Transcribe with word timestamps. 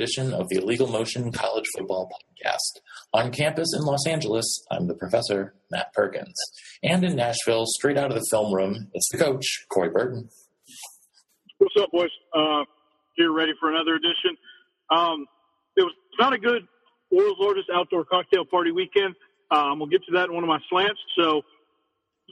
Edition 0.00 0.32
of 0.32 0.48
the 0.48 0.56
Illegal 0.56 0.86
Motion 0.86 1.30
College 1.30 1.66
Football 1.76 2.08
Podcast. 2.08 2.80
On 3.12 3.30
campus 3.30 3.74
in 3.76 3.84
Los 3.84 4.06
Angeles, 4.06 4.64
I'm 4.70 4.86
the 4.86 4.94
professor, 4.94 5.52
Matt 5.70 5.92
Perkins. 5.92 6.34
And 6.82 7.04
in 7.04 7.16
Nashville, 7.16 7.66
straight 7.66 7.98
out 7.98 8.10
of 8.10 8.14
the 8.14 8.26
film 8.30 8.54
room, 8.54 8.88
it's 8.94 9.10
the 9.12 9.18
coach, 9.18 9.44
Corey 9.68 9.90
Burton. 9.90 10.30
What's 11.58 11.74
up, 11.78 11.90
boys? 11.92 12.08
Uh, 12.34 12.64
here 13.16 13.30
ready 13.30 13.52
for 13.60 13.68
another 13.68 13.94
edition. 13.94 14.38
Um, 14.90 15.26
it 15.76 15.82
was 15.82 15.92
not 16.18 16.32
a 16.32 16.38
good 16.38 16.62
world's 17.10 17.38
largest 17.38 17.68
outdoor 17.74 18.06
cocktail 18.06 18.46
party 18.46 18.72
weekend. 18.72 19.14
Um, 19.50 19.80
we'll 19.80 19.88
get 19.88 20.02
to 20.06 20.12
that 20.12 20.30
in 20.30 20.34
one 20.34 20.44
of 20.44 20.48
my 20.48 20.60
slants. 20.70 21.00
So, 21.18 21.42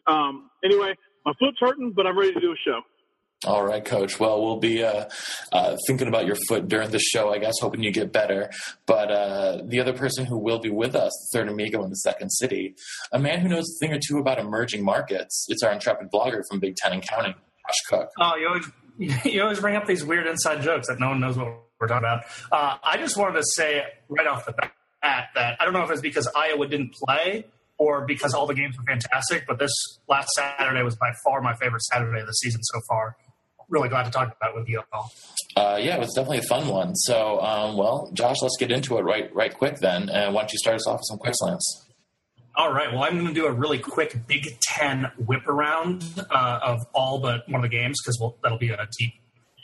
um, 0.07 0.49
anyway, 0.65 0.95
my 1.27 1.35
foot's 1.39 1.59
hurting, 1.61 1.93
but 1.95 2.07
I'm 2.07 2.19
ready 2.19 2.33
to 2.33 2.41
do 2.41 2.51
a 2.51 2.57
show. 2.65 2.81
All 3.47 3.65
right, 3.65 3.85
Coach. 3.85 4.19
Well, 4.19 4.43
we'll 4.45 4.59
be 4.59 4.83
uh, 4.83 5.05
uh, 5.53 5.77
thinking 5.87 6.09
about 6.09 6.27
your 6.27 6.35
foot 6.49 6.67
during 6.67 6.91
the 6.91 6.99
show, 6.99 7.33
I 7.33 7.39
guess, 7.39 7.55
hoping 7.61 7.85
you 7.85 7.93
get 7.93 8.13
better. 8.13 8.51
But 8.85 9.13
uh, 9.13 9.63
the 9.65 9.79
other 9.79 9.93
person 9.93 10.25
who 10.27 10.39
will 10.39 10.59
be 10.59 10.71
with 10.71 10.97
us, 10.97 11.13
the 11.33 11.39
third 11.39 11.49
amigo 11.49 11.85
in 11.85 11.91
the 11.91 11.97
second 11.97 12.31
city, 12.31 12.75
a 13.13 13.19
man 13.21 13.39
who 13.39 13.49
knows 13.49 13.65
a 13.65 13.79
thing 13.79 13.95
or 13.95 14.01
two 14.05 14.19
about 14.19 14.41
emerging 14.41 14.85
markets. 14.85 15.47
It's 15.49 15.63
our 15.63 15.73
intrepid 15.73 16.09
blogger 16.13 16.43
from 16.51 16.59
Big 16.59 16.75
Ten 16.75 16.93
and 16.93 17.07
County, 17.07 17.29
Josh 17.29 17.77
Cook. 17.89 18.09
Oh, 18.19 18.35
you 18.35 18.49
always 18.49 19.25
you 19.25 19.41
always 19.41 19.61
bring 19.61 19.77
up 19.77 19.87
these 19.87 20.05
weird 20.05 20.27
inside 20.27 20.61
jokes 20.63 20.89
that 20.89 20.99
no 20.99 21.11
one 21.11 21.21
knows 21.21 21.39
what 21.39 21.47
we're 21.81 21.87
talking 21.87 21.99
about. 22.09 22.25
Uh, 22.51 22.79
I 22.83 22.97
just 22.97 23.17
wanted 23.17 23.37
to 23.37 23.45
say 23.55 23.85
right 24.09 24.27
off 24.27 24.47
the 24.47 24.53
bat 24.53 25.29
that 25.37 25.57
I 25.61 25.65
don't 25.65 25.75
know 25.75 25.85
if 25.85 25.91
it's 25.93 26.01
because 26.01 26.29
Iowa 26.35 26.67
didn't 26.67 26.93
play 26.95 27.47
or 27.79 28.05
because 28.05 28.35
all 28.35 28.49
the 28.49 28.55
games 28.55 28.77
were 28.77 28.83
fantastic, 28.83 29.47
but 29.47 29.61
this 29.61 29.71
last 30.09 30.29
Saturday 30.35 30.83
was 30.83 30.97
by 30.97 31.13
far 31.25 31.41
my 31.41 31.55
favorite 31.55 31.83
Saturday 31.83 32.21
of 32.21 32.27
the 32.27 32.33
season 32.33 32.61
so 32.65 32.81
far 32.89 33.17
really 33.69 33.89
glad 33.89 34.05
to 34.05 34.11
talk 34.11 34.35
about 34.37 34.55
with 34.55 34.69
you 34.69 34.83
all. 34.93 35.13
Uh, 35.57 35.79
yeah, 35.81 35.97
it 35.97 36.01
was 36.01 36.13
definitely 36.15 36.39
a 36.39 36.43
fun 36.43 36.69
one. 36.69 36.95
So, 36.95 37.41
um, 37.41 37.77
well, 37.77 38.11
Josh, 38.13 38.37
let's 38.43 38.57
get 38.59 38.71
into 38.71 38.99
it 38.99 39.03
right 39.03 39.35
right 39.35 39.53
quick 39.53 39.79
then. 39.79 40.09
And 40.09 40.35
why 40.35 40.43
don't 40.43 40.53
you 40.53 40.59
start 40.59 40.77
us 40.77 40.87
off 40.87 40.99
with 40.99 41.07
some 41.09 41.19
quick 41.19 41.35
slants? 41.37 41.87
All 42.57 42.73
right. 42.73 42.93
Well, 42.93 43.05
I'm 43.05 43.15
going 43.15 43.29
to 43.29 43.35
do 43.35 43.47
a 43.47 43.53
really 43.53 43.79
quick 43.79 44.27
Big 44.27 44.59
Ten 44.61 45.11
whip 45.17 45.47
around 45.47 46.05
uh, 46.31 46.61
of 46.63 46.81
all 46.93 47.21
but 47.21 47.49
one 47.49 47.65
of 47.65 47.71
the 47.71 47.77
games 47.77 47.97
because 48.03 48.19
we'll, 48.21 48.37
that'll 48.43 48.59
be 48.59 48.71
a 48.71 48.89
deep 48.99 49.15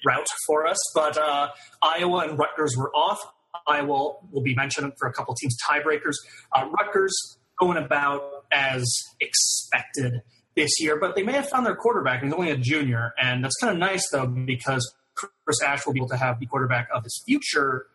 route 0.06 0.28
for 0.46 0.66
us. 0.66 0.78
But 0.94 1.18
uh, 1.18 1.48
Iowa 1.82 2.28
and 2.28 2.38
Rutgers 2.38 2.76
were 2.76 2.94
off. 2.94 3.18
Iowa 3.66 4.14
will 4.30 4.42
be 4.42 4.54
mentioned 4.54 4.92
for 4.98 5.08
a 5.08 5.12
couple 5.12 5.34
teams 5.34 5.56
tiebreakers. 5.68 6.14
Uh, 6.54 6.68
Rutgers 6.78 7.38
going 7.58 7.78
about 7.78 8.22
as 8.52 8.84
expected 9.20 10.22
this 10.56 10.80
year, 10.80 10.98
but 10.98 11.16
they 11.16 11.22
may 11.22 11.32
have 11.32 11.48
found 11.48 11.66
their 11.66 11.76
quarterback. 11.76 12.22
He's 12.22 12.32
only 12.32 12.50
a 12.50 12.56
junior, 12.56 13.12
and 13.20 13.42
that's 13.42 13.56
kind 13.56 13.72
of 13.72 13.78
nice 13.78 14.08
though 14.10 14.26
because 14.26 14.94
Chris 15.14 15.62
Ash 15.62 15.86
will 15.86 15.92
be 15.92 16.00
able 16.00 16.08
to 16.08 16.16
have 16.16 16.40
the 16.40 16.46
quarterback 16.46 16.88
of 16.92 17.04
his 17.04 17.22
future 17.26 17.86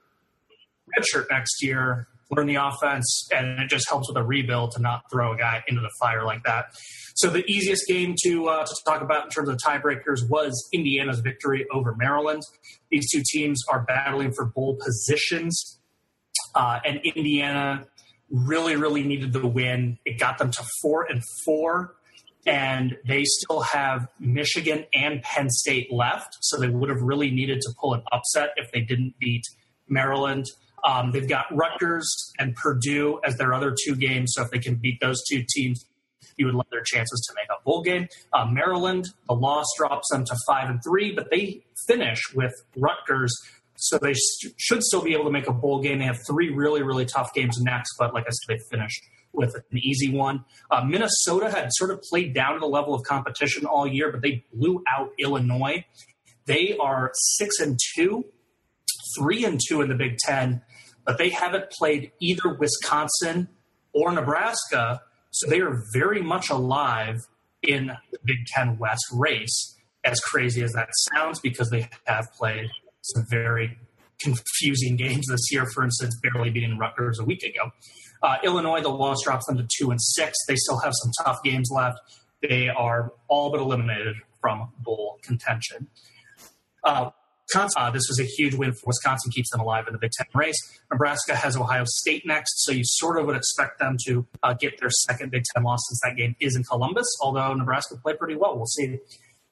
redshirt 0.98 1.26
next 1.30 1.62
year, 1.64 2.08
learn 2.32 2.48
the 2.48 2.56
offense, 2.56 3.28
and 3.36 3.60
it 3.60 3.70
just 3.70 3.88
helps 3.90 4.10
with 4.10 4.18
a 4.18 4.24
rebuild 4.24 4.72
to 4.72 4.82
not 4.82 5.04
throw 5.12 5.34
a 5.34 5.38
guy 5.38 5.64
into 5.68 5.82
the 5.82 5.92
fire 6.00 6.24
like 6.24 6.44
that. 6.44 6.66
So 7.16 7.30
the 7.30 7.44
easiest 7.46 7.88
game 7.88 8.16
to 8.24 8.48
uh, 8.48 8.66
to 8.66 8.76
talk 8.86 9.02
about 9.02 9.26
in 9.26 9.30
terms 9.30 9.50
of 9.50 9.58
tiebreakers 9.58 10.30
was 10.30 10.70
Indiana's 10.72 11.20
victory 11.20 11.66
over 11.72 11.96
Maryland. 11.96 12.44
These 12.92 13.12
two 13.12 13.24
teams 13.26 13.62
are 13.70 13.82
battling 13.82 14.32
for 14.34 14.46
bowl 14.46 14.78
positions, 14.84 15.80
uh, 16.56 16.80
and 16.86 17.02
Indiana 17.04 17.86
really, 18.30 18.76
really 18.76 19.04
needed 19.04 19.34
the 19.34 19.46
win. 19.46 19.98
It 20.06 20.20
got 20.20 20.38
them 20.38 20.52
to 20.52 20.64
four 20.82 21.04
and 21.10 21.22
four 21.44 21.96
and 22.46 22.98
they 23.06 23.24
still 23.26 23.62
have 23.62 24.08
Michigan 24.20 24.86
and 24.94 25.22
Penn 25.22 25.50
State 25.50 25.92
left, 25.92 26.38
so 26.42 26.58
they 26.58 26.70
would 26.70 26.90
have 26.90 27.02
really 27.02 27.32
needed 27.32 27.62
to 27.62 27.74
pull 27.80 27.94
an 27.94 28.04
upset 28.12 28.50
if 28.56 28.72
they 28.72 28.82
didn't 28.82 29.16
beat 29.20 29.44
Maryland. 29.88 30.46
Um, 30.88 31.12
they've 31.12 31.28
got 31.28 31.46
Rutgers 31.52 32.32
and 32.40 32.56
Purdue 32.56 33.20
as 33.26 33.38
their 33.38 33.54
other 33.54 33.76
two 33.86 33.96
games, 33.96 34.34
so 34.36 34.44
if 34.44 34.52
they 34.52 34.60
can 34.60 34.76
beat 34.76 35.00
those 35.02 35.22
two 35.30 35.44
teams, 35.54 35.86
you 36.38 36.46
would 36.46 36.56
love 36.56 36.68
their 36.72 36.84
chances 36.84 37.22
to 37.28 37.36
make 37.36 37.48
a 37.50 37.62
bowl 37.64 37.84
game. 37.84 38.08
Uh, 38.32 38.46
Maryland, 38.46 39.06
the 39.28 39.36
loss 39.36 39.66
drops 39.78 40.08
them 40.10 40.24
to 40.26 40.36
five 40.48 40.70
and 40.70 40.80
three, 40.84 41.12
but 41.14 41.30
they 41.30 41.62
finish 41.86 42.20
with 42.34 42.54
Rutgers, 42.78 43.36
so 43.76 43.98
they 43.98 44.14
sh- 44.14 44.48
should 44.58 44.82
still 44.82 45.04
be 45.04 45.14
able 45.14 45.26
to 45.26 45.32
make 45.32 45.48
a 45.48 45.54
bowl 45.54 45.82
game. 45.82 46.00
They 46.00 46.06
have 46.06 46.20
three 46.26 46.50
really, 46.50 46.82
really 46.82 47.06
tough 47.06 47.34
games 47.34 47.58
next, 47.60 47.96
but 48.00 48.14
like 48.14 48.26
I 48.26 48.30
said, 48.30 48.56
they 48.56 48.64
finished 48.72 49.04
with 49.34 49.56
an 49.56 49.78
easy 49.78 50.12
one. 50.12 50.44
Uh, 50.72 50.84
Minnesota 50.84 51.50
had 51.50 51.70
sort 51.72 51.92
of 51.92 52.02
played 52.02 52.34
down 52.34 52.54
to 52.54 52.60
the 52.60 52.68
level 52.68 52.94
of 52.94 53.04
competition 53.04 53.66
all 53.66 53.88
year, 53.88 54.12
but 54.12 54.22
they 54.22 54.44
blew 54.54 54.84
out 54.88 55.12
Illinois. 55.18 55.86
They 56.46 56.76
are 56.78 57.12
six 57.14 57.60
and 57.60 57.78
two, 57.96 58.26
three 59.18 59.46
and 59.46 59.60
two 59.68 59.82
in 59.82 59.90
the 59.90 59.96
Big 59.96 60.18
Ten, 60.18 60.62
but 61.06 61.18
they 61.18 61.30
haven't 61.30 61.70
played 61.72 62.12
either 62.20 62.54
Wisconsin 62.54 63.50
or 63.94 64.12
Nebraska, 64.12 65.02
so 65.32 65.50
they 65.50 65.62
are 65.62 65.84
very 65.94 66.22
much 66.22 66.50
alive 66.50 67.18
in 67.62 67.92
the 68.12 68.20
Big 68.26 68.46
Ten 68.48 68.78
West 68.78 69.06
race. 69.14 69.76
As 70.06 70.20
crazy 70.22 70.64
as 70.64 70.72
that 70.74 70.90
sounds, 71.14 71.40
because 71.42 71.70
they 71.70 71.90
have 72.06 72.26
played 72.38 72.70
some 73.02 73.26
very 73.30 73.78
confusing 74.22 74.96
games 74.96 75.28
this 75.28 75.52
year. 75.52 75.66
For 75.74 75.84
instance, 75.84 76.18
barely 76.22 76.50
beating 76.50 76.78
Rutgers 76.78 77.20
a 77.20 77.26
week 77.26 77.44
ago. 77.44 77.72
Uh, 78.22 78.38
Illinois, 78.44 78.82
the 78.82 78.90
loss 78.90 79.24
drops 79.24 79.46
them 79.46 79.58
to 79.58 79.68
two 79.78 79.92
and 79.92 80.02
six. 80.02 80.38
They 80.48 80.56
still 80.56 80.80
have 80.80 80.94
some 80.96 81.12
tough 81.24 81.44
games 81.44 81.70
left. 81.74 82.00
They 82.42 82.70
are 82.70 83.14
all 83.28 83.52
but 83.52 83.60
eliminated 83.60 84.16
from 84.42 84.70
bowl 84.80 85.20
contention. 85.24 85.88
Uh, 86.84 87.12
uh, 87.56 87.90
this 87.90 88.08
was 88.08 88.20
a 88.20 88.24
huge 88.24 88.54
win 88.54 88.72
for 88.74 88.88
Wisconsin, 88.88 89.32
keeps 89.32 89.50
them 89.50 89.60
alive 89.60 89.86
in 89.88 89.94
the 89.94 90.00
Big 90.00 90.12
Ten 90.12 90.28
race. 90.36 90.56
Nebraska 90.92 91.36
has 91.36 91.58
Ohio 91.58 91.84
State 91.86 92.26
next, 92.26 92.64
so 92.64 92.72
you 92.72 92.84
sort 92.84 93.20
of 93.20 93.26
would 93.26 93.36
expect 93.36 93.80
them 93.80 93.98
to 94.06 94.28
uh, 94.44 94.54
get 94.54 94.80
their 94.80 94.92
second 94.92 95.32
Big 95.32 95.44
Ten 95.56 95.64
loss 95.64 95.80
since 95.90 96.00
that 96.04 96.16
game 96.16 96.36
is 96.40 96.56
in 96.56 96.64
Columbus, 96.64 97.08
although 97.22 97.54
Nebraska 97.54 97.96
played 97.98 98.20
pretty 98.20 98.36
well. 98.36 98.56
We'll 98.56 98.68
see. 98.68 99.00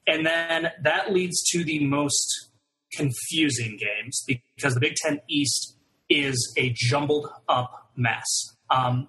And 0.06 0.24
then 0.24 0.70
that 0.82 1.12
leads 1.12 1.42
to 1.50 1.64
the 1.64 1.84
most 1.86 2.50
confusing 2.92 3.78
games 3.78 4.24
because 4.26 4.74
the 4.74 4.80
Big 4.80 4.94
Ten 4.94 5.20
East 5.28 5.76
is 6.08 6.54
a 6.56 6.72
jumbled 6.74 7.28
up 7.48 7.90
mess. 7.96 8.54
Um, 8.70 9.08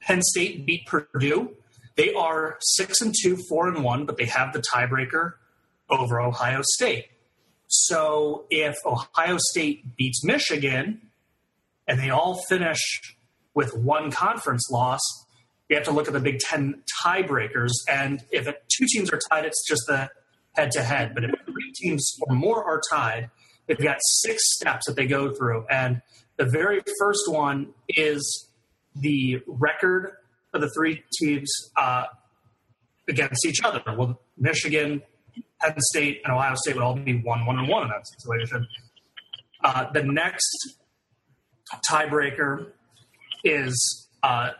Penn 0.00 0.22
State 0.22 0.66
beat 0.66 0.86
Purdue. 0.86 1.56
They 1.96 2.12
are 2.12 2.58
six 2.60 3.00
and 3.00 3.14
two, 3.22 3.36
four 3.48 3.68
and 3.68 3.82
one, 3.82 4.06
but 4.06 4.16
they 4.16 4.26
have 4.26 4.52
the 4.52 4.62
tiebreaker 4.62 5.32
over 5.88 6.20
Ohio 6.20 6.62
State. 6.62 7.06
So 7.68 8.44
if 8.50 8.76
Ohio 8.84 9.38
State 9.50 9.96
beats 9.96 10.24
Michigan 10.24 11.00
and 11.88 11.98
they 11.98 12.10
all 12.10 12.42
finish 12.48 12.78
with 13.54 13.74
one 13.76 14.10
conference 14.10 14.70
loss, 14.70 15.00
we 15.68 15.74
have 15.74 15.84
to 15.84 15.90
look 15.90 16.06
at 16.06 16.12
the 16.12 16.20
Big 16.20 16.38
Ten 16.38 16.82
tiebreakers. 17.04 17.72
And 17.88 18.22
if 18.30 18.46
it, 18.46 18.62
two 18.68 18.86
teams 18.88 19.10
are 19.10 19.20
tied, 19.30 19.44
it's 19.44 19.66
just 19.66 19.82
the 19.88 20.10
head 20.52 20.70
to 20.72 20.82
head. 20.82 21.14
But 21.14 21.24
if 21.24 21.30
three 21.44 21.72
teams 21.74 22.16
or 22.22 22.36
more 22.36 22.62
are 22.62 22.80
tied, 22.92 23.30
they've 23.66 23.78
got 23.78 23.98
six 24.20 24.42
steps 24.54 24.86
that 24.86 24.94
they 24.94 25.06
go 25.06 25.34
through. 25.34 25.66
And 25.68 26.02
the 26.36 26.44
very 26.44 26.82
first 27.00 27.22
one 27.28 27.68
is 27.88 28.45
the 29.00 29.40
record 29.46 30.12
of 30.54 30.60
the 30.60 30.70
three 30.70 31.02
teams 31.18 31.50
uh, 31.76 32.04
against 33.08 33.46
each 33.46 33.62
other. 33.64 33.82
Well, 33.86 34.20
Michigan, 34.36 35.02
Penn 35.60 35.74
State, 35.78 36.22
and 36.24 36.34
Ohio 36.34 36.54
State 36.56 36.76
would 36.76 36.84
all 36.84 36.96
be 36.96 37.20
one, 37.20 37.46
one, 37.46 37.58
and 37.58 37.68
one 37.68 37.84
in 37.84 37.88
that 37.88 38.06
situation. 38.18 38.66
Uh, 39.64 39.90
the 39.92 40.02
next 40.02 40.78
tiebreaker 41.90 42.72
is 43.44 44.08
uh, 44.22 44.50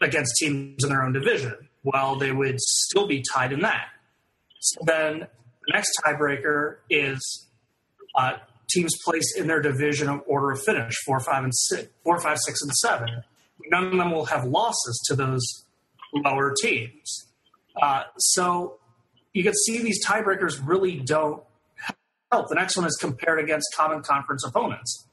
against 0.00 0.34
teams 0.36 0.82
in 0.82 0.90
their 0.90 1.02
own 1.02 1.12
division. 1.12 1.54
Well, 1.82 2.16
they 2.16 2.32
would 2.32 2.60
still 2.60 3.06
be 3.06 3.22
tied 3.32 3.52
in 3.52 3.60
that. 3.60 3.88
So 4.60 4.80
then 4.84 5.20
the 5.20 5.72
next 5.72 5.90
tiebreaker 6.04 6.78
is 6.90 7.48
uh, 8.16 8.34
teams 8.70 8.92
placed 9.04 9.38
in 9.38 9.46
their 9.46 9.60
division 9.60 10.08
of 10.08 10.22
order 10.26 10.52
of 10.52 10.62
finish 10.62 10.94
four, 11.04 11.20
five, 11.20 11.44
and 11.44 11.54
six, 11.54 11.88
four, 12.02 12.20
five, 12.20 12.38
six, 12.44 12.60
and 12.62 12.72
seven 12.72 13.22
none 13.70 13.86
of 13.86 13.92
them 13.92 14.10
will 14.10 14.26
have 14.26 14.44
losses 14.44 15.02
to 15.08 15.16
those 15.16 15.64
lower 16.14 16.54
teams. 16.60 17.26
Uh, 17.80 18.04
so 18.18 18.78
you 19.32 19.42
can 19.42 19.54
see 19.54 19.82
these 19.82 20.04
tiebreakers 20.04 20.60
really 20.64 20.98
don't 20.98 21.42
help. 22.32 22.48
The 22.48 22.54
next 22.54 22.76
one 22.76 22.86
is 22.86 22.96
compared 22.96 23.40
against 23.40 23.66
common 23.76 24.02
conference 24.02 24.44
opponents. 24.46 25.06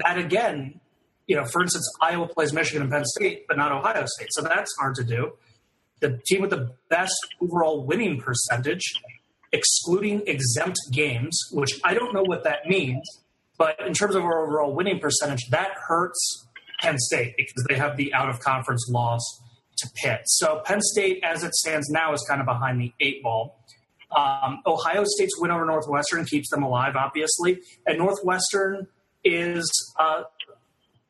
That 0.00 0.18
again, 0.18 0.80
you 1.26 1.36
know, 1.36 1.44
for 1.44 1.62
instance, 1.62 1.88
Iowa 2.00 2.26
plays 2.26 2.52
Michigan 2.52 2.82
and 2.82 2.90
Penn 2.90 3.04
State, 3.04 3.46
but 3.46 3.56
not 3.56 3.70
Ohio 3.70 4.04
State. 4.06 4.28
So 4.32 4.42
that's 4.42 4.74
hard 4.78 4.96
to 4.96 5.04
do. 5.04 5.32
The 6.00 6.20
team 6.26 6.40
with 6.40 6.50
the 6.50 6.72
best 6.88 7.14
overall 7.40 7.84
winning 7.84 8.18
percentage, 8.18 8.82
excluding 9.52 10.22
exempt 10.26 10.78
games, 10.90 11.38
which 11.52 11.78
I 11.84 11.94
don't 11.94 12.14
know 12.14 12.22
what 12.22 12.44
that 12.44 12.66
means, 12.66 13.20
but 13.58 13.78
in 13.86 13.92
terms 13.92 14.14
of 14.14 14.24
our 14.24 14.44
overall 14.44 14.74
winning 14.74 14.98
percentage, 14.98 15.46
that 15.50 15.72
hurts 15.86 16.48
Penn 16.80 16.98
State 16.98 17.34
because 17.36 17.64
they 17.68 17.76
have 17.76 17.96
the 17.96 18.12
out 18.14 18.28
of 18.28 18.40
conference 18.40 18.88
loss 18.90 19.20
to 19.78 19.88
Pitt. 19.96 20.22
So 20.26 20.62
Penn 20.64 20.80
State, 20.80 21.20
as 21.22 21.42
it 21.44 21.54
stands 21.54 21.88
now, 21.90 22.12
is 22.12 22.24
kind 22.28 22.40
of 22.40 22.46
behind 22.46 22.80
the 22.80 22.92
eight 23.00 23.22
ball. 23.22 23.58
Um, 24.16 24.60
Ohio 24.66 25.04
State's 25.04 25.38
win 25.38 25.50
over 25.50 25.64
Northwestern 25.64 26.24
keeps 26.24 26.50
them 26.50 26.62
alive, 26.62 26.96
obviously, 26.96 27.60
and 27.86 27.98
Northwestern 27.98 28.88
is 29.22 29.70
uh, 29.98 30.24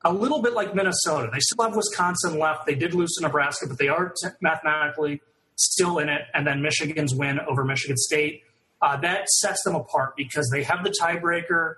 a 0.05 0.13
little 0.13 0.43
bit 0.43 0.53
like 0.53 0.75
Minnesota. 0.75 1.31
They 1.33 1.41
still 1.41 1.65
have 1.65 1.75
Wisconsin 1.75 2.39
left. 2.39 2.67
They 2.67 2.75
did 2.75 2.95
lose 2.95 3.15
to 3.15 3.23
Nebraska, 3.23 3.67
but 3.69 3.79
they 3.79 3.89
are 3.89 4.13
t- 4.23 4.29
mathematically 4.43 5.23
still 5.57 5.99
in 5.99 6.09
it. 6.09 6.23
And 6.35 6.47
then 6.47 6.61
Michigan's 6.61 7.15
win 7.15 7.41
over 7.41 7.65
Michigan 7.65 7.97
State 7.97 8.43
uh, 8.83 8.97
that 8.99 9.29
sets 9.29 9.63
them 9.65 9.75
apart 9.75 10.17
because 10.17 10.49
they 10.53 10.63
have 10.63 10.85
the 10.85 10.95
tiebreaker 11.01 11.77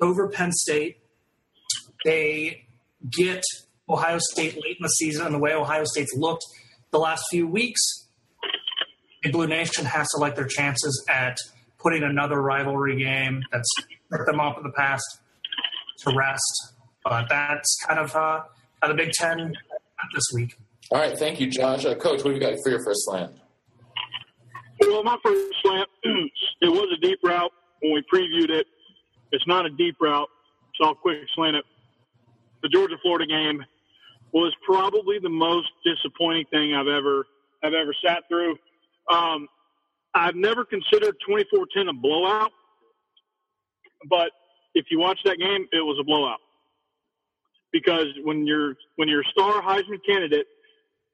over 0.00 0.28
Penn 0.28 0.52
State. 0.52 0.98
They 2.04 2.66
get 3.10 3.42
Ohio 3.88 4.18
State 4.18 4.54
late 4.54 4.76
in 4.78 4.82
the 4.82 4.88
season, 4.88 5.26
and 5.26 5.34
the 5.34 5.38
way 5.38 5.52
Ohio 5.52 5.84
State's 5.84 6.14
looked 6.14 6.44
the 6.90 6.98
last 6.98 7.24
few 7.30 7.46
weeks, 7.46 7.80
the 9.22 9.30
Blue 9.30 9.46
Nation 9.46 9.84
has 9.84 10.08
to 10.14 10.20
like 10.20 10.34
their 10.34 10.46
chances 10.46 11.04
at 11.08 11.36
putting 11.78 12.02
another 12.02 12.40
rivalry 12.40 12.96
game 12.96 13.42
that's 13.50 13.68
hurt 14.10 14.26
them 14.26 14.40
off 14.40 14.56
in 14.56 14.62
the 14.62 14.72
past 14.72 15.04
to 15.98 16.14
rest. 16.14 16.74
But 17.04 17.26
that's 17.28 17.76
kind 17.86 17.98
of 17.98 18.14
uh, 18.14 18.42
the 18.86 18.94
Big 18.94 19.10
Ten 19.12 19.54
this 20.14 20.24
week. 20.34 20.56
All 20.90 20.98
right, 20.98 21.18
thank 21.18 21.40
you, 21.40 21.48
Josh. 21.48 21.84
Uh, 21.84 21.94
Coach, 21.94 22.22
what 22.22 22.32
have 22.32 22.34
you 22.34 22.40
got 22.40 22.54
for 22.62 22.70
your 22.70 22.84
first 22.84 23.04
slant? 23.04 23.32
Well, 24.80 25.02
my 25.02 25.16
first 25.24 25.54
slant, 25.62 25.88
it 26.60 26.68
was 26.68 26.88
a 26.96 27.00
deep 27.00 27.18
route 27.24 27.52
when 27.80 27.92
we 27.92 28.02
previewed 28.12 28.50
it. 28.50 28.66
It's 29.30 29.46
not 29.46 29.64
a 29.64 29.70
deep 29.70 29.96
route, 30.00 30.28
so 30.74 30.88
I'll 30.88 30.94
quick 30.94 31.18
slant 31.34 31.56
it. 31.56 31.64
The 32.62 32.68
Georgia 32.68 32.96
Florida 33.02 33.26
game 33.26 33.64
was 34.32 34.54
probably 34.64 35.18
the 35.18 35.28
most 35.28 35.68
disappointing 35.84 36.44
thing 36.50 36.74
I've 36.74 36.88
ever 36.88 37.26
I've 37.62 37.74
ever 37.74 37.94
sat 38.04 38.24
through. 38.28 38.56
Um, 39.12 39.46
I've 40.14 40.34
never 40.34 40.64
considered 40.64 41.16
24-10 41.28 41.88
a 41.88 41.92
blowout, 41.92 42.50
but 44.10 44.30
if 44.74 44.86
you 44.90 44.98
watch 44.98 45.18
that 45.24 45.38
game, 45.38 45.66
it 45.72 45.80
was 45.80 45.96
a 46.00 46.04
blowout 46.04 46.38
because 47.72 48.06
when 48.24 48.46
your 48.46 48.74
when 48.96 49.08
your 49.08 49.24
star 49.30 49.62
Heisman 49.62 49.98
candidate 50.06 50.46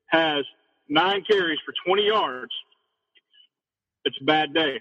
has 0.08 0.44
nine 0.88 1.22
carries 1.28 1.58
for 1.64 1.74
20 1.86 2.06
yards, 2.06 2.52
it's 4.04 4.16
a 4.20 4.24
bad 4.24 4.52
day. 4.52 4.80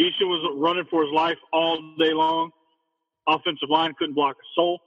Eason 0.00 0.28
was 0.28 0.56
running 0.58 0.84
for 0.90 1.02
his 1.02 1.12
life 1.12 1.36
all 1.52 1.76
day 1.98 2.12
long. 2.12 2.50
Offensive 3.28 3.68
line 3.70 3.92
couldn't 3.98 4.14
block 4.14 4.36
a 4.36 4.46
soul. 4.54 4.80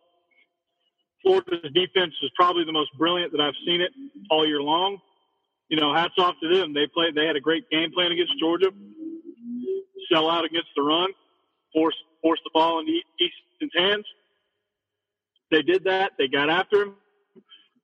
Florida's 1.25 1.72
defense 1.74 2.13
is 2.22 2.30
probably 2.36 2.63
the 2.66 2.72
most 2.72 2.95
brilliant 2.98 3.31
that 3.31 3.42
I've 3.42 3.56
seen 3.66 3.81
it 3.81 3.92
all 4.30 4.48
year 4.48 4.62
long. 4.62 5.00
You 5.69 5.77
know, 5.77 5.94
hats 5.94 6.13
off 6.19 6.36
to 6.42 6.54
them. 6.54 6.74
They 6.74 6.86
played. 6.94 7.16
They 7.16 7.25
had 7.25 7.36
a 7.36 7.42
great 7.42 7.68
game 7.72 7.92
plan 7.92 8.12
against 8.12 8.33
Georgia. 8.39 8.69
Sell 10.12 10.30
out 10.30 10.45
against 10.45 10.69
the 10.75 10.83
run. 10.83 11.10
Force 11.74 11.95
force 12.22 12.39
the 12.44 12.51
ball 12.54 12.80
in 12.80 12.88
Eason's 12.88 13.72
hands. 13.75 14.06
They 15.50 15.63
did 15.63 15.83
that. 15.86 16.12
They 16.19 16.27
got 16.27 16.51
after 16.51 16.83
him, 16.83 16.95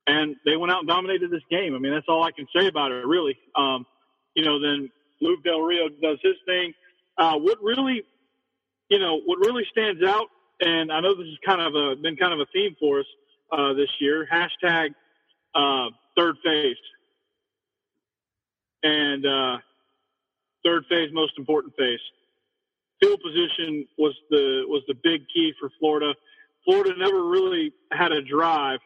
and 0.05 0.35
they 0.45 0.55
went 0.55 0.71
out 0.71 0.79
and 0.79 0.87
dominated 0.87 1.31
this 1.31 1.41
game. 1.49 1.73
I 1.73 1.79
mean, 1.79 1.91
that's 1.91 2.05
all 2.07 2.23
I 2.23 2.31
can 2.31 2.45
say 2.55 2.67
about 2.67 2.91
it, 2.91 3.05
really. 3.05 3.37
Um, 3.55 3.85
you 4.35 4.45
know, 4.45 4.59
then 4.61 4.89
Luke 5.19 5.43
Del 5.43 5.61
Rio 5.61 5.89
does 5.89 6.19
his 6.21 6.35
thing. 6.45 6.73
Uh, 7.17 7.37
what 7.37 7.57
really, 7.61 8.03
you 8.89 8.99
know, 8.99 9.19
what 9.25 9.39
really 9.39 9.65
stands 9.71 10.03
out, 10.03 10.27
and 10.59 10.91
I 10.91 10.99
know 11.01 11.15
this 11.15 11.25
has 11.25 11.37
kind 11.43 11.61
of 11.61 11.73
a, 11.75 11.95
been 11.95 12.15
kind 12.15 12.33
of 12.33 12.39
a 12.39 12.45
theme 12.53 12.75
for 12.79 12.99
us 12.99 13.05
uh, 13.51 13.73
this 13.73 13.89
year. 13.99 14.27
Hashtag 14.31 14.89
uh, 15.55 15.89
third 16.17 16.35
phase, 16.43 16.77
and 18.83 19.25
uh, 19.25 19.57
third 20.65 20.85
phase, 20.89 21.09
most 21.13 21.33
important 21.37 21.73
phase. 21.77 21.99
Field 23.01 23.19
position 23.21 23.87
was 23.97 24.13
the 24.29 24.63
was 24.67 24.83
the 24.87 24.95
big 25.03 25.21
key 25.33 25.53
for 25.59 25.69
Florida. 25.79 26.13
Florida 26.65 26.93
never 26.97 27.23
really 27.23 27.73
had 27.91 28.11
a 28.11 28.21
drive 28.21 28.79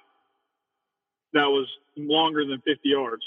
that 1.34 1.48
was 1.48 1.68
longer 1.98 2.46
than 2.46 2.62
50 2.66 2.80
yards. 2.84 3.24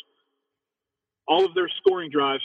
All 1.26 1.44
of 1.44 1.54
their 1.54 1.68
scoring 1.76 2.10
drives 2.10 2.42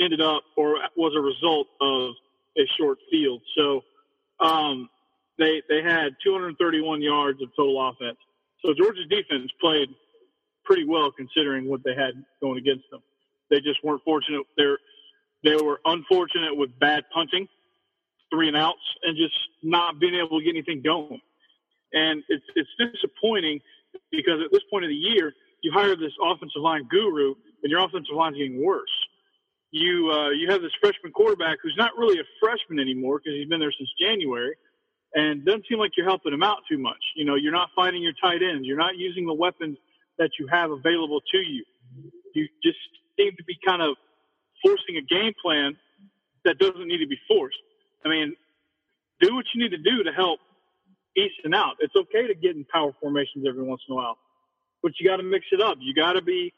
ended 0.00 0.20
up 0.20 0.42
or 0.56 0.76
was 0.96 1.14
a 1.16 1.20
result 1.20 1.66
of 1.80 2.14
a 2.56 2.62
short 2.78 2.98
field. 3.10 3.42
So 3.56 3.82
um, 4.40 4.88
they 5.42 5.62
they 5.68 5.82
had 5.82 6.14
231 6.24 7.02
yards 7.02 7.42
of 7.42 7.48
total 7.56 7.88
offense. 7.88 8.18
So 8.64 8.72
Georgia's 8.74 9.06
defense 9.10 9.50
played 9.60 9.88
pretty 10.64 10.84
well 10.84 11.10
considering 11.10 11.68
what 11.68 11.82
they 11.84 11.94
had 11.94 12.14
going 12.40 12.58
against 12.58 12.84
them. 12.90 13.02
They 13.50 13.60
just 13.60 13.82
weren't 13.82 14.02
fortunate. 14.04 14.46
They 14.56 14.64
they 15.44 15.56
were 15.56 15.80
unfortunate 15.84 16.56
with 16.56 16.70
bad 16.78 17.04
punting, 17.12 17.48
three 18.30 18.48
and 18.48 18.56
outs, 18.56 18.86
and 19.02 19.16
just 19.16 19.34
not 19.62 19.98
being 19.98 20.14
able 20.14 20.38
to 20.38 20.44
get 20.44 20.50
anything 20.50 20.82
going. 20.82 21.20
And 21.92 22.22
it's 22.28 22.44
it's 22.54 22.70
disappointing 22.78 23.60
because 24.10 24.40
at 24.44 24.52
this 24.52 24.62
point 24.70 24.84
of 24.84 24.88
the 24.88 24.94
year, 24.94 25.32
you 25.62 25.72
hire 25.72 25.96
this 25.96 26.12
offensive 26.22 26.62
line 26.62 26.86
guru, 26.88 27.34
and 27.62 27.70
your 27.70 27.84
offensive 27.84 28.14
line's 28.14 28.36
getting 28.36 28.64
worse 28.64 28.90
you 29.72 30.10
uh, 30.12 30.30
you 30.30 30.50
have 30.50 30.60
this 30.60 30.72
freshman 30.80 31.12
quarterback 31.12 31.58
who's 31.62 31.74
not 31.76 31.96
really 31.96 32.20
a 32.20 32.24
freshman 32.38 32.78
anymore 32.78 33.18
because 33.18 33.36
he's 33.36 33.48
been 33.48 33.58
there 33.58 33.72
since 33.76 33.90
January, 33.98 34.54
and 35.14 35.44
doesn't 35.44 35.66
seem 35.68 35.78
like 35.78 35.92
you're 35.96 36.06
helping 36.06 36.32
him 36.32 36.42
out 36.42 36.58
too 36.70 36.78
much. 36.78 37.02
You 37.16 37.24
know, 37.24 37.34
you're 37.34 37.52
not 37.52 37.68
finding 37.76 38.02
your 38.02 38.14
tight 38.22 38.42
ends. 38.42 38.66
You're 38.66 38.78
not 38.78 38.96
using 38.96 39.26
the 39.26 39.34
weapons 39.34 39.76
that 40.18 40.30
you 40.38 40.46
have 40.48 40.70
available 40.70 41.20
to 41.32 41.38
you. 41.38 41.64
You 42.34 42.48
just 42.62 42.78
seem 43.18 43.32
to 43.36 43.44
be 43.44 43.56
kind 43.66 43.82
of 43.82 43.96
forcing 44.64 44.96
a 44.96 45.02
game 45.02 45.32
plan 45.42 45.76
that 46.44 46.58
doesn't 46.58 46.86
need 46.86 46.98
to 46.98 47.06
be 47.06 47.18
forced. 47.28 47.56
I 48.04 48.08
mean, 48.08 48.34
do 49.20 49.34
what 49.34 49.44
you 49.54 49.62
need 49.62 49.70
to 49.70 49.78
do 49.78 50.02
to 50.02 50.12
help 50.12 50.40
Eason 51.16 51.54
out. 51.54 51.76
It's 51.80 51.94
okay 51.94 52.26
to 52.26 52.34
get 52.34 52.56
in 52.56 52.64
power 52.72 52.92
formations 53.00 53.44
every 53.48 53.62
once 53.62 53.82
in 53.88 53.92
a 53.92 53.96
while, 53.96 54.16
but 54.82 54.92
you 54.98 55.06
got 55.08 55.18
to 55.18 55.22
mix 55.22 55.46
it 55.52 55.60
up. 55.60 55.76
You 55.80 55.94
got 55.94 56.14
to 56.14 56.22
be 56.22 56.52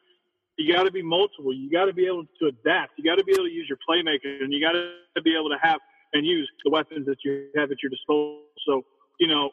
you 0.56 0.73
got 0.73 0.84
to 0.84 0.92
be 0.92 1.02
multiple. 1.02 1.52
You 1.52 1.68
got 1.68 1.87
to 1.87 1.92
be 1.92 2.06
able 2.06 2.25
to 2.40 2.46
adapt. 2.46 2.92
You 2.96 3.04
got 3.04 3.16
to 3.16 3.25
be 3.25 3.32
able 3.32 3.46
to 3.46 3.50
use 3.50 3.68
your 3.68 3.78
playmaker, 3.88 4.42
and 4.42 4.52
you 4.52 4.61
got 4.61 4.73
to 4.73 5.23
be 5.23 5.34
able 5.37 5.50
to 5.50 5.58
have 5.61 5.80
and 6.14 6.26
use 6.26 6.50
the 6.64 6.71
weapons 6.71 7.06
that 7.06 7.18
you 7.25 7.49
have 7.56 7.71
at 7.71 7.83
your 7.83 7.90
disposal. 7.90 8.40
So, 8.66 8.83
you 9.21 9.28
know, 9.28 9.50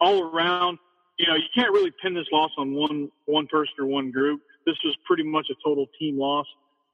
all 0.00 0.22
around, 0.22 0.78
you 1.18 1.26
know, 1.26 1.34
you 1.34 1.48
can't 1.54 1.72
really 1.72 1.92
pin 2.02 2.14
this 2.14 2.26
loss 2.32 2.50
on 2.56 2.72
one 2.72 3.10
one 3.26 3.46
person 3.48 3.74
or 3.80 3.86
one 3.86 4.10
group. 4.10 4.40
This 4.64 4.76
was 4.84 4.96
pretty 5.06 5.24
much 5.24 5.46
a 5.50 5.54
total 5.64 5.86
team 5.98 6.18
loss. 6.18 6.46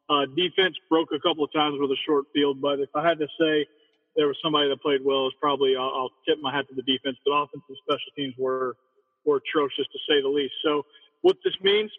Uh, 0.09 0.27
defense 0.37 0.75
broke 0.89 1.09
a 1.15 1.21
couple 1.21 1.45
of 1.45 1.53
times 1.53 1.77
with 1.79 1.91
a 1.91 1.97
short 2.07 2.25
field, 2.35 2.61
but 2.61 2.81
if 2.81 2.89
I 2.95 3.07
had 3.07 3.19
to 3.19 3.27
say 3.41 3.67
there 4.17 4.27
was 4.27 4.37
somebody 4.43 4.69
that 4.69 4.81
played 4.81 5.01
well, 5.05 5.27
it's 5.27 5.37
probably 5.41 5.77
I'll, 5.77 5.93
I'll 5.95 6.11
tip 6.27 6.39
my 6.41 6.55
hat 6.55 6.67
to 6.69 6.75
the 6.75 6.83
defense. 6.83 7.17
But 7.25 7.33
offensive 7.33 7.77
special 7.85 8.11
teams 8.17 8.35
were 8.39 8.77
were 9.25 9.37
atrocious 9.37 9.87
to 9.93 9.99
say 10.09 10.21
the 10.23 10.29
least. 10.29 10.55
So, 10.65 10.85
what 11.23 11.37
this 11.45 11.55
means 11.63 11.91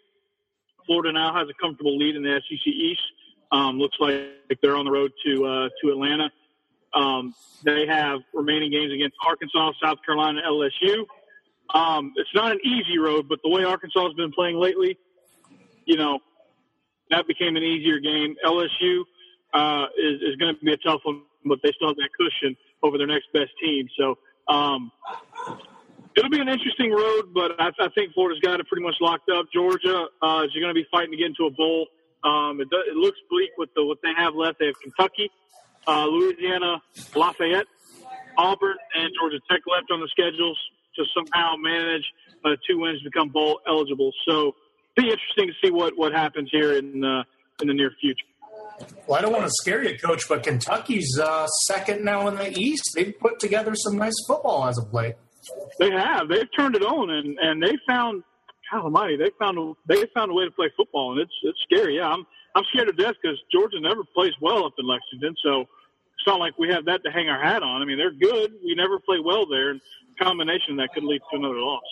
Florida 0.86 1.12
now 1.12 1.34
has 1.34 1.48
a 1.48 1.54
comfortable 1.60 1.96
lead 1.96 2.16
in 2.16 2.22
the 2.22 2.40
SEC 2.48 2.66
East. 2.66 3.02
Um, 3.52 3.78
looks 3.78 3.96
like 4.00 4.14
they're 4.62 4.76
on 4.76 4.84
the 4.84 4.90
road 4.90 5.12
to 5.24 5.44
uh, 5.44 5.68
to 5.82 5.90
Atlanta. 5.90 6.30
Um, 6.96 7.34
they 7.64 7.86
have 7.86 8.20
remaining 8.32 8.72
games 8.72 8.92
against 8.92 9.16
Arkansas, 9.24 9.72
South 9.82 9.98
Carolina, 10.04 10.40
LSU. 10.46 11.04
Um, 11.74 12.12
it's 12.16 12.34
not 12.34 12.52
an 12.52 12.60
easy 12.64 12.98
road, 12.98 13.28
but 13.28 13.38
the 13.44 13.50
way 13.50 13.64
Arkansas 13.64 14.02
has 14.02 14.14
been 14.14 14.32
playing 14.32 14.58
lately, 14.58 14.98
you 15.84 15.96
know, 15.96 16.18
that 17.10 17.26
became 17.26 17.56
an 17.56 17.62
easier 17.62 17.98
game. 17.98 18.34
LSU 18.44 19.02
uh, 19.52 19.86
is, 19.98 20.22
is 20.22 20.36
going 20.36 20.54
to 20.54 20.64
be 20.64 20.72
a 20.72 20.76
tough 20.78 21.00
one, 21.04 21.22
but 21.44 21.58
they 21.62 21.70
still 21.76 21.88
have 21.88 21.96
that 21.96 22.10
cushion 22.18 22.56
over 22.82 22.98
their 22.98 23.06
next 23.06 23.26
best 23.32 23.50
team. 23.62 23.88
So 23.98 24.16
um, 24.48 24.90
it'll 26.16 26.30
be 26.30 26.40
an 26.40 26.48
interesting 26.48 26.92
road, 26.92 27.34
but 27.34 27.60
I, 27.60 27.70
I 27.78 27.88
think 27.94 28.14
Florida's 28.14 28.40
got 28.40 28.58
it 28.60 28.66
pretty 28.68 28.84
much 28.84 28.96
locked 29.00 29.30
up. 29.30 29.46
Georgia 29.52 30.06
uh, 30.22 30.42
is 30.44 30.52
going 30.52 30.68
to 30.68 30.74
be 30.74 30.86
fighting 30.90 31.12
to 31.12 31.16
get 31.16 31.26
into 31.26 31.46
a 31.46 31.50
bowl. 31.50 31.86
Um, 32.24 32.60
it, 32.60 32.68
it 32.72 32.96
looks 32.96 33.18
bleak 33.30 33.50
with 33.58 33.70
the 33.76 33.84
what 33.84 33.98
they 34.02 34.12
have 34.16 34.34
left. 34.34 34.58
They 34.58 34.66
have 34.66 34.80
Kentucky, 34.80 35.30
uh, 35.86 36.06
Louisiana, 36.06 36.82
Lafayette, 37.14 37.66
Auburn, 38.38 38.76
and 38.94 39.10
Georgia 39.18 39.40
Tech 39.50 39.60
left 39.66 39.90
on 39.90 40.00
the 40.00 40.08
schedules 40.08 40.58
to 40.96 41.04
somehow 41.14 41.54
manage 41.56 42.04
uh, 42.44 42.50
two 42.68 42.78
wins 42.78 42.98
to 43.02 43.04
become 43.04 43.28
bowl 43.28 43.60
eligible. 43.66 44.12
So, 44.28 44.54
be 44.96 45.04
interesting 45.04 45.48
to 45.48 45.52
see 45.62 45.70
what 45.70 45.96
what 45.96 46.12
happens 46.12 46.48
here 46.50 46.76
in 46.76 47.04
uh, 47.04 47.24
in 47.60 47.68
the 47.68 47.74
near 47.74 47.92
future. 48.00 48.26
Well, 49.06 49.18
I 49.18 49.22
don't 49.22 49.32
want 49.32 49.44
to 49.44 49.52
scare 49.62 49.82
you, 49.82 49.98
Coach, 49.98 50.28
but 50.28 50.42
Kentucky's 50.42 51.18
uh, 51.18 51.46
second 51.66 52.04
now 52.04 52.28
in 52.28 52.36
the 52.36 52.58
East. 52.58 52.92
They've 52.94 53.14
put 53.18 53.38
together 53.38 53.74
some 53.74 53.96
nice 53.96 54.14
football 54.26 54.66
as 54.66 54.78
of 54.78 54.92
late. 54.92 55.14
They 55.78 55.90
have. 55.90 56.28
They've 56.28 56.48
turned 56.56 56.76
it 56.76 56.82
on, 56.82 57.10
and 57.10 57.38
and 57.38 57.62
they 57.62 57.76
found, 57.88 58.22
God 58.72 58.84
Almighty, 58.84 59.16
they 59.16 59.30
found 59.38 59.58
a, 59.58 59.72
they 59.88 60.04
found 60.14 60.30
a 60.30 60.34
way 60.34 60.44
to 60.44 60.50
play 60.50 60.70
football, 60.76 61.12
and 61.12 61.20
it's 61.20 61.32
it's 61.42 61.58
scary. 61.62 61.96
Yeah, 61.96 62.08
I'm 62.08 62.26
I'm 62.54 62.64
scared 62.72 62.88
to 62.88 62.92
death 62.92 63.14
because 63.22 63.38
Georgia 63.52 63.80
never 63.80 64.02
plays 64.14 64.32
well 64.40 64.64
up 64.64 64.74
in 64.78 64.86
Lexington, 64.86 65.36
so 65.42 65.66
it's 66.26 66.32
not 66.32 66.40
like 66.40 66.58
we 66.58 66.68
have 66.70 66.86
that 66.86 67.04
to 67.04 67.10
hang 67.12 67.28
our 67.28 67.40
hat 67.40 67.62
on. 67.62 67.82
I 67.82 67.84
mean, 67.84 67.98
they're 67.98 68.10
good. 68.10 68.52
We 68.64 68.74
never 68.74 68.98
play 68.98 69.18
well 69.24 69.46
there, 69.46 69.70
and 69.70 69.80
combination 70.20 70.76
that 70.76 70.88
could 70.92 71.04
lead 71.04 71.20
to 71.30 71.38
another 71.38 71.60
loss. 71.60 71.82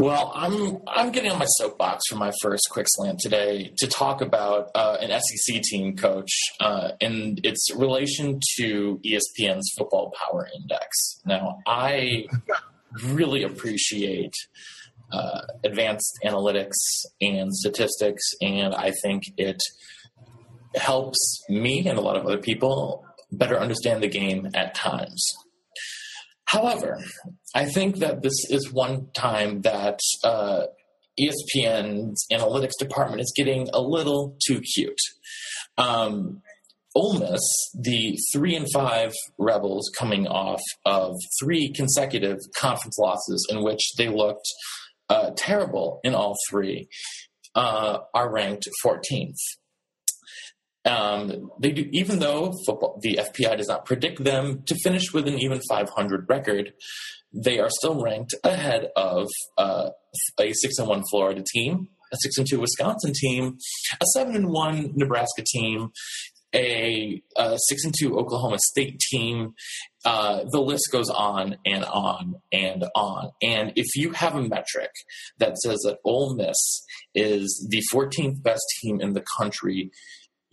Well, 0.00 0.32
I'm 0.34 0.78
I'm 0.88 1.12
getting 1.12 1.30
on 1.30 1.38
my 1.38 1.44
soapbox 1.44 2.02
for 2.08 2.16
my 2.16 2.32
first 2.42 2.66
quick 2.72 2.86
slant 2.88 3.20
today 3.20 3.72
to 3.78 3.86
talk 3.86 4.20
about 4.20 4.70
uh, 4.74 4.96
an 5.00 5.10
SEC 5.20 5.62
team 5.62 5.96
coach 5.96 6.32
uh, 6.58 6.92
and 7.00 7.38
its 7.46 7.72
relation 7.76 8.40
to 8.56 9.00
ESPN's 9.04 9.72
Football 9.78 10.12
Power 10.20 10.48
Index. 10.56 11.20
Now, 11.24 11.60
I 11.68 12.26
really 13.04 13.44
appreciate 13.44 14.34
uh, 15.12 15.42
advanced 15.62 16.18
analytics 16.24 16.74
and 17.20 17.54
statistics, 17.54 18.24
and 18.40 18.74
I 18.74 18.90
think 19.04 19.22
it 19.36 19.62
helps 20.76 21.44
me 21.48 21.86
and 21.86 21.98
a 21.98 22.02
lot 22.02 22.16
of 22.16 22.26
other 22.26 22.38
people 22.38 23.04
better 23.32 23.58
understand 23.58 24.02
the 24.02 24.08
game 24.08 24.48
at 24.54 24.74
times. 24.74 25.24
However, 26.46 27.02
I 27.54 27.64
think 27.64 27.98
that 27.98 28.22
this 28.22 28.44
is 28.48 28.72
one 28.72 29.08
time 29.12 29.62
that 29.62 29.98
uh, 30.22 30.66
ESPN's 31.18 32.26
analytics 32.32 32.78
department 32.78 33.22
is 33.22 33.32
getting 33.36 33.68
a 33.72 33.80
little 33.80 34.36
too 34.46 34.60
cute. 34.74 34.98
Um, 35.78 36.42
Ole 36.96 37.18
Miss, 37.18 37.42
the 37.74 38.16
three 38.32 38.54
and 38.54 38.68
five 38.72 39.12
Rebels, 39.36 39.90
coming 39.98 40.28
off 40.28 40.60
of 40.84 41.16
three 41.40 41.72
consecutive 41.72 42.38
conference 42.56 42.96
losses 42.98 43.46
in 43.50 43.64
which 43.64 43.80
they 43.98 44.08
looked 44.08 44.46
uh, 45.08 45.30
terrible 45.36 46.00
in 46.04 46.14
all 46.14 46.36
three, 46.48 46.88
uh, 47.56 47.98
are 48.14 48.32
ranked 48.32 48.68
14th. 48.84 49.34
Um, 50.84 51.50
they 51.58 51.72
do, 51.72 51.88
even 51.92 52.18
though 52.18 52.52
football, 52.66 52.98
the 53.02 53.18
FPI 53.18 53.56
does 53.56 53.68
not 53.68 53.86
predict 53.86 54.22
them 54.22 54.62
to 54.66 54.74
finish 54.82 55.12
with 55.12 55.26
an 55.26 55.38
even 55.38 55.60
500 55.68 56.28
record, 56.28 56.72
they 57.32 57.58
are 57.58 57.70
still 57.70 58.02
ranked 58.02 58.34
ahead 58.44 58.90
of 58.94 59.28
uh, 59.58 59.90
a 60.38 60.52
six 60.52 60.78
and 60.78 60.88
one 60.88 61.02
Florida 61.10 61.42
team, 61.52 61.88
a 62.12 62.16
six 62.20 62.38
and 62.38 62.46
two 62.48 62.60
Wisconsin 62.60 63.12
team, 63.14 63.58
a 64.00 64.04
seven 64.14 64.36
and 64.36 64.50
one 64.50 64.92
Nebraska 64.94 65.42
team, 65.44 65.90
a, 66.54 67.22
a 67.36 67.58
six 67.58 67.84
and 67.84 67.94
two 67.98 68.16
Oklahoma 68.16 68.58
State 68.70 69.00
team. 69.00 69.54
Uh, 70.04 70.44
the 70.50 70.60
list 70.60 70.90
goes 70.92 71.08
on 71.10 71.56
and 71.64 71.84
on 71.84 72.34
and 72.52 72.84
on. 72.94 73.30
And 73.42 73.72
if 73.74 73.96
you 73.96 74.12
have 74.12 74.36
a 74.36 74.42
metric 74.42 74.90
that 75.38 75.56
says 75.58 75.80
that 75.84 75.98
Ole 76.04 76.36
Miss 76.36 76.84
is 77.14 77.66
the 77.70 77.82
14th 77.92 78.42
best 78.42 78.62
team 78.80 79.00
in 79.00 79.14
the 79.14 79.24
country 79.38 79.90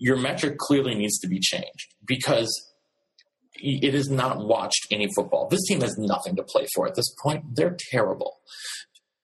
your 0.02 0.18
metric 0.18 0.58
clearly 0.58 0.96
needs 0.96 1.20
to 1.20 1.28
be 1.28 1.40
changed 1.40 1.94
because 2.08 2.50
it 3.54 3.94
has 3.94 4.10
not 4.10 4.40
watched 4.40 4.88
any 4.90 5.08
football. 5.16 5.48
This 5.48 5.62
team 5.68 5.82
has 5.82 5.96
nothing 5.96 6.36
to 6.38 6.44
play 6.44 6.66
for 6.74 6.88
at 6.88 6.96
this 6.96 7.14
point. 7.22 7.56
They're 7.56 7.78
terrible. 7.92 8.40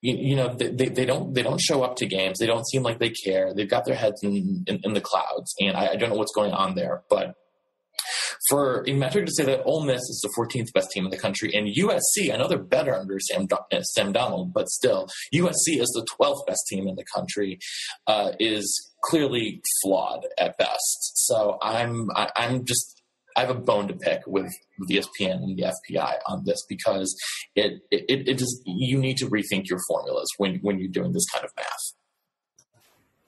You, 0.02 0.16
you 0.16 0.36
know, 0.36 0.54
they, 0.54 0.68
they, 0.68 0.88
they, 0.88 1.04
don't 1.04 1.34
they 1.34 1.42
don't 1.42 1.60
show 1.60 1.82
up 1.82 1.96
to 1.96 2.06
games. 2.06 2.38
They 2.38 2.46
don't 2.46 2.64
seem 2.68 2.84
like 2.84 3.00
they 3.00 3.10
care. 3.10 3.52
They've 3.52 3.68
got 3.68 3.86
their 3.86 3.96
heads 3.96 4.22
in, 4.22 4.62
in, 4.68 4.78
in 4.84 4.92
the 4.92 5.00
clouds, 5.00 5.52
and 5.58 5.76
I, 5.76 5.88
I 5.88 5.96
don't 5.96 6.10
know 6.10 6.16
what's 6.16 6.34
going 6.34 6.52
on 6.52 6.76
there. 6.76 7.02
But 7.10 7.34
for 8.48 8.84
a 8.86 8.92
metric 8.92 9.26
to 9.26 9.32
say 9.32 9.44
that 9.46 9.64
Ole 9.64 9.84
Miss 9.84 10.02
is 10.02 10.20
the 10.22 10.32
14th 10.40 10.72
best 10.72 10.92
team 10.92 11.04
in 11.04 11.10
the 11.10 11.18
country, 11.18 11.50
and 11.52 11.66
USC, 11.66 12.32
I 12.32 12.36
know 12.36 12.46
they're 12.46 12.58
better 12.58 12.94
under 12.94 13.18
Sam 13.18 13.48
Sam 13.82 14.12
Darnold, 14.12 14.52
but 14.52 14.68
still, 14.68 15.08
USC 15.34 15.80
is 15.80 15.88
the 15.88 16.06
12th 16.20 16.46
best 16.46 16.62
team 16.68 16.86
in 16.86 16.94
the 16.94 17.04
country, 17.12 17.58
uh, 18.06 18.30
is 18.38 18.87
clearly 19.02 19.62
flawed 19.82 20.26
at 20.38 20.56
best. 20.58 21.26
So 21.26 21.58
I'm 21.62 22.10
I, 22.14 22.30
I'm 22.36 22.64
just 22.64 23.02
I 23.36 23.42
have 23.42 23.50
a 23.50 23.54
bone 23.54 23.86
to 23.88 23.94
pick 23.94 24.22
with, 24.26 24.52
with 24.80 24.90
ESPN 24.90 25.44
and 25.44 25.56
the 25.56 25.72
FPI 25.92 26.16
on 26.26 26.42
this 26.44 26.64
because 26.68 27.16
it, 27.54 27.82
it 27.90 28.28
it 28.28 28.38
just 28.38 28.62
you 28.66 28.98
need 28.98 29.16
to 29.18 29.26
rethink 29.26 29.68
your 29.68 29.78
formulas 29.88 30.28
when 30.38 30.56
when 30.62 30.78
you're 30.78 30.90
doing 30.90 31.12
this 31.12 31.26
kind 31.32 31.44
of 31.44 31.52
math. 31.56 31.94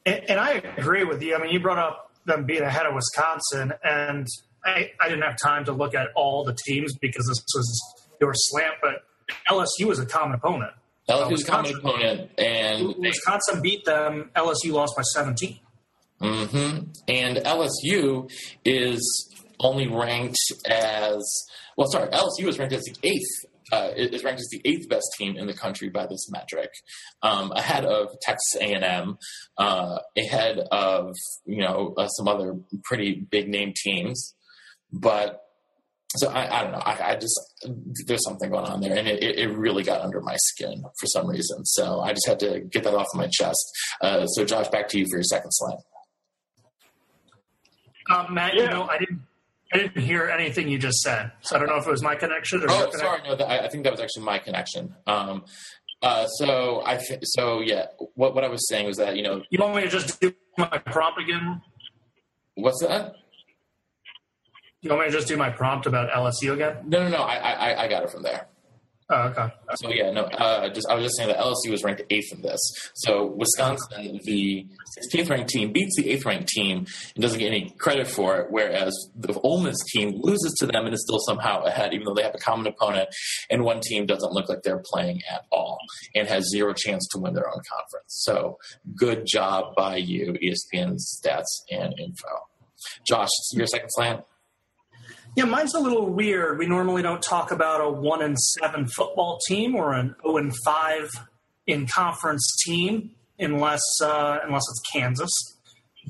And, 0.06 0.30
and 0.30 0.40
I 0.40 0.62
agree 0.76 1.04
with 1.04 1.22
you. 1.22 1.36
I 1.36 1.38
mean, 1.38 1.52
you 1.52 1.60
brought 1.60 1.78
up 1.78 2.10
them 2.26 2.44
being 2.44 2.62
ahead 2.62 2.86
of 2.86 2.94
Wisconsin, 2.94 3.72
and 3.84 4.26
I, 4.64 4.90
I 5.00 5.08
didn't 5.08 5.22
have 5.22 5.36
time 5.42 5.64
to 5.66 5.72
look 5.72 5.94
at 5.94 6.08
all 6.16 6.44
the 6.44 6.56
teams 6.66 6.96
because 7.00 7.26
this 7.26 7.42
was 7.54 8.08
your 8.20 8.32
slant, 8.34 8.74
but 8.82 9.04
LSU 9.48 9.86
was 9.86 9.98
a 9.98 10.06
common 10.06 10.34
opponent. 10.34 10.72
LSU's 11.08 11.44
common 11.44 11.74
opponent, 11.76 12.30
and 12.38 12.94
Wisconsin 12.98 13.60
beat 13.62 13.84
them. 13.84 14.30
LSU 14.36 14.72
lost 14.72 14.94
by 14.96 15.02
17. 15.02 15.58
Mm-hmm. 16.20 16.90
And 17.08 17.36
LSU 17.38 18.30
is 18.64 19.30
only 19.58 19.88
ranked 19.88 20.38
as 20.66 21.46
well. 21.76 21.88
Sorry, 21.90 22.08
LSU 22.10 22.48
is 22.48 22.58
ranked 22.58 22.74
as 22.74 22.82
the 22.82 22.96
eighth. 23.08 23.46
Uh, 23.72 23.90
is 23.94 24.24
ranked 24.24 24.40
as 24.40 24.48
the 24.50 24.60
eighth 24.64 24.88
best 24.88 25.06
team 25.16 25.36
in 25.36 25.46
the 25.46 25.54
country 25.54 25.88
by 25.88 26.04
this 26.04 26.28
metric, 26.28 26.70
um, 27.22 27.52
ahead 27.52 27.84
of 27.84 28.08
Texas 28.20 28.56
A 28.60 28.72
and 28.74 28.82
M, 28.82 29.16
uh, 29.58 30.00
ahead 30.18 30.58
of 30.72 31.14
you 31.46 31.62
know 31.62 31.94
uh, 31.96 32.08
some 32.08 32.26
other 32.26 32.56
pretty 32.82 33.14
big 33.30 33.48
name 33.48 33.72
teams, 33.76 34.34
but 34.92 35.40
so 36.16 36.28
I, 36.28 36.58
I 36.58 36.62
don't 36.62 36.72
know. 36.72 36.78
I, 36.78 37.12
I, 37.12 37.14
just 37.14 37.38
there's 38.06 38.24
something 38.24 38.50
going 38.50 38.64
on 38.64 38.80
there, 38.80 38.96
and 38.96 39.06
it, 39.06 39.22
it, 39.22 39.56
really 39.56 39.84
got 39.84 40.00
under 40.00 40.20
my 40.20 40.36
skin 40.36 40.82
for 40.98 41.06
some 41.06 41.28
reason. 41.28 41.64
So 41.64 42.00
I 42.00 42.10
just 42.10 42.26
had 42.26 42.40
to 42.40 42.60
get 42.60 42.82
that 42.82 42.94
off 42.94 43.06
my 43.14 43.28
chest. 43.30 43.64
Uh, 44.00 44.26
so 44.26 44.44
Josh, 44.44 44.68
back 44.68 44.88
to 44.88 44.98
you 44.98 45.06
for 45.08 45.18
your 45.18 45.24
second 45.24 45.50
slide. 45.52 45.78
Um, 48.10 48.34
Matt, 48.34 48.54
yeah. 48.54 48.62
you 48.62 48.70
know, 48.70 48.88
I 48.88 48.98
didn't. 48.98 49.22
I 49.72 49.78
didn't 49.78 50.02
hear 50.02 50.26
anything 50.26 50.68
you 50.68 50.78
just 50.78 50.98
said, 50.98 51.30
so 51.42 51.54
I 51.54 51.60
don't 51.60 51.68
know 51.68 51.76
if 51.76 51.86
it 51.86 51.90
was 51.90 52.02
my 52.02 52.16
connection 52.16 52.60
or. 52.64 52.66
Oh, 52.70 52.90
sorry, 52.90 53.20
no, 53.24 53.36
I 53.46 53.68
think 53.68 53.84
that 53.84 53.92
was 53.92 54.00
actually 54.00 54.24
my 54.24 54.38
connection. 54.38 54.96
Um, 55.06 55.44
uh, 56.02 56.26
so 56.26 56.82
I, 56.84 56.96
th- 56.96 57.20
so 57.22 57.60
yeah, 57.60 57.86
what 58.14 58.34
what 58.34 58.42
I 58.42 58.48
was 58.48 58.66
saying 58.68 58.86
was 58.86 58.96
that 58.96 59.16
you 59.16 59.22
know, 59.22 59.44
you 59.48 59.60
want 59.60 59.76
me 59.76 59.82
to 59.82 59.88
just 59.88 60.20
do 60.20 60.34
my 60.58 60.78
prompt 60.78 61.20
again? 61.20 61.62
What's 62.54 62.80
that? 62.82 63.14
You 64.82 64.90
want 64.90 65.02
me 65.02 65.06
to 65.08 65.12
just 65.12 65.28
do 65.28 65.36
my 65.36 65.50
prompt 65.50 65.86
about 65.86 66.10
LSU 66.10 66.54
again? 66.54 66.76
No, 66.86 67.02
no, 67.02 67.10
no. 67.10 67.22
I, 67.22 67.36
I, 67.36 67.82
I 67.84 67.88
got 67.88 68.02
it 68.02 68.10
from 68.10 68.22
there. 68.22 68.46
Oh, 69.12 69.22
okay. 69.22 69.52
So 69.74 69.90
yeah, 69.90 70.12
no. 70.12 70.22
Uh, 70.22 70.68
just 70.68 70.88
I 70.88 70.94
was 70.94 71.02
just 71.02 71.16
saying 71.16 71.30
that 71.30 71.38
LSU 71.38 71.70
was 71.72 71.82
ranked 71.82 72.02
eighth 72.10 72.32
in 72.32 72.42
this. 72.42 72.60
So 72.94 73.26
Wisconsin, 73.26 74.20
the 74.22 74.66
16th 75.12 75.28
ranked 75.28 75.50
team, 75.50 75.72
beats 75.72 75.96
the 75.96 76.08
eighth 76.10 76.24
ranked 76.24 76.48
team 76.48 76.86
and 77.16 77.22
doesn't 77.22 77.40
get 77.40 77.48
any 77.48 77.74
credit 77.76 78.06
for 78.06 78.38
it. 78.38 78.46
Whereas 78.50 78.94
the 79.16 79.32
Ole 79.40 79.62
Miss 79.62 79.76
team 79.92 80.12
loses 80.14 80.54
to 80.60 80.66
them 80.66 80.84
and 80.86 80.94
is 80.94 81.02
still 81.04 81.18
somehow 81.18 81.64
ahead, 81.64 81.92
even 81.92 82.04
though 82.04 82.14
they 82.14 82.22
have 82.22 82.36
a 82.36 82.38
common 82.38 82.68
opponent. 82.68 83.08
And 83.50 83.64
one 83.64 83.80
team 83.80 84.06
doesn't 84.06 84.32
look 84.32 84.48
like 84.48 84.62
they're 84.62 84.82
playing 84.92 85.22
at 85.28 85.44
all 85.50 85.78
and 86.14 86.28
has 86.28 86.48
zero 86.48 86.72
chance 86.72 87.06
to 87.10 87.18
win 87.18 87.34
their 87.34 87.48
own 87.48 87.60
conference. 87.68 88.04
So 88.06 88.58
good 88.94 89.26
job 89.26 89.74
by 89.76 89.96
you, 89.96 90.34
ESPN 90.34 90.98
stats 90.98 91.62
and 91.68 91.98
info. 91.98 92.28
Josh, 93.04 93.28
your 93.52 93.66
second 93.66 93.88
slant. 93.90 94.24
Yeah, 95.36 95.44
mine's 95.44 95.74
a 95.74 95.80
little 95.80 96.06
weird. 96.06 96.58
We 96.58 96.66
normally 96.66 97.02
don't 97.02 97.22
talk 97.22 97.52
about 97.52 97.80
a 97.80 97.88
one 97.88 98.20
and 98.22 98.36
seven 98.38 98.88
football 98.88 99.38
team 99.46 99.76
or 99.76 99.92
an 99.92 100.14
zero 100.22 100.38
and 100.38 100.52
five 100.64 101.08
in 101.66 101.86
conference 101.86 102.44
team 102.66 103.12
unless 103.38 103.82
uh, 104.02 104.38
unless 104.44 104.62
it's 104.70 104.82
Kansas. 104.92 105.30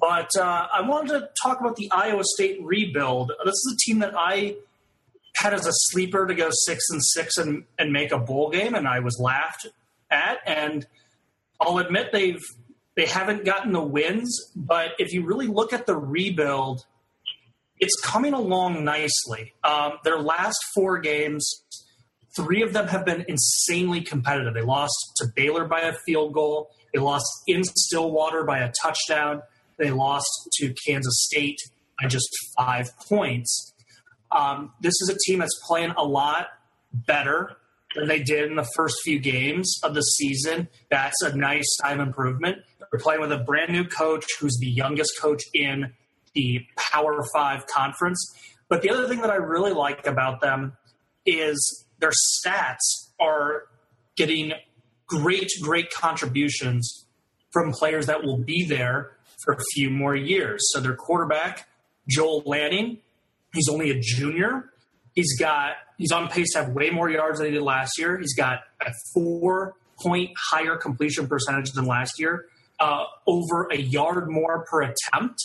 But 0.00 0.30
uh, 0.38 0.68
I 0.72 0.82
wanted 0.82 1.18
to 1.18 1.28
talk 1.42 1.60
about 1.60 1.76
the 1.76 1.90
Iowa 1.92 2.22
State 2.24 2.60
rebuild. 2.62 3.32
This 3.44 3.52
is 3.52 3.74
a 3.74 3.90
team 3.90 3.98
that 3.98 4.14
I 4.16 4.56
had 5.36 5.52
as 5.52 5.66
a 5.66 5.72
sleeper 5.72 6.26
to 6.26 6.34
go 6.34 6.48
six 6.50 6.84
and 6.90 7.02
six 7.04 7.36
and, 7.36 7.64
and 7.78 7.92
make 7.92 8.12
a 8.12 8.18
bowl 8.18 8.50
game, 8.50 8.74
and 8.74 8.88
I 8.88 9.00
was 9.00 9.18
laughed 9.20 9.66
at. 10.10 10.38
And 10.46 10.86
I'll 11.60 11.78
admit 11.78 12.10
they've 12.12 12.42
they 12.96 13.06
haven't 13.06 13.44
gotten 13.44 13.72
the 13.72 13.82
wins, 13.82 14.50
but 14.56 14.92
if 14.98 15.12
you 15.12 15.24
really 15.24 15.46
look 15.46 15.72
at 15.72 15.86
the 15.86 15.96
rebuild 15.96 16.84
it's 17.80 17.98
coming 18.02 18.34
along 18.34 18.84
nicely. 18.84 19.54
Um, 19.64 19.94
their 20.04 20.18
last 20.18 20.58
four 20.74 20.98
games, 20.98 21.50
three 22.36 22.62
of 22.62 22.72
them 22.72 22.88
have 22.88 23.04
been 23.04 23.24
insanely 23.26 24.02
competitive. 24.02 24.54
They 24.54 24.62
lost 24.62 24.94
to 25.16 25.26
Baylor 25.34 25.64
by 25.64 25.80
a 25.80 25.94
field 26.06 26.34
goal. 26.34 26.70
They 26.92 27.00
lost 27.00 27.26
in 27.46 27.64
Stillwater 27.64 28.44
by 28.44 28.58
a 28.58 28.72
touchdown. 28.82 29.42
They 29.78 29.90
lost 29.90 30.28
to 30.58 30.74
Kansas 30.86 31.24
State 31.24 31.58
by 32.00 32.08
just 32.08 32.28
five 32.56 32.90
points. 33.08 33.72
Um, 34.30 34.72
this 34.80 34.94
is 35.00 35.08
a 35.08 35.16
team 35.26 35.38
that's 35.38 35.58
playing 35.66 35.92
a 35.96 36.04
lot 36.04 36.48
better 36.92 37.56
than 37.96 38.08
they 38.08 38.22
did 38.22 38.50
in 38.50 38.56
the 38.56 38.68
first 38.76 38.96
few 39.02 39.18
games 39.18 39.80
of 39.82 39.94
the 39.94 40.02
season. 40.02 40.68
That's 40.90 41.20
a 41.22 41.34
nice 41.36 41.66
time 41.82 42.00
improvement. 42.00 42.58
They're 42.90 43.00
playing 43.00 43.20
with 43.20 43.32
a 43.32 43.38
brand 43.38 43.72
new 43.72 43.84
coach 43.84 44.24
who's 44.38 44.56
the 44.60 44.68
youngest 44.68 45.12
coach 45.20 45.42
in 45.54 45.94
the 46.34 46.60
Power 46.76 47.24
Five 47.34 47.66
conference. 47.66 48.34
But 48.68 48.82
the 48.82 48.90
other 48.90 49.08
thing 49.08 49.20
that 49.20 49.30
I 49.30 49.36
really 49.36 49.72
like 49.72 50.06
about 50.06 50.40
them 50.40 50.76
is 51.26 51.86
their 51.98 52.12
stats 52.38 53.10
are 53.20 53.64
getting 54.16 54.52
great, 55.06 55.50
great 55.60 55.90
contributions 55.90 57.06
from 57.52 57.72
players 57.72 58.06
that 58.06 58.22
will 58.22 58.38
be 58.38 58.64
there 58.64 59.16
for 59.44 59.54
a 59.54 59.58
few 59.74 59.90
more 59.90 60.14
years. 60.14 60.60
So 60.72 60.80
their 60.80 60.94
quarterback, 60.94 61.68
Joel 62.08 62.42
Lanning, 62.46 62.98
he's 63.52 63.68
only 63.68 63.90
a 63.90 64.00
junior. 64.00 64.70
He's 65.14 65.38
got 65.38 65.72
he's 65.98 66.12
on 66.12 66.28
pace 66.28 66.52
to 66.52 66.64
have 66.64 66.72
way 66.72 66.90
more 66.90 67.10
yards 67.10 67.38
than 67.38 67.48
he 67.48 67.52
did 67.52 67.62
last 67.62 67.98
year. 67.98 68.18
He's 68.18 68.34
got 68.34 68.60
a 68.80 68.92
four 69.12 69.74
point 70.00 70.30
higher 70.50 70.76
completion 70.76 71.26
percentage 71.26 71.72
than 71.72 71.84
last 71.86 72.18
year, 72.18 72.46
uh, 72.78 73.04
over 73.26 73.68
a 73.70 73.76
yard 73.76 74.30
more 74.30 74.64
per 74.70 74.82
attempt. 74.82 75.38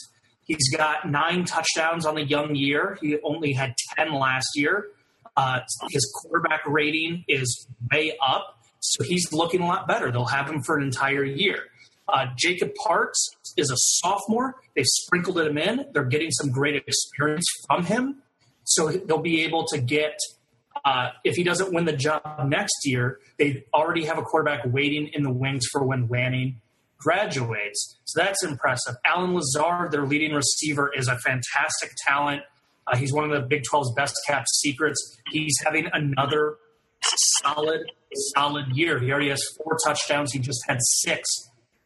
He's 0.45 0.69
got 0.75 1.09
nine 1.09 1.45
touchdowns 1.45 2.05
on 2.05 2.15
the 2.15 2.23
young 2.23 2.55
year. 2.55 2.97
He 3.01 3.17
only 3.23 3.53
had 3.53 3.75
10 3.97 4.13
last 4.13 4.47
year. 4.55 4.87
Uh, 5.35 5.59
his 5.89 6.09
quarterback 6.21 6.61
rating 6.65 7.25
is 7.27 7.67
way 7.91 8.15
up, 8.25 8.59
so 8.79 9.03
he's 9.03 9.33
looking 9.33 9.61
a 9.61 9.67
lot 9.67 9.87
better. 9.87 10.11
They'll 10.11 10.25
have 10.25 10.49
him 10.49 10.61
for 10.61 10.77
an 10.77 10.83
entire 10.83 11.25
year. 11.25 11.63
Uh, 12.07 12.27
Jacob 12.37 12.73
Parks 12.75 13.19
is 13.57 13.71
a 13.71 13.75
sophomore. 13.75 14.55
They've 14.75 14.85
sprinkled 14.85 15.39
him 15.39 15.57
in. 15.57 15.87
They're 15.93 16.05
getting 16.05 16.31
some 16.31 16.51
great 16.51 16.75
experience 16.75 17.45
from 17.67 17.83
him. 17.83 18.21
So 18.63 18.89
they'll 18.89 19.17
be 19.17 19.43
able 19.43 19.65
to 19.67 19.79
get, 19.79 20.17
uh, 20.85 21.09
if 21.23 21.35
he 21.35 21.43
doesn't 21.43 21.73
win 21.73 21.85
the 21.85 21.97
job 21.97 22.47
next 22.47 22.85
year, 22.85 23.19
they 23.37 23.65
already 23.73 24.05
have 24.05 24.17
a 24.17 24.21
quarterback 24.21 24.61
waiting 24.65 25.07
in 25.07 25.23
the 25.23 25.31
wings 25.31 25.65
for 25.71 25.83
when 25.83 26.07
Lanning 26.07 26.61
graduates. 27.05 27.97
So 28.05 28.23
that's 28.23 28.43
impressive. 28.43 28.95
Allen 29.05 29.35
Lazard, 29.35 29.91
their 29.91 30.05
leading 30.05 30.33
receiver, 30.33 30.91
is 30.95 31.07
a 31.07 31.17
fantastic 31.19 31.91
talent. 32.07 32.41
Uh, 32.87 32.97
he's 32.97 33.13
one 33.13 33.23
of 33.23 33.31
the 33.31 33.47
Big 33.47 33.63
12's 33.71 33.93
best 33.95 34.15
kept 34.27 34.47
secrets. 34.49 35.17
He's 35.31 35.55
having 35.63 35.87
another 35.93 36.55
solid, 37.43 37.81
solid 38.35 38.65
year. 38.75 38.99
He 38.99 39.11
already 39.11 39.29
has 39.29 39.43
four 39.57 39.77
touchdowns. 39.85 40.31
He 40.33 40.39
just 40.39 40.59
had 40.67 40.79
six 40.81 41.27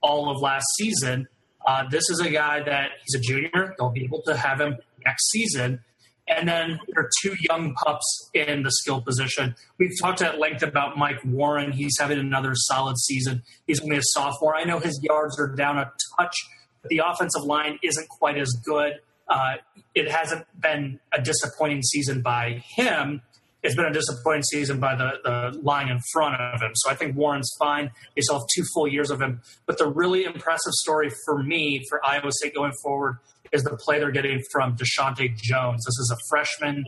all 0.02 0.30
of 0.30 0.42
last 0.42 0.66
season. 0.78 1.28
Uh, 1.68 1.84
this 1.90 2.10
is 2.10 2.22
a 2.22 2.30
guy 2.30 2.64
that 2.64 2.92
he's 3.06 3.20
a 3.20 3.22
junior. 3.22 3.76
They'll 3.78 3.92
be 3.92 4.06
able 4.06 4.22
to 4.24 4.36
have 4.36 4.62
him 4.62 4.78
next 5.06 5.30
season. 5.30 5.82
And 6.30 6.48
then 6.48 6.80
there 6.88 7.04
are 7.04 7.10
two 7.22 7.36
young 7.50 7.74
pups 7.74 8.30
in 8.34 8.62
the 8.62 8.72
skill 8.72 9.02
position. 9.02 9.56
We've 9.80 9.92
talked 10.00 10.22
at 10.22 10.40
length 10.40 10.62
about 10.62 10.98
Mike 10.98 11.20
Warren. 11.26 11.72
He's 11.72 11.98
having 12.00 12.20
another 12.20 12.52
solid 12.54 12.98
season. 13.00 13.42
He's 13.66 13.82
only 13.82 13.98
a 13.98 14.04
sophomore. 14.04 14.56
I 14.56 14.64
know 14.64 14.80
his 14.80 15.00
yards 15.02 15.40
are 15.40 15.48
down 15.48 15.78
a 15.80 15.92
touch, 16.18 16.36
but 16.82 16.90
the 16.90 17.02
offensive 17.06 17.44
line 17.44 17.80
isn't 17.82 18.08
quite 18.10 18.38
as 18.38 18.50
good. 18.64 19.00
Uh, 19.28 19.56
it 19.96 20.10
hasn't 20.10 20.46
been 20.62 21.00
a 21.12 21.22
disappointing 21.22 21.82
season 21.82 22.22
by 22.22 22.64
him. 22.76 23.22
It's 23.62 23.76
been 23.76 23.86
a 23.86 23.94
disappointing 23.94 24.44
season 24.44 24.80
by 24.80 24.96
the, 24.96 25.12
the 25.24 25.60
line 25.62 25.90
in 25.90 26.00
front 26.14 26.40
of 26.40 26.62
him. 26.62 26.72
So 26.76 26.92
I 26.92 26.96
think 26.96 27.18
Warren's 27.18 27.52
fine. 27.60 27.92
They 28.16 28.22
still 28.22 28.40
have 28.40 28.48
two 28.56 28.64
full 28.74 28.88
years 28.88 29.12
of 29.12 29.22
him. 29.22 29.42
But 29.66 29.78
the 29.78 29.88
really 29.88 30.24
impressive 30.24 30.72
story 30.74 31.12
for 31.26 31.44
me, 31.44 31.84
for 31.90 32.04
Iowa 32.06 32.32
State 32.32 32.56
going 32.56 32.72
forward, 32.84 33.18
is 33.52 33.64
the 33.64 33.76
play 33.78 34.00
they're 34.00 34.12
getting 34.12 34.42
from 34.52 34.76
Deshaunte 34.76 35.36
Jones. 35.36 35.84
This 35.86 35.98
is 36.00 36.14
a 36.14 36.18
freshman 36.30 36.86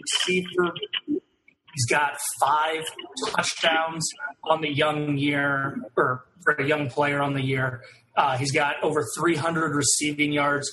receiver. 0.00 0.72
He's 1.06 1.86
got 1.88 2.18
five 2.40 2.82
touchdowns 3.28 4.06
on 4.44 4.60
the 4.60 4.70
young 4.70 5.16
year, 5.16 5.80
or 5.96 6.24
for 6.42 6.52
a 6.54 6.64
young 6.64 6.90
player 6.90 7.20
on 7.22 7.34
the 7.34 7.42
year. 7.42 7.82
Uh, 8.16 8.36
he's 8.36 8.52
got 8.52 8.82
over 8.82 9.06
300 9.16 9.74
receiving 9.74 10.32
yards. 10.32 10.70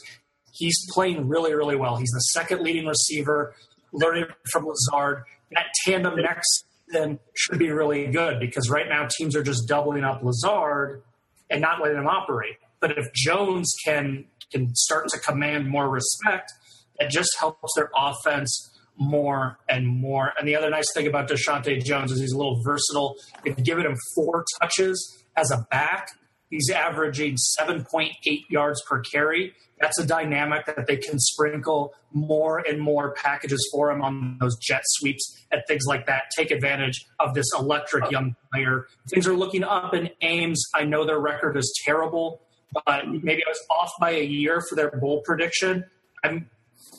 He's 0.51 0.77
playing 0.91 1.27
really, 1.27 1.53
really 1.53 1.77
well. 1.77 1.95
He's 1.95 2.11
the 2.11 2.19
second 2.19 2.61
leading 2.61 2.85
receiver, 2.85 3.55
learning 3.93 4.25
from 4.51 4.65
Lazard. 4.65 5.23
That 5.51 5.67
tandem 5.85 6.15
next 6.17 6.65
then 6.89 7.19
should 7.35 7.59
be 7.59 7.69
really 7.69 8.07
good 8.07 8.39
because 8.39 8.69
right 8.69 8.87
now 8.89 9.07
teams 9.17 9.35
are 9.35 9.43
just 9.43 9.67
doubling 9.67 10.03
up 10.03 10.21
Lazard 10.23 11.03
and 11.49 11.61
not 11.61 11.81
letting 11.81 11.97
him 11.97 12.07
operate. 12.07 12.57
But 12.81 12.97
if 12.97 13.11
Jones 13.13 13.73
can 13.83 14.25
can 14.51 14.73
start 14.73 15.07
to 15.09 15.19
command 15.19 15.69
more 15.69 15.89
respect, 15.89 16.51
that 16.99 17.09
just 17.09 17.29
helps 17.39 17.73
their 17.75 17.91
offense 17.95 18.71
more 18.97 19.57
and 19.69 19.87
more. 19.87 20.33
And 20.37 20.47
the 20.47 20.55
other 20.55 20.69
nice 20.69 20.91
thing 20.93 21.07
about 21.07 21.29
Deshaunte 21.29 21.83
Jones 21.83 22.11
is 22.11 22.19
he's 22.19 22.33
a 22.33 22.37
little 22.37 22.61
versatile. 22.63 23.15
If 23.45 23.57
you 23.57 23.63
give 23.63 23.77
him 23.77 23.95
four 24.15 24.43
touches 24.61 25.23
as 25.37 25.51
a 25.51 25.65
back, 25.71 26.09
he's 26.49 26.69
averaging 26.69 27.37
7.8 27.59 28.11
yards 28.49 28.81
per 28.87 29.01
carry. 29.01 29.53
That's 29.79 29.97
a 29.99 30.05
dynamic 30.05 30.65
that 30.65 30.87
they 30.87 30.97
can 30.97 31.17
sprinkle 31.17 31.93
more 32.11 32.59
and 32.59 32.81
more 32.81 33.13
packages 33.13 33.65
for 33.71 33.89
him 33.89 34.01
on 34.01 34.37
those 34.41 34.57
jet 34.57 34.81
sweeps 34.83 35.45
and 35.51 35.61
things 35.67 35.85
like 35.87 36.05
that. 36.07 36.23
Take 36.35 36.51
advantage 36.51 37.05
of 37.19 37.33
this 37.33 37.45
electric 37.57 38.11
young 38.11 38.35
player. 38.51 38.87
Things 39.09 39.25
are 39.27 39.35
looking 39.35 39.63
up 39.63 39.93
in 39.93 40.09
Ames. 40.21 40.61
I 40.75 40.83
know 40.83 41.05
their 41.05 41.19
record 41.19 41.55
is 41.55 41.73
terrible, 41.85 42.41
but 42.73 43.07
maybe 43.07 43.43
I 43.45 43.49
was 43.49 43.65
off 43.69 43.91
by 43.99 44.11
a 44.11 44.23
year 44.23 44.61
for 44.69 44.75
their 44.75 44.91
bowl 44.91 45.21
prediction. 45.21 45.85
I'm 46.23 46.49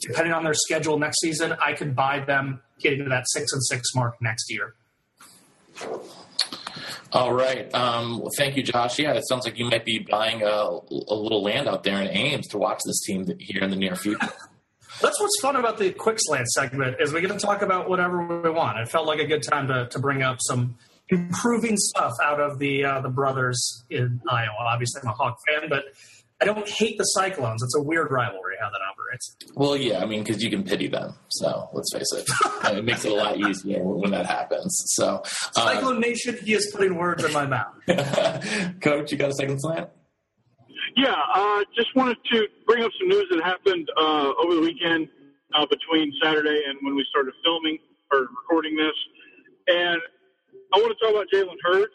depending 0.03 0.33
on 0.33 0.45
their 0.45 0.55
schedule 0.55 0.99
next 0.99 1.21
season, 1.21 1.55
I 1.61 1.73
could 1.73 1.95
buy 1.95 2.21
them 2.21 2.61
getting 2.81 3.05
to 3.05 3.11
that 3.11 3.25
six 3.29 3.53
and 3.53 3.63
six 3.65 3.95
mark 3.95 4.17
next 4.21 4.51
year. 4.51 4.75
All 7.13 7.33
right. 7.33 7.73
Um, 7.75 8.21
well, 8.21 8.31
thank 8.37 8.57
you, 8.57 8.63
Josh. 8.63 8.99
Yeah, 8.99 9.15
it 9.15 9.27
sounds 9.29 9.45
like 9.45 9.59
you 9.59 9.65
might 9.69 9.85
be 9.85 9.99
buying 9.99 10.43
a, 10.43 10.47
a 10.47 11.15
little 11.15 11.43
land 11.43 11.69
out 11.69 11.83
there 11.83 12.01
in 12.01 12.09
Ames 12.09 12.47
to 12.49 12.59
watch 12.59 12.81
this 12.85 13.01
team 13.01 13.27
here 13.39 13.63
in 13.63 13.71
the 13.71 13.77
near 13.77 13.97
future. 13.97 14.29
That's 15.01 15.19
what's 15.19 15.41
fun 15.41 15.57
about 15.57 15.79
the 15.79 15.93
quick 15.93 16.19
slant 16.21 16.47
segment 16.49 16.97
is 17.01 17.13
we 17.13 17.21
get 17.21 17.31
to 17.31 17.39
talk 17.39 17.63
about 17.63 17.89
whatever 17.89 18.43
we 18.43 18.51
want. 18.51 18.79
It 18.79 18.89
felt 18.89 19.07
like 19.07 19.19
a 19.19 19.27
good 19.27 19.43
time 19.43 19.67
to, 19.69 19.89
to 19.89 19.99
bring 19.99 20.23
up 20.23 20.39
some 20.41 20.77
improving 21.11 21.77
stuff 21.77 22.15
out 22.23 22.41
of 22.41 22.59
the 22.59 22.85
uh, 22.85 23.01
the 23.01 23.09
brothers 23.09 23.85
in 23.91 24.21
Iowa. 24.29 24.55
Obviously, 24.61 25.01
I'm 25.03 25.09
a 25.09 25.13
Hawk 25.13 25.39
fan, 25.49 25.69
but 25.69 25.85
I 26.41 26.47
don't 26.47 26.67
hate 26.67 26.97
the 26.97 27.05
Cyclones. 27.05 27.63
It's 27.63 27.77
a 27.77 27.83
weird 27.83 28.11
rivalry 28.11 28.55
how 28.61 28.71
that 28.71 28.81
operates. 28.91 29.37
Well, 29.55 29.77
yeah, 29.77 30.01
I 30.01 30.07
mean, 30.07 30.23
because 30.23 30.43
you 30.43 30.49
can 30.49 30.63
pity 30.63 30.89
them. 30.89 31.15
So 31.29 31.69
let's 31.75 31.93
face 31.93 32.11
it, 32.15 32.27
it 32.77 32.85
makes 32.85 33.05
it 33.05 33.13
a 33.13 33.15
lot 33.15 33.39
easier 33.39 33.83
when 33.83 34.11
that 34.13 34.27
happens. 34.27 34.75
So, 34.95 35.23
uh, 35.57 35.75
Cyclone 35.75 36.01
Nation, 36.01 36.39
he 36.43 36.55
is 36.55 36.71
putting 36.75 36.97
words 36.97 37.25
in 37.25 37.33
my 37.33 37.47
mouth. 37.47 37.75
Coach, 38.81 39.13
you 39.13 39.19
got 39.19 39.31
a 39.31 39.35
second 39.35 39.61
slant? 39.61 39.91
Yeah, 40.97 41.15
uh, 41.35 41.65
just 41.77 41.95
wanted 41.95 42.17
to 42.33 42.47
bring 42.67 42.83
up 42.85 42.91
some 42.99 43.09
news 43.09 43.27
that 43.31 43.43
happened 43.45 43.89
uh, 43.97 44.33
over 44.43 44.55
the 44.55 44.61
weekend 44.63 45.09
uh, 45.55 45.67
between 45.67 46.13
Saturday 46.23 46.63
and 46.67 46.79
when 46.83 46.97
we 46.97 47.05
started 47.11 47.35
filming 47.45 47.79
or 48.11 48.21
recording 48.21 48.77
this. 48.77 48.95
And 49.69 50.01
I 50.73 50.79
want 50.79 50.97
to 50.97 50.99
talk 51.05 51.15
about 51.15 51.27
Jalen 51.33 51.59
Hurd. 51.63 51.91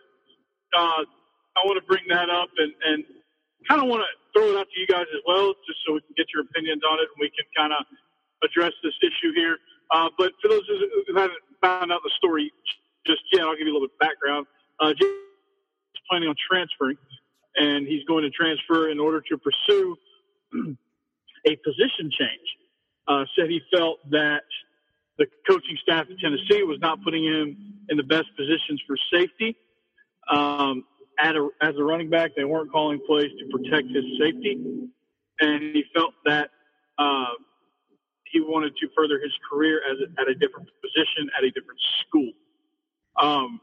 Uh, 0.75 1.03
I 1.55 1.61
want 1.63 1.79
to 1.79 1.85
bring 1.87 2.03
that 2.09 2.29
up 2.29 2.49
and, 2.57 2.73
and 2.83 3.03
kind 3.69 3.81
of 3.81 3.87
want 3.87 4.03
to 4.03 4.11
throw 4.35 4.51
it 4.51 4.57
out 4.59 4.67
to 4.67 4.79
you 4.79 4.87
guys 4.87 5.07
as 5.13 5.21
well, 5.25 5.53
just 5.65 5.79
so 5.85 5.93
we 5.93 6.01
can 6.01 6.13
get 6.17 6.27
your 6.33 6.43
opinions 6.43 6.81
on 6.83 6.99
it 6.99 7.07
and 7.07 7.19
we 7.19 7.31
can 7.31 7.47
kind 7.55 7.71
of 7.71 7.85
address 8.43 8.73
this 8.83 8.93
issue 9.01 9.31
here. 9.33 9.57
Uh, 9.91 10.09
but 10.17 10.33
for 10.41 10.49
those 10.49 10.63
who 10.67 11.15
haven't 11.15 11.39
found 11.61 11.91
out 11.91 12.01
the 12.03 12.11
story 12.17 12.51
just 13.07 13.21
yet, 13.31 13.43
I'll 13.43 13.55
give 13.55 13.67
you 13.67 13.73
a 13.73 13.75
little 13.75 13.87
bit 13.87 13.95
of 13.95 13.99
background. 13.99 14.45
Uh, 14.79 14.91
James 14.99 15.15
planning 16.09 16.29
on 16.29 16.35
transferring, 16.35 16.97
and 17.55 17.87
he's 17.87 18.03
going 18.05 18.23
to 18.23 18.29
transfer 18.29 18.89
in 18.89 18.99
order 18.99 19.21
to 19.21 19.37
pursue 19.37 19.95
a 21.45 21.55
position 21.63 22.11
change. 22.11 22.49
Uh, 23.07 23.23
said 23.37 23.49
he 23.49 23.61
felt 23.71 23.99
that 24.09 24.43
the 25.17 25.25
coaching 25.49 25.77
staff 25.81 26.05
at 26.09 26.17
Tennessee 26.19 26.63
was 26.63 26.77
not 26.81 27.03
putting 27.03 27.23
him 27.23 27.57
in 27.89 27.97
the 27.97 28.03
best 28.03 28.27
positions 28.35 28.81
for 28.85 28.97
safety. 29.11 29.55
Um, 30.29 30.83
a, 31.19 31.47
as 31.61 31.75
a 31.77 31.83
running 31.83 32.09
back, 32.09 32.31
they 32.35 32.43
weren't 32.43 32.71
calling 32.71 32.99
plays 33.07 33.31
to 33.39 33.45
protect 33.57 33.87
his 33.89 34.03
safety, 34.19 34.89
and 35.39 35.61
he 35.75 35.83
felt 35.93 36.13
that 36.25 36.49
uh, 36.97 37.33
he 38.25 38.41
wanted 38.41 38.75
to 38.77 38.87
further 38.95 39.19
his 39.19 39.31
career 39.49 39.81
as 39.89 39.97
at 40.19 40.27
a 40.27 40.35
different 40.35 40.67
position 40.81 41.29
at 41.37 41.43
a 41.43 41.51
different 41.51 41.79
school. 42.01 42.31
Um, 43.21 43.61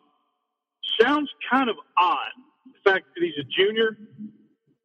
sounds 1.00 1.28
kind 1.50 1.68
of 1.68 1.76
odd. 1.98 2.32
The 2.66 2.90
fact 2.90 3.06
that 3.14 3.22
he's 3.22 3.36
a 3.38 3.46
junior 3.56 3.96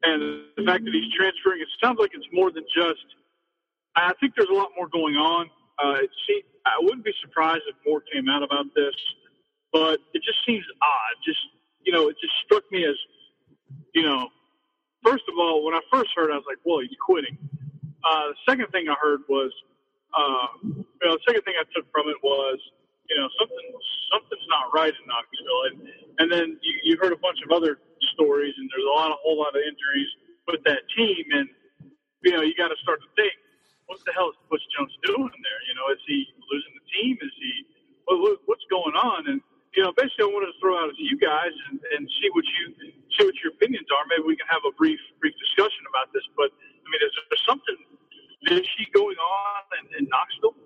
and 0.03 0.43
the 0.57 0.63
fact 0.65 0.83
that 0.83 0.93
he's 0.93 1.11
transferring, 1.15 1.61
it 1.61 1.67
sounds 1.81 1.99
like 1.99 2.11
it's 2.13 2.27
more 2.33 2.51
than 2.51 2.63
just. 2.75 3.05
I 3.95 4.13
think 4.19 4.33
there's 4.37 4.49
a 4.49 4.53
lot 4.53 4.69
more 4.77 4.87
going 4.89 5.15
on. 5.15 5.49
Uh, 5.83 6.03
it 6.03 6.09
see, 6.27 6.41
I 6.67 6.79
wouldn't 6.81 7.05
be 7.05 7.13
surprised 7.21 7.63
if 7.67 7.75
more 7.85 8.01
came 8.13 8.27
out 8.29 8.43
about 8.43 8.65
this, 8.75 8.95
but 9.71 9.99
it 10.13 10.21
just 10.23 10.39
seems 10.45 10.65
odd. 10.81 11.15
Just 11.25 11.39
you 11.83 11.93
know, 11.93 12.09
it 12.09 12.17
just 12.19 12.33
struck 12.43 12.63
me 12.71 12.83
as, 12.83 12.99
you 13.95 14.03
know, 14.03 14.27
first 15.03 15.23
of 15.31 15.39
all, 15.39 15.63
when 15.63 15.73
I 15.73 15.79
first 15.91 16.11
heard, 16.15 16.31
I 16.31 16.35
was 16.35 16.43
like, 16.43 16.59
well, 16.65 16.79
he's 16.79 16.91
quitting. 16.99 17.37
Uh, 18.03 18.35
the 18.35 18.39
second 18.43 18.67
thing 18.75 18.89
I 18.89 18.95
heard 18.99 19.21
was, 19.29 19.51
uh, 20.11 20.47
you 20.67 21.03
know, 21.07 21.15
the 21.15 21.23
second 21.27 21.43
thing 21.43 21.55
I 21.55 21.63
took 21.71 21.87
from 21.91 22.11
it 22.11 22.19
was, 22.21 22.59
you 23.09 23.15
know, 23.15 23.27
something 23.39 23.67
something's 24.11 24.47
not 24.51 24.67
right 24.75 24.91
in 24.91 25.03
Knoxville, 25.07 25.63
and 25.71 25.75
and 26.19 26.27
then 26.27 26.59
you, 26.59 26.73
you 26.83 26.93
heard 26.99 27.13
a 27.13 27.21
bunch 27.23 27.39
of 27.43 27.55
other 27.55 27.79
stories, 28.13 28.53
and 28.57 28.67
there's 28.67 28.83
a 28.83 28.91
lot, 28.91 29.11
a 29.11 29.19
whole 29.23 29.39
lot 29.39 29.55
of 29.55 29.63
injuries 29.63 30.11
with 30.47 30.59
that 30.67 30.83
team, 30.95 31.23
and 31.31 31.47
you 32.23 32.35
know, 32.35 32.43
you 32.43 32.51
got 32.59 32.67
to 32.67 32.79
start 32.83 32.99
to 32.99 33.09
think, 33.15 33.31
what 33.87 34.03
the 34.03 34.11
hell 34.11 34.27
is 34.27 34.35
Butch 34.51 34.63
Jones 34.75 34.91
doing 35.07 35.31
there? 35.31 35.61
You 35.71 35.73
know, 35.79 35.87
is 35.95 36.03
he 36.03 36.27
losing 36.51 36.73
the 36.75 36.85
team? 36.91 37.15
Is 37.23 37.35
he 37.39 37.53
what, 38.03 38.19
what, 38.19 38.35
what's 38.45 38.67
going 38.67 38.95
on? 38.99 39.31
And 39.31 39.39
you 39.75 39.83
know, 39.83 39.93
basically, 39.95 40.27
I 40.27 40.31
wanted 40.33 40.51
to 40.51 40.59
throw 40.59 40.75
out 40.75 40.91
to 40.91 41.03
you 41.03 41.15
guys 41.19 41.53
and, 41.69 41.79
and 41.95 42.03
see 42.19 42.27
what 42.35 42.43
you 42.43 42.91
see 43.15 43.23
what 43.23 43.37
your 43.43 43.53
opinions 43.55 43.87
are. 43.93 44.03
Maybe 44.11 44.27
we 44.27 44.35
can 44.35 44.47
have 44.51 44.65
a 44.67 44.73
brief 44.75 44.99
brief 45.21 45.35
discussion 45.39 45.87
about 45.87 46.11
this. 46.11 46.23
But 46.35 46.51
I 46.51 46.85
mean, 46.91 47.01
is 47.03 47.13
there 47.15 47.41
something 47.47 47.77
fishy 48.43 48.89
going 48.91 49.15
on 49.15 49.61
in, 49.79 50.03
in 50.03 50.03
Knoxville? 50.11 50.57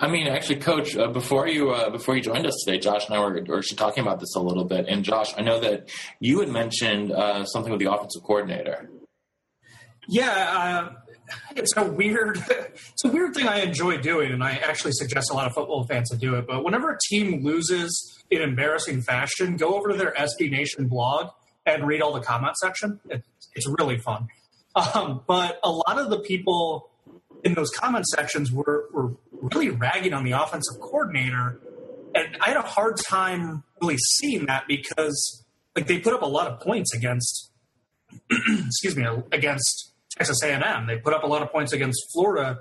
I 0.00 0.08
mean, 0.08 0.28
actually, 0.46 0.60
Coach, 0.60 0.96
uh, 0.96 1.08
before 1.08 1.48
you 1.48 1.70
uh, 1.70 1.90
before 1.90 2.14
you 2.14 2.22
joined 2.22 2.46
us 2.46 2.54
today, 2.64 2.78
Josh 2.78 3.08
and 3.08 3.16
I 3.16 3.18
were, 3.18 3.42
were 3.48 3.62
talking 3.62 4.02
about 4.02 4.20
this 4.20 4.36
a 4.36 4.40
little 4.40 4.64
bit. 4.64 4.86
And 4.86 5.02
Josh, 5.02 5.34
I 5.36 5.42
know 5.42 5.58
that 5.58 5.88
you 6.20 6.38
had 6.38 6.48
mentioned 6.48 7.10
uh, 7.10 7.44
something 7.46 7.72
with 7.72 7.80
the 7.80 7.92
offensive 7.92 8.22
coordinator. 8.22 8.88
Yeah, 10.06 10.30
uh, 10.30 10.92
it's 11.56 11.76
a 11.76 11.82
weird 11.82 12.38
it's 12.48 13.04
a 13.04 13.08
weird 13.08 13.34
thing 13.34 13.48
I 13.48 13.62
enjoy 13.62 13.96
doing, 13.98 14.30
and 14.30 14.44
I 14.44 14.52
actually 14.52 14.92
suggest 14.92 15.32
a 15.32 15.34
lot 15.34 15.48
of 15.48 15.52
football 15.52 15.82
fans 15.82 16.10
to 16.10 16.16
do 16.16 16.36
it. 16.36 16.46
But 16.46 16.62
whenever 16.62 16.92
a 16.92 16.98
team 17.08 17.42
loses 17.42 18.22
in 18.30 18.40
embarrassing 18.40 19.02
fashion, 19.02 19.56
go 19.56 19.74
over 19.74 19.88
to 19.88 19.96
their 19.96 20.12
SB 20.12 20.48
Nation 20.48 20.86
blog 20.86 21.30
and 21.64 21.88
read 21.88 22.02
all 22.02 22.12
the 22.12 22.20
comment 22.20 22.56
section. 22.56 23.00
It, 23.10 23.24
it's 23.56 23.66
really 23.80 23.98
fun. 23.98 24.28
Um, 24.94 25.22
but 25.26 25.58
a 25.64 25.70
lot 25.70 25.98
of 25.98 26.10
the 26.10 26.20
people 26.20 26.90
in 27.42 27.54
those 27.54 27.70
comment 27.70 28.06
sections 28.06 28.52
were 28.52 28.75
really 29.54 29.70
ragging 29.70 30.12
on 30.12 30.24
the 30.24 30.32
offensive 30.32 30.80
coordinator. 30.80 31.60
And 32.14 32.36
I 32.40 32.48
had 32.48 32.56
a 32.56 32.62
hard 32.62 32.96
time 33.08 33.64
really 33.80 33.98
seeing 33.98 34.46
that 34.46 34.66
because 34.66 35.44
like 35.74 35.86
they 35.86 35.98
put 35.98 36.14
up 36.14 36.22
a 36.22 36.26
lot 36.26 36.46
of 36.46 36.60
points 36.60 36.94
against 36.94 37.50
excuse 38.30 38.96
me 38.96 39.06
against 39.32 39.92
Texas 40.16 40.42
A&M. 40.42 40.86
They 40.86 40.96
put 40.96 41.12
up 41.12 41.22
a 41.22 41.26
lot 41.26 41.42
of 41.42 41.50
points 41.50 41.72
against 41.72 42.06
Florida. 42.12 42.60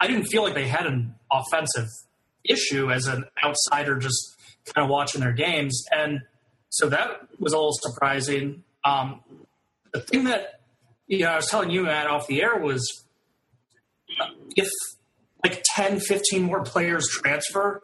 I 0.00 0.06
didn't 0.06 0.24
feel 0.24 0.42
like 0.42 0.54
they 0.54 0.68
had 0.68 0.86
an 0.86 1.14
offensive 1.30 1.88
issue 2.44 2.90
as 2.90 3.06
an 3.06 3.24
outsider 3.42 3.96
just 3.96 4.36
kind 4.74 4.84
of 4.84 4.90
watching 4.90 5.20
their 5.20 5.32
games. 5.32 5.84
And 5.90 6.22
so 6.70 6.88
that 6.88 7.28
was 7.38 7.52
a 7.52 7.56
little 7.56 7.72
surprising. 7.72 8.64
Um, 8.84 9.20
the 9.92 10.00
thing 10.00 10.24
that 10.24 10.60
you 11.06 11.20
know, 11.20 11.28
I 11.28 11.36
was 11.36 11.48
telling 11.48 11.70
you, 11.70 11.82
Matt, 11.82 12.06
off 12.06 12.26
the 12.26 12.42
air 12.42 12.58
was 12.58 13.04
if 14.56 14.68
like 15.44 15.62
10, 15.74 16.00
15 16.00 16.42
more 16.42 16.62
players 16.62 17.06
transfer, 17.08 17.82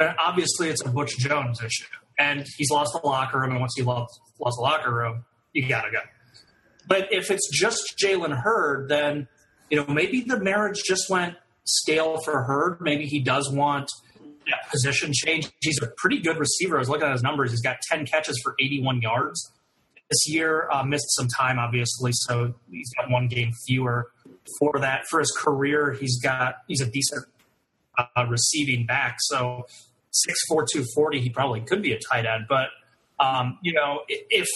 obviously 0.00 0.68
it's 0.68 0.84
a 0.84 0.88
Butch 0.88 1.16
Jones 1.18 1.62
issue. 1.62 1.84
And 2.18 2.46
he's 2.56 2.70
lost 2.70 2.92
the 2.92 3.06
locker 3.06 3.40
room, 3.40 3.50
and 3.50 3.60
once 3.60 3.74
he 3.76 3.82
lost, 3.82 4.18
lost 4.40 4.56
the 4.56 4.62
locker 4.62 4.94
room, 4.94 5.24
you 5.52 5.68
got 5.68 5.82
to 5.82 5.90
go. 5.90 5.98
But 6.86 7.12
if 7.12 7.30
it's 7.30 7.48
just 7.52 7.94
Jalen 8.02 8.36
Hurd, 8.42 8.88
then 8.88 9.26
you 9.68 9.78
know 9.78 9.86
maybe 9.92 10.20
the 10.20 10.38
marriage 10.38 10.82
just 10.86 11.10
went 11.10 11.36
stale 11.64 12.18
for 12.18 12.44
Hurd. 12.44 12.80
Maybe 12.80 13.06
he 13.06 13.20
does 13.20 13.50
want 13.50 13.90
that 14.48 14.70
position 14.70 15.12
change. 15.12 15.50
He's 15.60 15.82
a 15.82 15.88
pretty 15.96 16.20
good 16.20 16.38
receiver. 16.38 16.76
I 16.76 16.78
was 16.78 16.88
looking 16.88 17.06
at 17.06 17.12
his 17.12 17.22
numbers. 17.22 17.50
He's 17.50 17.62
got 17.62 17.78
10 17.90 18.06
catches 18.06 18.38
for 18.44 18.54
81 18.60 19.00
yards 19.00 19.50
this 20.10 20.28
year. 20.28 20.68
Uh, 20.70 20.84
missed 20.84 21.16
some 21.16 21.26
time, 21.28 21.58
obviously, 21.58 22.12
so 22.12 22.54
he's 22.70 22.92
got 22.94 23.10
one 23.10 23.26
game 23.26 23.50
fewer 23.66 24.10
for 24.58 24.78
that. 24.80 25.04
For 25.10 25.20
his 25.20 25.32
career, 25.36 25.92
he's 25.92 26.20
got 26.20 26.56
he's 26.68 26.80
a 26.80 26.86
decent 26.86 27.26
uh, 27.98 28.26
receiving 28.28 28.86
back. 28.86 29.16
So 29.20 29.66
six 30.10 30.38
four 30.48 30.66
two 30.72 30.84
forty, 30.94 31.20
he 31.20 31.30
probably 31.30 31.60
could 31.60 31.82
be 31.82 31.92
a 31.92 31.98
tight 31.98 32.26
end. 32.26 32.46
But 32.48 32.68
um, 33.18 33.58
you 33.62 33.72
know, 33.72 34.00
if 34.08 34.48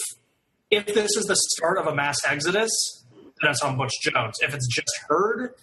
if 0.71 0.85
this 0.85 1.15
is 1.15 1.25
the 1.25 1.35
start 1.35 1.77
of 1.77 1.87
a 1.87 1.95
mass 1.95 2.17
exodus, 2.27 2.71
then 3.41 3.51
it's 3.51 3.61
on 3.61 3.77
Butch 3.77 3.93
Jones. 4.01 4.37
If 4.41 4.53
it's 4.53 4.67
just 4.67 4.91
Hurd, 5.07 5.53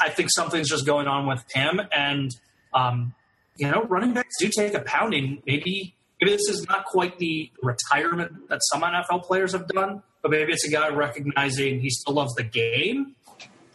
I 0.00 0.08
think 0.10 0.30
something's 0.32 0.68
just 0.68 0.86
going 0.86 1.06
on 1.06 1.26
with 1.26 1.44
him. 1.52 1.80
And 1.92 2.30
um, 2.74 3.14
you 3.56 3.70
know, 3.70 3.84
running 3.84 4.14
backs 4.14 4.34
do 4.38 4.50
take 4.54 4.74
a 4.74 4.80
pounding. 4.80 5.42
Maybe 5.46 5.94
maybe 6.20 6.32
this 6.32 6.48
is 6.48 6.66
not 6.68 6.84
quite 6.86 7.18
the 7.18 7.50
retirement 7.62 8.48
that 8.48 8.60
some 8.72 8.82
NFL 8.82 9.24
players 9.24 9.52
have 9.52 9.68
done, 9.68 10.02
but 10.22 10.30
maybe 10.30 10.52
it's 10.52 10.64
a 10.66 10.70
guy 10.70 10.88
recognizing 10.88 11.80
he 11.80 11.90
still 11.90 12.14
loves 12.14 12.34
the 12.34 12.44
game, 12.44 13.14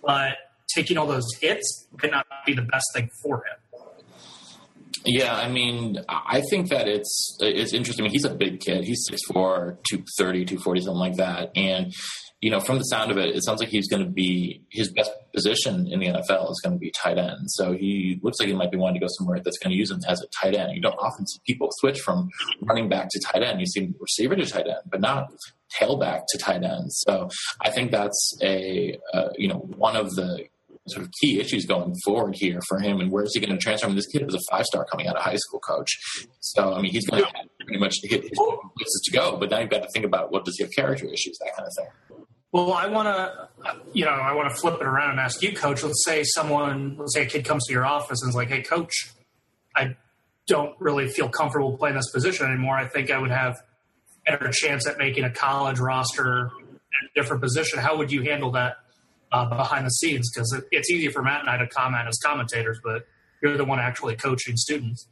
but 0.08 0.38
taking 0.74 0.98
all 0.98 1.06
those 1.06 1.28
hits 1.42 1.88
might 2.02 2.12
not 2.12 2.26
be 2.46 2.54
the 2.54 2.62
best 2.64 2.86
thing 2.96 3.10
for 3.22 3.38
him. 3.38 3.82
Yeah, 5.06 5.36
I 5.36 5.50
mean, 5.50 6.00
I 6.10 6.42
think 6.50 6.70
that 6.70 6.88
it's 6.88 7.38
it's 7.40 7.74
interesting. 7.74 8.04
I 8.04 8.06
mean, 8.06 8.14
he's 8.14 8.26
a 8.26 8.34
big 8.34 8.60
kid. 8.60 8.84
He's 8.84 9.08
6'4", 9.10 9.78
230, 9.84 10.46
240, 10.46 10.82
something 10.82 11.00
like 11.00 11.16
that. 11.16 11.52
And, 11.56 11.94
you 12.42 12.52
know, 12.52 12.60
from 12.60 12.78
the 12.78 12.84
sound 12.84 13.12
of 13.12 13.18
it, 13.18 13.36
it 13.36 13.44
sounds 13.44 13.60
like 13.60 13.70
he's 13.70 13.88
going 13.88 14.04
to 14.04 14.10
be 14.10 14.64
his 14.70 14.92
best 14.92 15.12
position 15.34 15.88
in 15.88 16.00
the 16.00 16.08
NFL 16.08 16.52
is 16.52 16.60
going 16.64 16.74
to 16.76 16.80
be 16.80 16.92
tight 17.02 17.18
end. 17.18 17.40
So 17.48 17.74
he 17.74 18.20
looks 18.22 18.38
like 18.40 18.50
he 18.50 18.56
might 18.56 18.72
be 18.72 18.78
wanting 18.78 19.00
to 19.00 19.06
go 19.06 19.10
somewhere 19.18 19.40
that's 19.44 19.58
going 19.60 19.72
to 19.72 19.78
use 19.78 19.92
him 19.92 20.00
as 20.08 20.22
a 20.22 20.28
tight 20.42 20.56
end. 20.56 20.74
You 20.76 20.82
don't 20.82 20.98
often 21.00 21.26
see 21.26 21.40
people 21.48 21.70
switch 21.80 22.00
from 22.00 22.30
running 22.64 22.90
back 22.90 23.08
to 23.12 23.22
tight 23.26 23.44
end. 23.44 23.60
You 23.60 23.66
see 23.66 23.94
receiver 24.00 24.36
to 24.36 24.46
tight 24.46 24.68
end, 24.68 24.82
but 24.90 25.00
not 25.00 25.30
tailback 25.80 26.22
to 26.30 26.38
tight 26.38 26.64
end. 26.64 26.92
So 26.92 27.30
I 27.62 27.70
think 27.72 27.92
that's 27.92 28.38
a 28.42 28.98
uh, 29.14 29.30
you 29.38 29.48
know 29.48 29.60
one 29.78 29.96
of 29.96 30.16
the 30.16 30.48
sort 30.88 31.06
of 31.06 31.12
key 31.22 31.40
issues 31.40 31.66
going 31.66 31.94
forward 32.04 32.36
here 32.36 32.60
for 32.68 32.80
him 32.80 33.00
and 33.00 33.12
where 33.12 33.24
is 33.24 33.32
he 33.34 33.40
going 33.40 33.52
to 33.52 33.58
transform? 33.58 33.96
This 33.96 34.08
kid 34.08 34.26
was 34.26 34.36
a 34.36 34.40
five 34.50 34.66
star 34.66 34.86
coming 34.86 35.08
out 35.08 35.16
of 35.16 35.22
high 35.22 35.36
school 35.36 35.60
coach. 35.60 35.98
So, 36.40 36.74
I 36.74 36.82
mean, 36.82 36.92
he's 36.92 37.06
going 37.06 37.24
to 37.24 37.28
have 37.28 37.46
pretty 37.60 37.80
much 37.80 37.96
hit 38.04 38.24
his 38.24 38.32
places 38.32 39.02
to 39.06 39.12
go, 39.12 39.38
but 39.38 39.52
now 39.52 39.60
you've 39.60 39.70
got 39.70 39.84
to 39.84 39.90
think 39.90 40.06
about 40.06 40.32
what 40.32 40.46
does 40.46 40.58
he 40.58 40.64
have 40.64 40.72
character 40.72 41.06
issues, 41.06 41.38
that 41.40 41.56
kind 41.56 41.68
of 41.68 41.74
thing. 41.76 42.26
Well, 42.54 42.74
I 42.74 42.88
want 42.88 43.08
to, 43.08 43.50
you 43.92 44.06
know, 44.06 44.12
I 44.12 44.34
want 44.34 44.50
to 44.50 44.56
flip 44.56 44.76
it 44.76 44.88
around 44.88 45.12
and 45.12 45.20
ask 45.20 45.42
you, 45.42 45.54
coach. 45.54 45.84
Let's 45.84 46.04
say 46.06 46.24
someone, 46.24 46.96
let's 46.98 47.14
say 47.14 47.24
a 47.24 47.26
kid 47.26 47.44
comes 47.44 47.66
to 47.68 47.74
your 47.74 47.86
office 47.86 48.22
and 48.22 48.30
is 48.30 48.36
like, 48.36 48.48
hey, 48.48 48.62
coach, 48.62 49.12
I 49.76 49.98
don't 50.48 50.74
really 50.80 51.10
feel 51.10 51.28
comfortable 51.28 51.78
playing 51.78 51.98
this 51.98 52.10
position 52.10 52.48
anymore. 52.48 52.78
I 52.78 52.88
think 52.88 53.12
I 53.12 53.20
would 53.20 53.32
have 53.32 53.58
better 54.28 54.50
chance 54.52 54.88
at 54.88 54.98
making 54.98 55.24
a 55.24 55.32
college 55.32 55.80
roster 55.80 56.52
a 56.72 57.20
different 57.20 57.42
position. 57.42 57.80
How 57.80 57.98
would 57.98 58.12
you 58.12 58.24
handle 58.24 58.52
that? 58.52 58.78
uh, 59.32 59.46
behind 59.46 59.86
the 59.86 59.92
scenes 59.92 60.32
because 60.32 60.52
it, 60.54 60.66
it's 60.72 60.90
easy 60.90 61.10
for 61.10 61.22
Matt 61.22 61.42
and 61.42 61.50
I 61.50 61.58
to 61.58 61.68
comment 61.68 62.08
as 62.08 62.18
commentators, 62.24 62.80
but 62.84 63.06
you're 63.42 63.58
the 63.58 63.66
one 63.66 63.80
actually 63.80 64.16
coaching 64.16 64.58
students. 64.58 65.08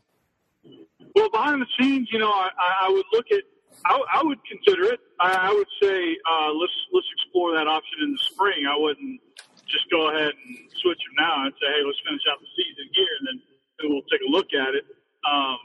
Well, 1.15 1.29
behind 1.29 1.61
the 1.61 1.67
scenes, 1.79 2.09
you 2.11 2.19
know, 2.19 2.31
I, 2.31 2.49
I 2.83 2.89
would 2.89 3.05
look 3.13 3.25
at, 3.31 3.43
I, 3.85 3.99
I 4.19 4.23
would 4.23 4.39
consider 4.49 4.91
it. 4.93 4.99
I, 5.19 5.49
I 5.49 5.51
would 5.53 5.67
say 5.81 6.17
uh, 6.27 6.51
let's 6.51 6.73
let's 6.91 7.07
explore 7.19 7.53
that 7.55 7.67
option 7.67 8.03
in 8.03 8.11
the 8.11 8.23
spring. 8.23 8.65
I 8.67 8.75
wouldn't 8.75 9.21
just 9.67 9.89
go 9.91 10.09
ahead 10.09 10.31
and 10.31 10.51
switch 10.81 10.99
them 10.99 11.15
now 11.19 11.45
and 11.45 11.53
say, 11.59 11.67
hey, 11.71 11.81
let's 11.85 11.99
finish 12.03 12.23
out 12.31 12.39
the 12.39 12.51
season 12.55 12.85
here, 12.93 13.13
and 13.19 13.27
then, 13.27 13.39
we'll 13.85 14.07
take 14.09 14.23
a 14.25 14.31
look 14.31 14.49
at 14.55 14.73
it. 14.73 14.87
Um, 15.27 15.59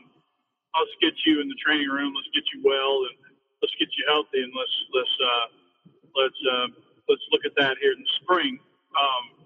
let's 0.76 0.92
get 1.00 1.14
you 1.24 1.40
in 1.40 1.48
the 1.48 1.56
training 1.64 1.88
room. 1.88 2.12
Let's 2.12 2.28
get 2.34 2.44
you 2.52 2.60
well, 2.60 3.06
and 3.08 3.16
get 3.80 3.88
you 3.96 4.04
healthy, 4.06 4.44
and 4.44 4.52
let's 4.52 4.76
let's 4.92 5.16
uh, 5.24 5.46
let's. 6.14 6.40
Uh, 6.44 6.68
let's 7.10 7.26
look 7.34 7.42
at 7.42 7.50
that 7.58 7.74
here 7.82 7.90
in 7.90 7.98
the 7.98 8.12
spring, 8.22 8.54
um, 8.94 9.42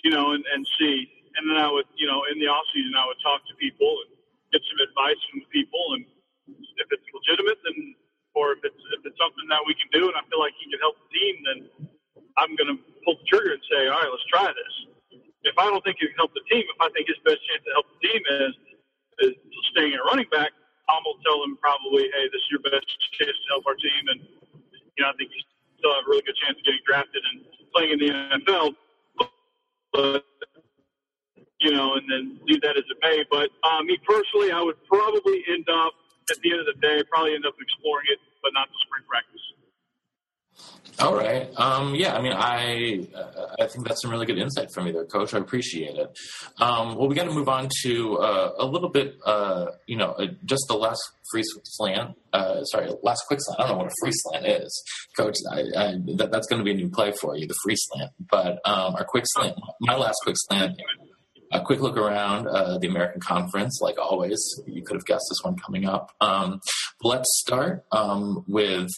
you 0.00 0.08
know, 0.08 0.32
and, 0.32 0.40
and 0.56 0.64
see. 0.80 1.04
And 1.36 1.44
then 1.44 1.60
I 1.60 1.68
would, 1.68 1.84
you 2.00 2.08
know, 2.08 2.24
in 2.32 2.40
the 2.40 2.48
off 2.48 2.64
season, 2.72 2.96
I 2.96 3.04
would 3.04 3.20
talk 3.20 3.44
to 3.44 3.54
people 3.60 3.92
and 4.08 4.16
get 4.48 4.64
some 4.64 4.80
advice 4.80 5.20
from 5.28 5.44
people. 5.52 5.84
And 5.92 6.08
if 6.80 6.88
it's 6.88 7.04
legitimate, 7.12 7.60
then, 7.68 7.92
or 8.32 8.56
if 8.56 8.64
it's, 8.64 8.80
if 8.96 9.04
it's 9.04 9.20
something 9.20 9.44
that 9.52 9.60
we 9.68 9.76
can 9.76 9.92
do 9.92 10.08
and 10.08 10.16
I 10.16 10.24
feel 10.32 10.40
like 10.40 10.56
he 10.56 10.72
can 10.72 10.80
help 10.80 10.96
the 10.96 11.10
team, 11.12 11.34
then 11.44 11.58
I'm 12.40 12.56
going 12.56 12.72
to 12.72 12.80
pull 13.04 13.20
the 13.20 13.28
trigger 13.28 13.52
and 13.52 13.64
say, 13.68 13.92
all 13.92 14.00
right, 14.00 14.08
let's 14.08 14.24
try 14.32 14.48
this. 14.48 14.74
If 15.44 15.60
I 15.60 15.68
don't 15.68 15.84
think 15.84 16.00
he 16.00 16.08
can 16.08 16.16
help 16.16 16.32
the 16.32 16.44
team, 16.48 16.64
if 16.64 16.80
I 16.80 16.88
think 16.96 17.12
his 17.12 17.20
best 17.28 17.44
chance 17.44 17.60
to 17.68 17.72
help 17.76 17.86
the 17.92 18.00
team 18.08 18.20
is, 18.48 18.54
is 19.28 19.32
staying 19.76 19.92
at 19.92 20.00
running 20.08 20.32
back, 20.32 20.56
I'm 20.88 21.02
going 21.02 21.18
to 21.18 21.22
tell 21.26 21.38
him 21.42 21.58
probably, 21.58 22.06
hey, 22.14 22.26
this 22.30 22.42
is 22.42 22.50
your 22.50 22.62
best 22.62 22.86
chance 23.18 23.34
to 23.34 23.46
help 23.50 23.66
our 23.66 23.74
team. 23.74 24.02
And, 24.14 24.20
you 24.94 25.00
know, 25.02 25.10
I 25.10 25.14
think 25.18 25.34
he's 25.34 25.46
still 25.78 25.92
have 25.94 26.06
a 26.06 26.10
really 26.10 26.22
good 26.22 26.38
chance 26.38 26.56
of 26.58 26.64
getting 26.64 26.84
drafted 26.86 27.22
and 27.32 27.42
playing 27.74 27.90
in 27.94 27.98
the 27.98 28.10
NFL. 28.10 28.74
But 29.92 30.24
you 31.60 31.72
know, 31.72 31.94
and 31.94 32.04
then 32.10 32.38
do 32.46 32.60
that 32.60 32.76
as 32.76 32.84
it 32.84 32.98
may. 33.02 33.24
But 33.30 33.50
uh, 33.64 33.82
me 33.82 33.98
personally, 34.04 34.52
I 34.52 34.60
would 34.62 34.76
probably 34.86 35.42
end 35.48 35.68
up 35.68 35.92
at 36.30 36.38
the 36.42 36.52
end 36.52 36.60
of 36.60 36.66
the 36.66 36.78
day, 36.80 37.02
probably 37.10 37.34
end 37.34 37.46
up 37.46 37.54
exploring 37.58 38.06
it, 38.10 38.18
but 38.42 38.52
not 38.52 38.68
the 38.68 38.78
spring 38.86 39.04
practice. 39.08 39.40
All 40.98 41.14
right. 41.14 41.50
Um, 41.58 41.94
yeah, 41.94 42.16
I 42.16 42.22
mean, 42.22 42.32
I 42.32 43.06
I 43.60 43.66
think 43.66 43.86
that's 43.86 44.00
some 44.00 44.10
really 44.10 44.24
good 44.24 44.38
insight 44.38 44.72
from 44.72 44.86
you 44.86 44.94
there, 44.94 45.04
Coach. 45.04 45.34
I 45.34 45.38
appreciate 45.38 45.96
it. 45.96 46.18
Um, 46.58 46.96
well, 46.96 47.06
we 47.06 47.14
got 47.14 47.24
to 47.24 47.32
move 47.32 47.50
on 47.50 47.68
to 47.82 48.16
uh, 48.16 48.52
a 48.58 48.64
little 48.64 48.88
bit, 48.88 49.14
uh, 49.26 49.66
you 49.86 49.96
know, 49.96 50.12
uh, 50.12 50.28
just 50.46 50.64
the 50.68 50.74
last 50.74 51.02
free 51.30 51.42
slant. 51.64 52.16
Uh, 52.32 52.64
sorry, 52.64 52.90
last 53.02 53.24
quick 53.26 53.40
slant. 53.42 53.60
I 53.60 53.64
don't 53.64 53.72
know 53.72 53.84
what 53.84 53.92
a 53.92 53.94
free 54.02 54.12
slant 54.14 54.46
is, 54.46 54.84
Coach. 55.18 55.36
I, 55.52 55.60
I, 55.76 55.94
that, 56.16 56.30
that's 56.32 56.46
going 56.46 56.60
to 56.60 56.64
be 56.64 56.70
a 56.70 56.74
new 56.74 56.88
play 56.88 57.12
for 57.20 57.36
you, 57.36 57.46
the 57.46 57.56
free 57.62 57.76
slant. 57.76 58.12
But 58.30 58.60
um, 58.64 58.94
our 58.94 59.04
quick 59.04 59.24
slant, 59.26 59.54
my 59.80 59.96
last 59.96 60.16
quick 60.22 60.36
slant 60.38 60.80
a 61.52 61.60
quick 61.60 61.80
look 61.80 61.96
around 61.96 62.46
uh, 62.48 62.78
the 62.78 62.88
American 62.88 63.20
Conference, 63.20 63.80
like 63.80 63.98
always. 63.98 64.40
You 64.66 64.82
could 64.82 64.96
have 64.96 65.04
guessed 65.04 65.26
this 65.30 65.44
one 65.44 65.56
coming 65.56 65.86
up. 65.86 66.12
Um, 66.20 66.60
Let's 67.02 67.28
start 67.40 67.84
um, 67.92 68.42
with 68.48 68.88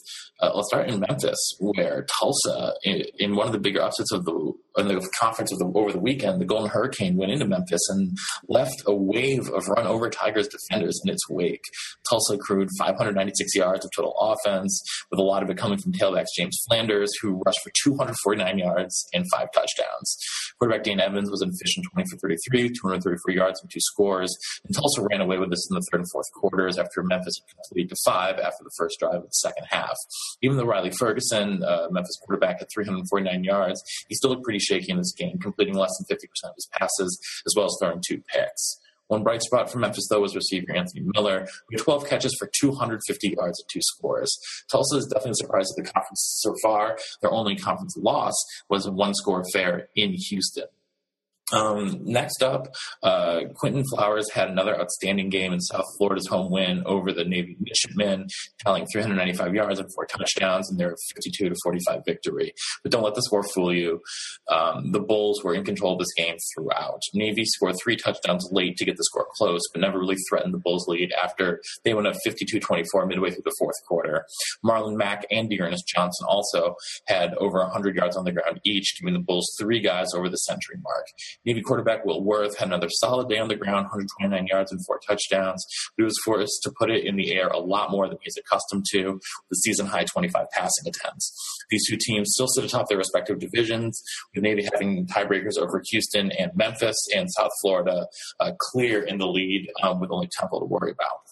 uh, 0.41 0.53
let's 0.55 0.69
start 0.69 0.89
in 0.89 1.01
Memphis, 1.01 1.57
where 1.59 2.07
Tulsa, 2.19 2.75
in, 2.85 3.03
in, 3.19 3.35
one 3.35 3.47
of 3.47 3.53
the 3.53 3.59
bigger 3.59 3.83
upsets 3.83 4.13
of 4.13 4.25
the 4.25 4.53
the 4.77 5.11
conference 5.19 5.51
of 5.51 5.59
the, 5.59 5.67
over 5.75 5.91
the 5.91 5.99
weekend, 5.99 6.41
the 6.41 6.45
Golden 6.45 6.71
Hurricane 6.71 7.17
went 7.17 7.33
into 7.33 7.45
Memphis 7.45 7.81
and 7.89 8.17
left 8.49 8.77
a 8.87 8.95
wave 8.95 9.49
of 9.49 9.67
run 9.67 9.89
over 9.89 10.09
Tigers 10.09 10.47
defenders 10.47 11.01
in 11.05 11.11
its 11.11 11.29
wake. 11.29 11.65
Tulsa 12.09 12.35
accrued 12.35 12.69
596 12.79 13.57
yards 13.57 13.85
of 13.85 13.91
total 13.97 14.15
offense, 14.21 14.81
with 15.11 15.19
a 15.19 15.25
lot 15.25 15.43
of 15.43 15.51
it 15.51 15.59
coming 15.59 15.79
from 15.79 15.93
tailbacks 15.93 16.27
James 16.37 16.57
Flanders, 16.69 17.11
who 17.21 17.43
rushed 17.45 17.61
for 17.65 17.73
249 17.83 18.59
yards 18.59 19.09
and 19.13 19.25
five 19.33 19.49
touchdowns. 19.53 20.17
Quarterback 20.59 20.85
Dane 20.85 21.01
Evans 21.01 21.31
was 21.31 21.43
efficient 21.43 21.87
20 21.93 22.09
for 22.11 22.17
33, 22.19 22.71
234 22.71 23.35
yards 23.35 23.61
and 23.61 23.71
two 23.71 23.81
scores. 23.81 24.37
And 24.65 24.75
Tulsa 24.75 25.07
ran 25.11 25.21
away 25.21 25.39
with 25.39 25.51
this 25.51 25.69
in 25.71 25.75
the 25.75 25.83
third 25.91 26.01
and 26.01 26.11
fourth 26.11 26.31
quarters 26.33 26.79
after 26.79 27.03
Memphis 27.03 27.41
completed 27.49 27.91
to 27.91 27.97
five 28.05 28.39
after 28.39 28.65
the 28.65 28.71
first 28.77 28.99
drive 28.99 29.17
of 29.17 29.23
the 29.23 29.31
second 29.31 29.67
half. 29.71 29.97
Even 30.43 30.57
though 30.57 30.65
Riley 30.65 30.91
Ferguson, 30.91 31.63
uh, 31.63 31.89
Memphis 31.91 32.19
quarterback, 32.25 32.59
had 32.59 32.69
349 32.75 33.45
yards, 33.45 33.83
he 34.09 34.15
still 34.15 34.31
looked 34.31 34.45
pretty 34.45 34.59
shaky 34.59 34.91
in 34.91 34.99
this 34.99 35.13
game, 35.13 35.39
completing 35.39 35.75
less 35.75 35.97
than 35.99 36.17
50% 36.17 36.25
of 36.45 36.55
his 36.57 36.69
passes, 36.73 37.21
as 37.47 37.55
well 37.57 37.67
as 37.67 37.77
throwing 37.81 38.03
two 38.07 38.23
picks. 38.33 38.81
One 39.09 39.23
bright 39.23 39.43
spot 39.43 39.71
for 39.71 39.79
Memphis, 39.79 40.07
though, 40.09 40.21
was 40.21 40.37
receiver 40.37 40.75
Anthony 40.75 41.07
Miller, 41.15 41.47
with 41.71 41.83
12 41.83 42.07
catches 42.07 42.35
for 42.39 42.51
250 42.61 43.35
yards 43.37 43.61
and 43.61 43.69
two 43.73 43.81
scores. 43.83 44.39
Tulsa 44.71 44.97
is 44.97 45.07
definitely 45.07 45.35
surprised 45.35 45.75
at 45.77 45.85
the 45.85 45.91
conference 45.91 46.39
so 46.41 46.55
far. 46.63 46.99
Their 47.23 47.33
only 47.33 47.57
conference 47.57 47.97
loss 47.97 48.35
was 48.69 48.87
a 48.87 48.93
one 48.93 49.15
score 49.15 49.43
affair 49.43 49.89
in 49.97 50.13
Houston. 50.13 50.67
Um, 51.53 52.01
next 52.05 52.43
up, 52.43 52.69
uh, 53.03 53.41
Quinton 53.55 53.85
Flowers 53.95 54.31
had 54.31 54.51
another 54.51 54.79
outstanding 54.79 55.31
game 55.31 55.53
in 55.53 55.61
South 55.61 55.87
Florida's 55.97 56.27
home 56.27 56.51
win 56.51 56.83
over 56.87 57.13
the 57.13 57.25
Navy 57.25 57.57
Midshipmen, 57.61 58.29
tallying 58.63 58.87
395 58.93 59.55
yards 59.55 59.81
and 59.81 59.93
four 59.95 60.07
touchdowns 60.07 60.71
in 60.71 60.77
their 60.77 60.95
52 61.15 61.49
to 61.49 61.55
45 61.63 62.03
victory. 62.07 62.53
But 62.83 62.93
don't 62.93 63.03
let 63.03 63.15
the 63.15 63.23
score 63.23 63.43
fool 63.43 63.75
you. 63.75 64.01
Um, 64.49 64.93
the 64.93 65.01
Bulls 65.01 65.43
were 65.43 65.55
in 65.55 65.65
control 65.65 65.95
of 65.95 65.99
this 65.99 66.13
game 66.17 66.37
throughout. 66.55 67.01
Navy 67.15 67.45
scored 67.45 67.77
three 67.83 67.97
touchdowns 67.97 68.49
late 68.53 68.77
to 68.77 68.85
get 68.85 68.97
the 68.97 69.05
score 69.05 69.27
close, 69.37 69.63
but 69.73 69.81
never 69.81 69.99
really 69.99 70.17
threatened 70.29 70.53
the 70.53 70.59
Bulls' 70.59 70.87
lead 70.89 71.13
after 71.13 71.61
they 71.85 71.95
went 71.95 72.07
up 72.07 72.17
52-24 72.27 73.09
midway 73.09 73.31
through 73.31 73.43
the 73.45 73.55
fourth 73.59 73.77
quarter. 73.87 74.25
Marlon 74.65 74.97
Mack 74.97 75.25
and 75.31 75.49
D'Ernest 75.49 75.87
Johnson 75.87 76.27
also 76.29 76.75
had 77.07 77.35
over 77.35 77.59
100 77.61 77.97
yards 77.97 78.17
on 78.17 78.25
the 78.25 78.33
ground 78.33 78.61
each, 78.65 78.99
giving 79.01 79.15
the 79.15 79.21
Bulls 79.21 79.55
three 79.59 79.81
guys 79.81 80.09
over 80.15 80.29
the 80.29 80.37
century 80.37 80.77
mark. 80.83 81.07
Navy 81.45 81.63
quarterback 81.63 82.05
Will 82.05 82.23
Worth 82.23 82.59
had 82.59 82.69
another 82.69 82.89
solid 82.91 83.29
day 83.29 83.39
on 83.39 83.49
the 83.49 83.57
ground, 83.57 83.85
129 83.85 84.47
yards 84.47 84.73
and 84.73 84.85
four 84.85 85.01
touchdowns. 85.07 85.65
But 85.97 86.03
he 86.03 86.05
was 86.05 86.19
forced 86.25 86.63
to 86.65 86.73
put 86.79 86.91
it 86.91 87.05
in 87.05 87.17
the 87.17 87.33
air 87.33 87.49
a 87.49 87.59
lot 87.59 87.91
more 87.91 88.09
than 88.09 88.19
he's 88.23 88.37
accustomed 88.37 88.85
to, 88.93 89.21
with 89.49 89.59
season 89.61 89.87
high 89.87 90.05
25 90.05 90.47
passing 90.53 90.89
attempts. 90.89 91.33
These 91.71 91.89
two 91.89 91.97
teams 92.01 92.33
still 92.33 92.49
sit 92.49 92.65
atop 92.65 92.89
their 92.89 92.99
respective 92.99 93.39
divisions, 93.39 94.03
with 94.35 94.43
Navy 94.43 94.69
having 94.73 95.07
tiebreakers 95.07 95.59
over 95.59 95.83
Houston 95.91 96.33
and 96.33 96.53
Memphis, 96.55 96.97
and 97.15 97.31
South 97.33 97.53
Florida 97.61 98.07
uh, 98.41 98.53
clear 98.59 99.03
in 99.03 99.19
the 99.19 99.27
lead 99.27 99.69
um, 99.83 100.01
with 100.01 100.11
only 100.11 100.29
Temple 100.39 100.61
to 100.61 100.67
worry 100.67 100.93
about. 100.93 101.28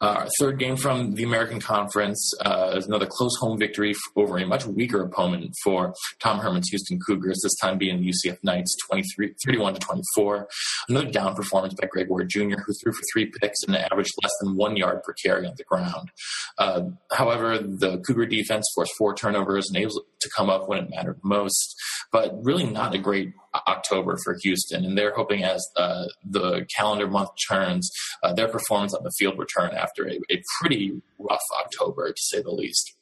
Uh, 0.00 0.28
third 0.38 0.58
game 0.58 0.76
from 0.76 1.14
the 1.14 1.22
American 1.22 1.60
Conference 1.60 2.32
uh, 2.44 2.74
is 2.76 2.86
another 2.86 3.06
close 3.06 3.36
home 3.38 3.58
victory 3.58 3.94
over 4.16 4.38
a 4.38 4.46
much 4.46 4.66
weaker 4.66 5.02
opponent 5.02 5.54
for 5.62 5.94
Tom 6.20 6.38
Herman's 6.38 6.68
Houston 6.68 6.98
Cougars, 7.06 7.40
this 7.42 7.56
time 7.56 7.78
being 7.78 8.00
the 8.00 8.12
UCF 8.12 8.38
Knights 8.42 8.76
23, 8.88 9.34
31 9.44 9.74
to 9.74 9.80
24. 9.80 10.48
Another 10.88 11.10
down 11.10 11.34
performance 11.34 11.74
by 11.74 11.86
Greg 11.86 12.08
Ward 12.08 12.28
Jr., 12.28 12.58
who 12.64 12.72
threw 12.82 12.92
for 12.92 13.02
three 13.12 13.30
picks 13.40 13.62
and 13.66 13.76
averaged 13.76 14.12
less 14.22 14.32
than 14.40 14.56
one 14.56 14.76
yard 14.76 15.02
per 15.02 15.14
carry 15.14 15.46
on 15.46 15.54
the 15.56 15.64
ground. 15.64 16.10
Uh, 16.58 16.82
however, 17.12 17.58
the 17.58 18.02
Cougar 18.06 18.26
defense 18.26 18.66
forced 18.74 18.92
four 18.96 19.14
turnovers 19.14 19.68
and 19.68 19.76
able 19.76 20.02
to 20.20 20.30
come 20.36 20.50
up 20.50 20.68
when 20.68 20.78
it 20.78 20.90
mattered 20.90 21.18
most, 21.22 21.74
but 22.10 22.32
really 22.42 22.64
not 22.64 22.94
a 22.94 22.98
great 22.98 23.32
October 23.68 24.18
for 24.24 24.36
Houston, 24.42 24.84
and 24.84 24.96
they're 24.96 25.14
hoping 25.14 25.42
as 25.44 25.66
uh, 25.76 26.04
the 26.24 26.66
calendar 26.76 27.08
month 27.08 27.30
turns, 27.48 27.90
uh, 28.22 28.32
their 28.32 28.48
performance 28.48 28.94
on 28.94 29.02
the 29.04 29.12
field 29.18 29.38
return 29.38 29.72
after 29.74 30.08
a, 30.08 30.18
a 30.30 30.42
pretty 30.60 31.00
rough 31.18 31.40
October, 31.60 32.08
to 32.08 32.22
say 32.22 32.42
the 32.42 32.50
least. 32.50 32.96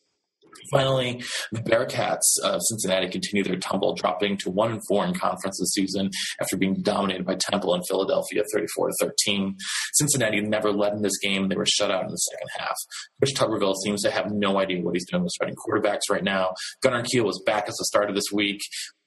Finally, 0.73 1.23
the 1.53 1.61
Bearcats 1.61 2.39
of 2.43 2.61
Cincinnati 2.63 3.09
continue 3.09 3.45
their 3.45 3.57
tumble, 3.57 3.95
dropping 3.95 4.37
to 4.39 4.51
one 4.51 4.73
and 4.73 4.83
four 4.89 5.07
in 5.07 5.15
conference 5.15 5.59
this 5.59 5.73
season 5.73 6.11
after 6.41 6.57
being 6.57 6.83
dominated 6.83 7.25
by 7.25 7.37
Temple 7.37 7.73
and 7.73 7.85
Philadelphia, 7.89 8.43
thirty-four 8.53 8.89
to 8.89 8.95
thirteen. 9.01 9.57
Cincinnati 9.95 10.41
never 10.41 10.73
led 10.73 10.93
in 10.93 11.03
this 11.03 11.19
game; 11.19 11.49
they 11.49 11.57
were 11.57 11.67
shut 11.67 11.91
out 11.93 12.03
in 12.05 12.11
the 12.11 12.17
second 12.17 12.49
half. 12.59 12.75
Coach 13.23 13.35
Tuberville 13.35 13.77
seems 13.85 14.03
to 14.03 14.11
have 14.11 14.33
no 14.33 14.59
idea 14.59 14.83
what 14.83 14.95
he's 14.95 15.09
doing 15.09 15.23
with 15.23 15.33
starting 15.33 15.57
quarterbacks 15.57 16.11
right 16.11 16.25
now. 16.25 16.53
Gunnar 16.83 17.05
Kiel 17.05 17.25
was 17.25 17.41
back 17.47 17.69
as 17.69 17.77
the 17.77 17.85
starter 17.85 18.13
this 18.13 18.33
week, 18.33 18.61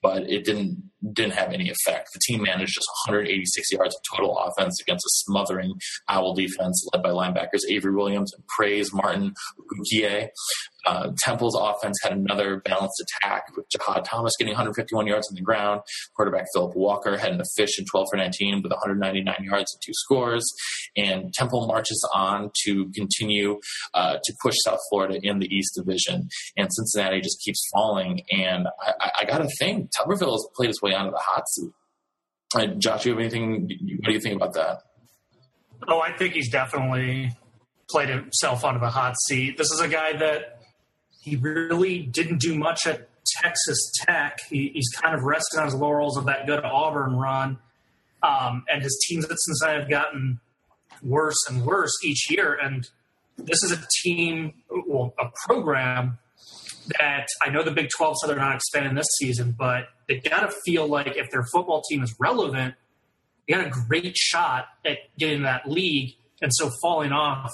but 0.04 0.28
it 0.28 0.44
didn't 0.44 0.90
didn't 1.12 1.32
have 1.32 1.52
any 1.52 1.70
effect. 1.70 2.08
The 2.14 2.20
team 2.26 2.42
managed 2.42 2.74
just 2.74 2.88
186 3.08 3.72
yards 3.72 3.94
of 3.94 4.16
total 4.16 4.38
offense 4.38 4.80
against 4.80 5.04
a 5.04 5.12
smothering 5.24 5.74
Owl 6.08 6.34
defense 6.34 6.86
led 6.92 7.02
by 7.02 7.10
linebackers 7.10 7.60
Avery 7.68 7.94
Williams 7.94 8.32
and 8.34 8.44
Praise 8.46 8.92
Martin 8.92 9.34
Ukie. 9.92 10.28
Uh, 10.86 11.12
Temple's 11.22 11.58
offense 11.58 11.96
had 12.02 12.12
another 12.12 12.60
balanced 12.60 13.02
attack 13.02 13.44
with 13.56 13.64
Jahad 13.74 14.04
Thomas 14.04 14.32
getting 14.38 14.52
151 14.52 15.06
yards 15.06 15.26
on 15.30 15.34
the 15.34 15.40
ground. 15.40 15.80
Quarterback 16.14 16.46
Philip 16.52 16.76
Walker 16.76 17.16
had 17.16 17.32
an 17.32 17.40
efficient 17.40 17.88
12 17.90 18.06
for 18.10 18.16
19 18.18 18.62
with 18.62 18.70
199 18.70 19.34
yards 19.40 19.72
and 19.72 19.82
two 19.84 19.92
scores. 19.94 20.44
And 20.96 21.32
Temple 21.32 21.66
marches 21.66 22.06
on 22.14 22.50
to 22.64 22.90
continue 22.94 23.60
uh, 23.94 24.18
to 24.22 24.34
push 24.42 24.54
South 24.64 24.80
Florida 24.90 25.18
in 25.22 25.38
the 25.38 25.46
East 25.46 25.74
Division. 25.74 26.28
And 26.56 26.68
Cincinnati 26.70 27.20
just 27.20 27.40
keeps 27.42 27.66
falling. 27.72 28.20
And 28.30 28.68
I, 29.00 29.10
I 29.20 29.24
got 29.24 29.38
to 29.38 29.48
think, 29.58 29.90
Tuberville 29.98 30.32
has 30.32 30.46
played 30.54 30.68
his 30.68 30.80
way 30.82 30.94
onto 30.94 31.10
the 31.10 31.18
hot 31.18 31.44
seat. 31.48 31.70
Uh, 32.54 32.66
Josh, 32.66 33.04
you 33.04 33.12
have 33.12 33.20
anything? 33.20 33.62
What 33.62 34.06
do 34.06 34.12
you 34.12 34.20
think 34.20 34.36
about 34.36 34.54
that? 34.54 34.82
Oh, 35.88 36.00
I 36.00 36.12
think 36.16 36.34
he's 36.34 36.50
definitely 36.50 37.32
played 37.90 38.08
himself 38.08 38.64
onto 38.64 38.80
the 38.80 38.90
hot 38.90 39.14
seat. 39.26 39.58
This 39.58 39.70
is 39.70 39.80
a 39.80 39.88
guy 39.88 40.14
that 40.16 40.60
he 41.22 41.36
really 41.36 42.02
didn't 42.02 42.40
do 42.40 42.54
much 42.56 42.86
at 42.86 43.08
Texas 43.40 43.92
Tech. 44.02 44.40
He, 44.48 44.70
he's 44.74 44.88
kind 45.00 45.14
of 45.14 45.24
resting 45.24 45.60
on 45.60 45.66
his 45.66 45.74
laurels 45.74 46.16
of 46.16 46.26
that 46.26 46.46
good 46.46 46.64
Auburn 46.64 47.16
run. 47.16 47.58
Um, 48.22 48.64
and 48.72 48.82
his 48.82 49.04
teams 49.08 49.24
at 49.24 49.36
Cincinnati 49.38 49.80
have 49.80 49.90
gotten 49.90 50.40
worse 51.02 51.36
and 51.48 51.64
worse 51.66 51.92
each 52.04 52.30
year. 52.30 52.54
And 52.54 52.88
this 53.36 53.62
is 53.62 53.72
a 53.72 53.82
team, 54.02 54.54
well, 54.86 55.14
a 55.18 55.26
program 55.46 56.18
that 56.98 57.26
I 57.44 57.50
know 57.50 57.62
the 57.62 57.70
Big 57.70 57.88
12 57.96 58.16
said 58.18 58.30
they're 58.30 58.36
not 58.36 58.56
expanding 58.56 58.94
this 58.94 59.06
season, 59.18 59.54
but 59.58 59.88
they 60.08 60.18
got 60.18 60.48
to 60.48 60.54
feel 60.64 60.86
like 60.86 61.16
if 61.16 61.30
their 61.30 61.44
football 61.52 61.82
team 61.88 62.02
is 62.02 62.14
relevant, 62.18 62.74
they 63.46 63.54
got 63.54 63.66
a 63.66 63.70
great 63.70 64.16
shot 64.16 64.66
at 64.84 64.98
getting 65.18 65.42
that 65.42 65.68
league. 65.68 66.14
And 66.42 66.50
so 66.54 66.70
falling 66.82 67.12
off 67.12 67.52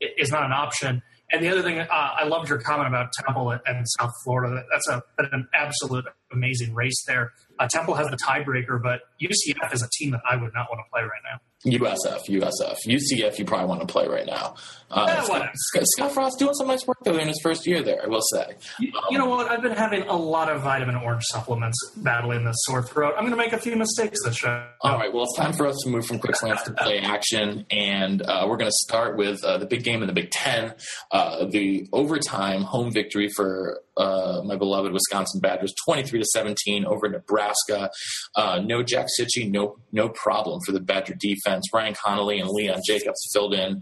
is 0.00 0.30
not 0.30 0.44
an 0.44 0.52
option. 0.52 1.02
And 1.32 1.44
the 1.44 1.48
other 1.48 1.62
thing, 1.62 1.78
uh, 1.78 1.86
I 1.90 2.24
loved 2.24 2.48
your 2.48 2.58
comment 2.58 2.88
about 2.88 3.12
Temple 3.24 3.56
and 3.64 3.86
South 3.98 4.10
Florida. 4.24 4.64
That's 4.70 4.88
a, 4.88 5.02
an 5.32 5.48
absolute 5.54 6.04
amazing 6.32 6.74
race 6.74 7.04
there. 7.06 7.32
Uh, 7.58 7.68
Temple 7.68 7.94
has 7.94 8.08
the 8.08 8.16
tiebreaker, 8.16 8.82
but 8.82 9.02
UCF 9.22 9.72
is 9.72 9.82
a 9.82 9.88
team 9.98 10.10
that 10.10 10.22
I 10.28 10.36
would 10.36 10.52
not 10.54 10.68
want 10.70 10.80
to 10.84 10.90
play 10.90 11.02
right 11.02 11.22
now. 11.24 11.40
USF, 11.66 12.26
USF, 12.28 12.76
UCF. 12.86 13.38
You 13.38 13.44
probably 13.44 13.66
want 13.66 13.80
to 13.80 13.86
play 13.86 14.08
right 14.08 14.26
now. 14.26 14.54
Uh, 14.90 15.04
yeah, 15.06 15.22
Scott, 15.22 15.50
Scott, 15.54 15.82
Scott, 15.86 16.12
Frost 16.12 16.38
doing 16.38 16.54
some 16.54 16.66
nice 16.66 16.84
work 16.84 16.98
there 17.04 17.18
in 17.18 17.28
his 17.28 17.38
first 17.42 17.64
year 17.64 17.80
there. 17.82 18.02
I 18.02 18.08
will 18.08 18.22
say. 18.32 18.56
You, 18.80 18.92
um, 18.96 19.04
you, 19.10 19.18
know 19.18 19.26
what? 19.26 19.48
I've 19.48 19.62
been 19.62 19.76
having 19.76 20.02
a 20.02 20.16
lot 20.16 20.50
of 20.50 20.62
vitamin 20.62 20.96
orange 20.96 21.22
supplements 21.30 21.78
battling 21.98 22.44
this 22.44 22.56
sore 22.60 22.82
throat. 22.82 23.14
I'm 23.16 23.22
going 23.22 23.30
to 23.30 23.36
make 23.36 23.52
a 23.52 23.58
few 23.58 23.76
mistakes 23.76 24.18
this 24.24 24.36
show. 24.36 24.66
All 24.80 24.98
right. 24.98 25.12
Well, 25.12 25.24
it's 25.24 25.36
time 25.36 25.52
for 25.52 25.66
us 25.66 25.76
to 25.84 25.90
move 25.90 26.06
from 26.06 26.18
quick 26.18 26.34
slants 26.34 26.64
to 26.64 26.72
play 26.72 26.98
action, 26.98 27.66
and 27.70 28.22
uh, 28.22 28.46
we're 28.48 28.56
going 28.56 28.70
to 28.70 28.76
start 28.80 29.16
with 29.16 29.44
uh, 29.44 29.58
the 29.58 29.66
big 29.66 29.84
game 29.84 30.02
in 30.02 30.08
the 30.08 30.12
Big 30.12 30.30
Ten, 30.30 30.74
uh, 31.12 31.44
the 31.44 31.86
overtime 31.92 32.62
home 32.62 32.90
victory 32.90 33.28
for 33.28 33.80
uh, 33.96 34.42
my 34.44 34.56
beloved 34.56 34.92
Wisconsin 34.92 35.40
Badgers, 35.40 35.74
23 35.84 36.20
to 36.20 36.24
17 36.24 36.84
over 36.84 37.08
Nebraska. 37.08 37.90
Uh, 38.34 38.60
no 38.64 38.82
Jack 38.82 39.06
Cichy, 39.18 39.48
no 39.48 39.76
no 39.92 40.08
problem 40.08 40.60
for 40.66 40.72
the 40.72 40.80
Badger 40.80 41.14
defense. 41.14 41.49
Ryan 41.72 41.94
Connelly 41.94 42.40
and 42.40 42.50
Leon 42.50 42.80
Jacobs 42.86 43.20
filled 43.32 43.54
in 43.54 43.80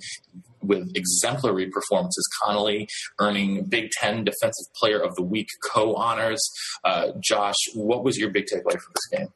with 0.63 0.91
exemplary 0.95 1.71
performances. 1.71 2.29
Connolly 2.43 2.89
earning 3.21 3.65
Big 3.65 3.91
Ten 3.91 4.25
Defensive 4.25 4.67
Player 4.77 4.99
of 4.99 5.15
the 5.17 5.23
Week 5.23 5.49
co 5.73 5.95
honors. 5.95 6.41
Uh, 6.85 7.13
Josh, 7.21 7.57
what 7.75 8.05
was 8.05 8.19
your 8.19 8.31
big 8.31 8.45
takeaway 8.45 8.73
from 8.73 8.93
this 8.95 9.19
game? 9.19 9.29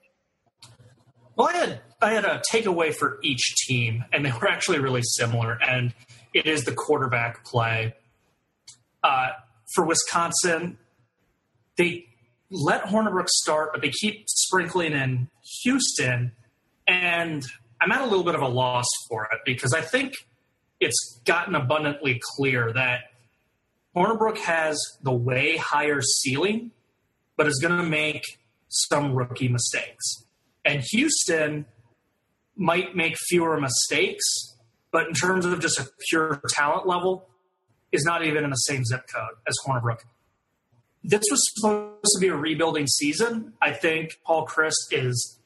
Well, 1.36 1.48
I 1.48 1.52
had 1.52 1.80
I 2.00 2.12
had 2.12 2.24
a 2.24 2.42
takeaway 2.52 2.94
for 2.94 3.18
each 3.22 3.54
team, 3.66 4.04
and 4.12 4.24
they 4.24 4.32
were 4.32 4.48
actually 4.48 4.80
really 4.80 5.02
similar. 5.02 5.58
And 5.62 5.94
it 6.34 6.46
is 6.46 6.64
the 6.64 6.72
quarterback 6.72 7.44
play. 7.44 7.94
Uh, 9.02 9.28
for 9.74 9.84
Wisconsin, 9.84 10.78
they 11.76 12.06
let 12.50 12.84
Hornibrook 12.84 13.28
start, 13.28 13.70
but 13.72 13.82
they 13.82 13.90
keep 13.90 14.28
sprinkling 14.28 14.92
in 14.92 15.28
Houston. 15.62 16.32
And 16.86 17.42
I'm 17.82 17.90
at 17.90 18.00
a 18.00 18.04
little 18.04 18.22
bit 18.22 18.36
of 18.36 18.42
a 18.42 18.48
loss 18.48 18.86
for 19.08 19.24
it 19.24 19.40
because 19.44 19.72
I 19.72 19.80
think 19.80 20.14
it's 20.78 21.20
gotten 21.24 21.56
abundantly 21.56 22.20
clear 22.36 22.72
that 22.72 23.00
Hornibrook 23.96 24.38
has 24.38 24.78
the 25.02 25.12
way 25.12 25.56
higher 25.56 26.00
ceiling, 26.00 26.70
but 27.36 27.48
is 27.48 27.58
going 27.60 27.76
to 27.76 27.82
make 27.82 28.22
some 28.68 29.14
rookie 29.14 29.48
mistakes. 29.48 30.24
And 30.64 30.84
Houston 30.92 31.66
might 32.54 32.94
make 32.94 33.16
fewer 33.18 33.60
mistakes, 33.60 34.22
but 34.92 35.08
in 35.08 35.14
terms 35.14 35.44
of 35.44 35.58
just 35.58 35.80
a 35.80 35.88
pure 36.08 36.40
talent 36.50 36.86
level, 36.86 37.28
is 37.90 38.04
not 38.04 38.24
even 38.24 38.44
in 38.44 38.50
the 38.50 38.56
same 38.56 38.84
zip 38.84 39.06
code 39.12 39.34
as 39.48 39.56
Hornibrook. 39.66 40.02
This 41.02 41.24
was 41.32 41.42
supposed 41.54 42.12
to 42.14 42.20
be 42.20 42.28
a 42.28 42.36
rebuilding 42.36 42.86
season. 42.86 43.54
I 43.60 43.72
think 43.72 44.20
Paul 44.24 44.46
Chryst 44.46 44.92
is 44.92 45.40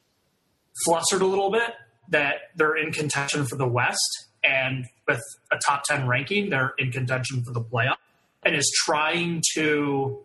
flustered 0.85 1.23
a 1.23 1.25
little 1.25 1.49
bit 1.49 1.73
that 2.09 2.35
they're 2.55 2.75
in 2.75 2.91
contention 2.91 3.45
for 3.45 3.55
the 3.55 3.67
West, 3.67 4.27
and 4.43 4.85
with 5.07 5.21
a 5.51 5.57
top 5.57 5.83
10 5.83 6.07
ranking, 6.07 6.49
they're 6.49 6.73
in 6.77 6.91
contention 6.91 7.43
for 7.43 7.51
the 7.51 7.61
playoff, 7.61 7.97
and 8.43 8.55
is 8.55 8.71
trying 8.85 9.41
to 9.55 10.19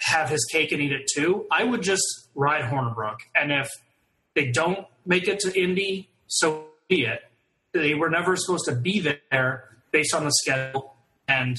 have 0.00 0.30
his 0.30 0.44
cake 0.50 0.72
and 0.72 0.80
eat 0.80 0.92
it 0.92 1.06
too. 1.14 1.46
I 1.50 1.64
would 1.64 1.82
just 1.82 2.28
ride 2.34 2.62
Hornibrook, 2.62 3.18
and 3.34 3.52
if 3.52 3.68
they 4.34 4.50
don't 4.50 4.86
make 5.04 5.28
it 5.28 5.40
to 5.40 5.60
Indy, 5.60 6.08
so 6.26 6.66
be 6.88 7.04
it. 7.04 7.22
They 7.72 7.94
were 7.94 8.10
never 8.10 8.36
supposed 8.36 8.64
to 8.66 8.74
be 8.74 9.00
there 9.30 9.64
based 9.90 10.14
on 10.14 10.24
the 10.24 10.32
schedule 10.32 10.94
and 11.28 11.56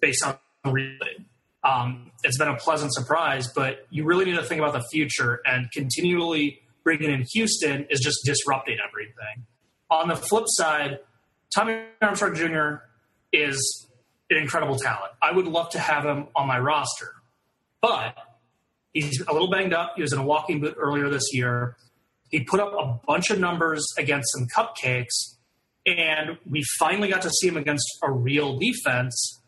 based 0.00 0.24
on 0.24 0.38
rebuilding. 0.64 1.26
Um, 1.64 2.12
it's 2.22 2.38
been 2.38 2.48
a 2.48 2.56
pleasant 2.56 2.94
surprise, 2.94 3.48
but 3.54 3.86
you 3.90 4.04
really 4.04 4.24
need 4.24 4.36
to 4.36 4.42
think 4.42 4.60
about 4.60 4.72
the 4.72 4.84
future 4.90 5.40
and 5.44 5.70
continually 5.72 6.62
bringing 6.88 7.10
in 7.10 7.22
Houston 7.34 7.86
is 7.90 8.00
just 8.00 8.16
disrupting 8.24 8.78
everything. 8.88 9.44
On 9.90 10.08
the 10.08 10.16
flip 10.16 10.44
side, 10.46 11.00
Tommy 11.54 11.82
Armstrong 12.00 12.34
Jr. 12.34 12.82
is 13.30 13.90
an 14.30 14.38
incredible 14.38 14.76
talent. 14.76 15.12
I 15.20 15.32
would 15.32 15.46
love 15.46 15.68
to 15.72 15.78
have 15.78 16.06
him 16.06 16.28
on 16.34 16.46
my 16.46 16.58
roster, 16.58 17.12
but 17.82 18.16
he's 18.94 19.20
a 19.20 19.34
little 19.34 19.50
banged 19.50 19.74
up. 19.74 19.92
He 19.96 20.00
was 20.00 20.14
in 20.14 20.18
a 20.18 20.22
walking 20.22 20.62
boot 20.62 20.76
earlier 20.78 21.10
this 21.10 21.28
year. 21.30 21.76
He 22.30 22.40
put 22.40 22.58
up 22.58 22.72
a 22.72 22.98
bunch 23.06 23.28
of 23.28 23.38
numbers 23.38 23.84
against 23.98 24.32
some 24.32 24.46
cupcakes, 24.56 25.36
and 25.86 26.38
we 26.48 26.62
finally 26.78 27.10
got 27.10 27.20
to 27.20 27.30
see 27.30 27.48
him 27.48 27.58
against 27.58 27.86
a 28.02 28.10
real 28.10 28.58
defense. 28.58 29.42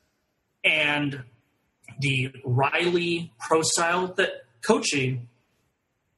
And 0.62 1.24
the 2.00 2.34
Riley 2.44 3.32
pro 3.38 3.62
style 3.62 4.08
that 4.18 4.44
coaching 4.62 5.29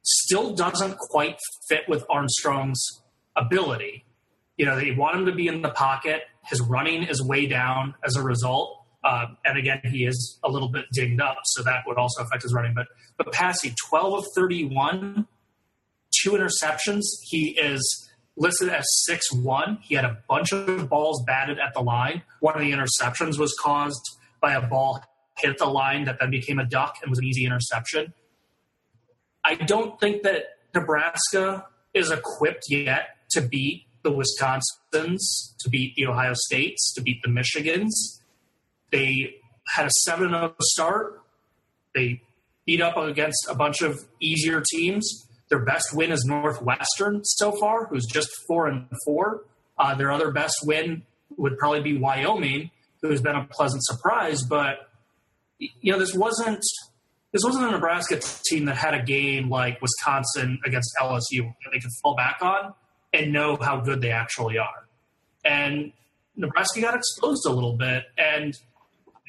still 0.02 0.54
doesn't 0.54 0.98
quite 0.98 1.38
fit 1.68 1.88
with 1.88 2.04
Armstrong's 2.10 3.02
ability. 3.36 4.04
You 4.56 4.66
know, 4.66 4.76
they 4.78 4.90
want 4.92 5.16
him 5.16 5.26
to 5.26 5.32
be 5.32 5.48
in 5.48 5.62
the 5.62 5.70
pocket. 5.70 6.22
His 6.46 6.60
running 6.60 7.04
is 7.04 7.22
way 7.22 7.46
down 7.46 7.94
as 8.04 8.16
a 8.16 8.22
result. 8.22 8.78
Uh, 9.04 9.26
and 9.44 9.58
again, 9.58 9.80
he 9.84 10.04
is 10.04 10.38
a 10.44 10.50
little 10.50 10.68
bit 10.68 10.84
dinged 10.92 11.20
up, 11.20 11.38
so 11.44 11.62
that 11.64 11.82
would 11.86 11.96
also 11.96 12.22
affect 12.22 12.42
his 12.42 12.54
running. 12.54 12.72
But 12.74 12.86
but 13.16 13.32
passing 13.32 13.74
12 13.88 14.14
of 14.14 14.24
31, 14.36 15.26
two 16.22 16.30
interceptions. 16.32 17.02
He 17.22 17.50
is 17.58 18.10
listed 18.36 18.68
as 18.68 18.84
six 19.04 19.32
one. 19.32 19.78
He 19.82 19.94
had 19.94 20.04
a 20.04 20.18
bunch 20.28 20.52
of 20.52 20.88
balls 20.88 21.22
batted 21.26 21.58
at 21.58 21.74
the 21.74 21.80
line. 21.80 22.22
One 22.40 22.54
of 22.54 22.60
the 22.60 22.70
interceptions 22.70 23.38
was 23.38 23.54
caused 23.60 24.18
by 24.40 24.54
a 24.54 24.66
ball 24.66 25.00
hit 25.38 25.58
the 25.58 25.66
line 25.66 26.04
that 26.04 26.18
then 26.20 26.30
became 26.30 26.58
a 26.58 26.64
duck 26.64 26.96
and 27.02 27.10
was 27.10 27.18
an 27.18 27.24
easy 27.24 27.44
interception. 27.44 28.12
I 29.44 29.54
don't 29.54 29.98
think 30.00 30.22
that 30.22 30.44
Nebraska 30.74 31.66
is 31.94 32.10
equipped 32.10 32.64
yet 32.68 33.16
to 33.30 33.40
beat 33.40 33.86
the 34.02 34.10
Wisconsins, 34.10 35.18
to 35.60 35.70
beat 35.70 35.94
the 35.96 36.06
Ohio 36.06 36.34
States, 36.34 36.92
to 36.94 37.02
beat 37.02 37.22
the 37.22 37.28
Michigans. 37.28 37.90
They 38.90 39.36
had 39.68 39.86
a 39.86 39.90
7 39.90 40.30
0 40.30 40.54
start. 40.60 41.20
They 41.94 42.22
beat 42.66 42.80
up 42.80 42.96
against 42.96 43.46
a 43.48 43.54
bunch 43.54 43.82
of 43.82 44.00
easier 44.20 44.62
teams. 44.72 45.26
Their 45.48 45.64
best 45.64 45.94
win 45.94 46.12
is 46.12 46.24
Northwestern 46.24 47.24
so 47.24 47.52
far, 47.52 47.86
who's 47.86 48.06
just 48.06 48.30
4 48.48 48.68
and 48.68 48.86
4. 49.04 49.44
Uh, 49.78 49.94
their 49.94 50.10
other 50.10 50.30
best 50.30 50.54
win 50.64 51.02
would 51.36 51.58
probably 51.58 51.80
be 51.80 51.98
Wyoming, 51.98 52.70
who's 53.00 53.20
been 53.20 53.36
a 53.36 53.44
pleasant 53.50 53.82
surprise. 53.84 54.42
But, 54.42 54.88
you 55.58 55.92
know, 55.92 55.98
this 55.98 56.14
wasn't 56.14 56.62
this 57.32 57.42
wasn't 57.44 57.64
a 57.64 57.70
Nebraska 57.70 58.20
team 58.44 58.66
that 58.66 58.76
had 58.76 58.94
a 58.94 59.02
game 59.02 59.48
like 59.48 59.80
Wisconsin 59.80 60.60
against 60.64 60.94
LSU 61.00 61.54
that 61.64 61.70
they 61.72 61.78
could 61.78 61.90
fall 62.02 62.14
back 62.14 62.38
on 62.42 62.74
and 63.14 63.32
know 63.32 63.56
how 63.56 63.80
good 63.80 64.02
they 64.02 64.10
actually 64.10 64.58
are. 64.58 64.86
And 65.44 65.92
Nebraska 66.36 66.80
got 66.82 66.94
exposed 66.94 67.46
a 67.46 67.50
little 67.50 67.76
bit. 67.76 68.04
And 68.18 68.54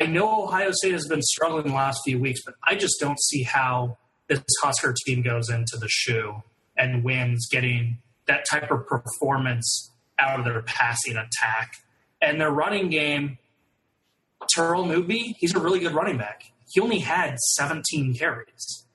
I 0.01 0.07
know 0.07 0.43
Ohio 0.43 0.71
State 0.71 0.91
has 0.91 1.07
been 1.07 1.21
struggling 1.21 1.67
the 1.67 1.73
last 1.73 2.01
few 2.03 2.19
weeks, 2.19 2.41
but 2.45 2.55
I 2.67 2.75
just 2.75 2.95
don't 2.99 3.19
see 3.21 3.43
how 3.43 3.97
this 4.27 4.41
Husker 4.61 4.93
team 5.05 5.21
goes 5.21 5.49
into 5.49 5.77
the 5.77 5.87
shoe 5.89 6.43
and 6.77 7.03
wins 7.03 7.47
getting 7.49 7.99
that 8.27 8.45
type 8.49 8.69
of 8.69 8.85
performance 8.85 9.91
out 10.19 10.39
of 10.39 10.45
their 10.45 10.61
passing 10.61 11.15
attack. 11.15 11.77
And 12.21 12.39
their 12.39 12.51
running 12.51 12.89
game, 12.89 13.37
Terrell 14.49 14.85
Newby, 14.85 15.35
he's 15.39 15.55
a 15.55 15.59
really 15.59 15.79
good 15.79 15.93
running 15.93 16.17
back 16.17 16.52
he 16.73 16.81
only 16.81 16.99
had 16.99 17.37
17 17.39 18.15
carries. 18.15 18.85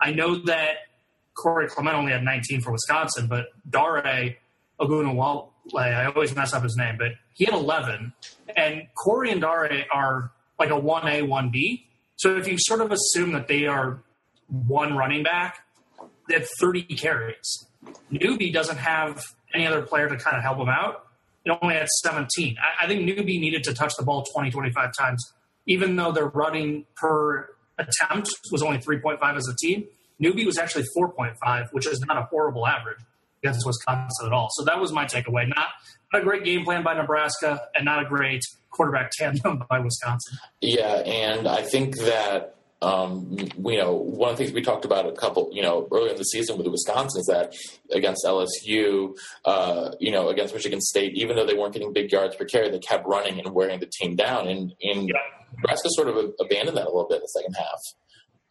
I 0.00 0.10
know 0.10 0.34
that 0.46 0.78
Corey 1.36 1.68
Clement 1.68 1.96
only 1.96 2.10
had 2.10 2.24
19 2.24 2.60
for 2.60 2.72
Wisconsin, 2.72 3.28
but 3.28 3.46
Dare 3.68 4.36
Ogunawale, 4.80 5.48
I 5.76 6.06
always 6.06 6.34
mess 6.34 6.52
up 6.52 6.64
his 6.64 6.76
name, 6.76 6.96
but 6.98 7.12
he 7.34 7.44
had 7.44 7.54
11. 7.54 8.12
And 8.56 8.88
Corey 8.96 9.30
and 9.30 9.40
Dare 9.40 9.84
are 9.92 10.32
like 10.58 10.70
a 10.70 10.80
1A, 10.80 11.22
1B. 11.22 11.84
So 12.16 12.36
if 12.36 12.48
you 12.48 12.56
sort 12.58 12.80
of 12.80 12.90
assume 12.90 13.30
that 13.32 13.46
they 13.46 13.66
are 13.66 14.02
one 14.48 14.96
running 14.96 15.22
back, 15.22 15.64
they 16.28 16.34
have 16.34 16.48
30 16.58 16.82
carries. 16.82 17.66
Newby 18.10 18.50
doesn't 18.50 18.78
have 18.78 19.22
any 19.54 19.68
other 19.68 19.82
player 19.82 20.08
to 20.08 20.16
kind 20.16 20.36
of 20.36 20.42
help 20.42 20.58
him 20.58 20.68
out. 20.68 21.06
It 21.44 21.56
only 21.62 21.76
had 21.76 21.86
17. 22.02 22.56
I, 22.58 22.84
I 22.84 22.88
think 22.88 23.04
Newby 23.04 23.38
needed 23.38 23.62
to 23.64 23.72
touch 23.72 23.94
the 23.96 24.04
ball 24.04 24.24
20, 24.34 24.50
25 24.50 24.90
times 24.98 25.32
even 25.70 25.94
though 25.94 26.10
their 26.10 26.26
running 26.26 26.84
per 26.96 27.48
attempt 27.78 28.28
was 28.50 28.60
only 28.60 28.78
3.5 28.78 29.36
as 29.36 29.48
a 29.48 29.54
team, 29.56 29.84
Newby 30.18 30.44
was 30.44 30.58
actually 30.58 30.84
4.5, 30.98 31.68
which 31.70 31.86
is 31.86 32.04
not 32.06 32.18
a 32.18 32.22
horrible 32.22 32.66
average 32.66 32.98
against 33.42 33.64
Wisconsin 33.64 34.26
at 34.26 34.32
all. 34.32 34.48
So 34.50 34.64
that 34.64 34.80
was 34.80 34.92
my 34.92 35.04
takeaway. 35.04 35.48
Not, 35.48 35.68
not 36.12 36.22
a 36.22 36.24
great 36.24 36.44
game 36.44 36.64
plan 36.64 36.82
by 36.82 36.94
Nebraska 36.94 37.62
and 37.74 37.84
not 37.84 38.04
a 38.04 38.04
great 38.04 38.42
quarterback 38.70 39.10
tandem 39.18 39.64
by 39.70 39.78
Wisconsin. 39.78 40.38
Yeah, 40.60 41.02
and 41.06 41.46
I 41.46 41.62
think 41.62 41.96
that 41.98 42.56
um, 42.82 43.36
you 43.62 43.76
know, 43.76 43.92
one 43.92 44.30
of 44.30 44.38
the 44.38 44.44
things 44.44 44.54
we 44.54 44.62
talked 44.62 44.86
about 44.86 45.06
a 45.06 45.12
couple, 45.12 45.50
you 45.52 45.60
know, 45.60 45.86
earlier 45.92 46.12
in 46.12 46.16
the 46.16 46.24
season 46.24 46.56
with 46.56 46.64
the 46.64 46.70
Wisconsin 46.70 47.20
is 47.20 47.26
that 47.26 47.54
against 47.92 48.24
LSU, 48.24 49.14
uh, 49.44 49.90
you 50.00 50.10
know, 50.10 50.30
against 50.30 50.54
Michigan 50.54 50.80
State, 50.80 51.12
even 51.14 51.36
though 51.36 51.44
they 51.44 51.52
weren't 51.52 51.74
getting 51.74 51.92
big 51.92 52.10
yards 52.10 52.36
per 52.36 52.46
carry, 52.46 52.70
they 52.70 52.78
kept 52.78 53.06
running 53.06 53.38
and 53.38 53.52
wearing 53.52 53.80
the 53.80 53.90
team 54.00 54.16
down. 54.16 54.48
And, 54.48 54.72
and 54.82 55.08
yeah. 55.08 55.39
Nebraska 55.56 55.88
sort 55.90 56.08
of 56.08 56.16
abandoned 56.40 56.76
that 56.76 56.84
a 56.84 56.92
little 56.92 57.08
bit 57.08 57.16
in 57.16 57.22
the 57.22 57.28
second 57.28 57.54
half. 57.54 57.80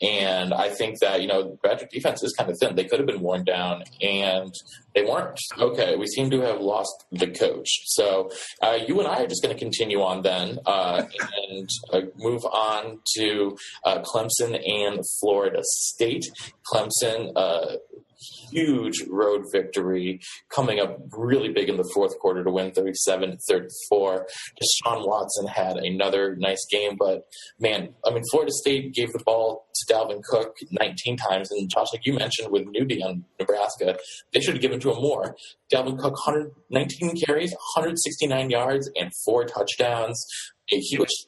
And 0.02 0.54
I 0.54 0.70
think 0.70 1.00
that, 1.00 1.22
you 1.22 1.28
know, 1.28 1.58
graduate 1.62 1.92
defense 1.92 2.24
is 2.24 2.34
kind 2.38 2.50
of 2.50 2.58
thin. 2.58 2.76
They 2.76 2.86
could 2.86 3.00
have 3.00 3.08
been 3.08 3.20
worn 3.20 3.44
down, 3.44 3.84
and 4.02 4.54
they 4.96 5.04
weren't. 5.04 5.38
Okay, 5.58 5.98
we 5.98 6.08
seem 6.08 6.30
to 6.30 6.40
have 6.40 6.62
lost 6.62 7.06
the 7.12 7.28
coach. 7.28 7.68
So 7.88 8.32
uh, 8.62 8.78
you 8.88 8.98
and 9.00 9.10
I 9.10 9.24
are 9.24 9.28
just 9.28 9.44
going 9.44 9.54
to 9.54 9.60
continue 9.60 10.02
on 10.02 10.22
then 10.22 10.60
uh, 10.66 11.04
and 11.50 11.70
uh, 11.92 12.02
move 12.16 12.46
on 12.46 13.00
to 13.18 13.58
uh, 13.84 14.00
Clemson 14.00 14.58
and 14.66 15.04
Florida 15.20 15.60
State. 15.64 16.24
Clemson 16.72 17.34
uh, 17.36 17.76
huge 18.52 19.04
road 19.10 19.46
victory 19.52 20.20
coming 20.50 20.80
up 20.80 20.98
really 21.12 21.50
big 21.50 21.70
in 21.70 21.78
the 21.78 21.90
fourth 21.94 22.18
quarter 22.20 22.44
to 22.44 22.52
win 22.52 22.72
37 22.72 23.32
to 23.32 23.38
34. 23.48 24.28
Deshaun 24.62 25.08
Watson 25.08 25.48
had 25.48 25.78
another 25.78 26.36
nice 26.36 26.66
game, 26.72 26.96
but 26.98 27.24
man, 27.60 27.90
I 28.06 28.12
mean, 28.12 28.24
Florida 28.32 28.52
State 28.52 28.94
gave 28.94 29.12
the 29.12 29.24
ball 29.26 29.66
to 29.76 29.94
Dalvin 29.94 30.24
Cook 30.24 30.58
19 30.72 31.18
times. 31.18 31.52
And 31.52 31.70
Josh, 31.70 31.88
like 31.94 32.06
you 32.06 32.14
mentioned 32.14 32.52
with 32.52 32.68
Newby 32.68 33.02
on 33.04 33.26
Nebraska, 33.40 33.98
they 34.34 34.42
should 34.42 34.56
have 34.56 34.62
given 34.62 34.80
to 34.82 34.92
him 34.92 35.02
more. 35.02 35.36
Dalvin 35.74 35.98
Cook, 35.98 36.14
119 36.26 37.22
carries, 37.26 37.52
169 37.76 38.50
yards, 38.50 38.90
and 38.96 39.12
four 39.26 39.46
touchdowns. 39.46 40.26
He 40.68 41.00
was 41.00 41.26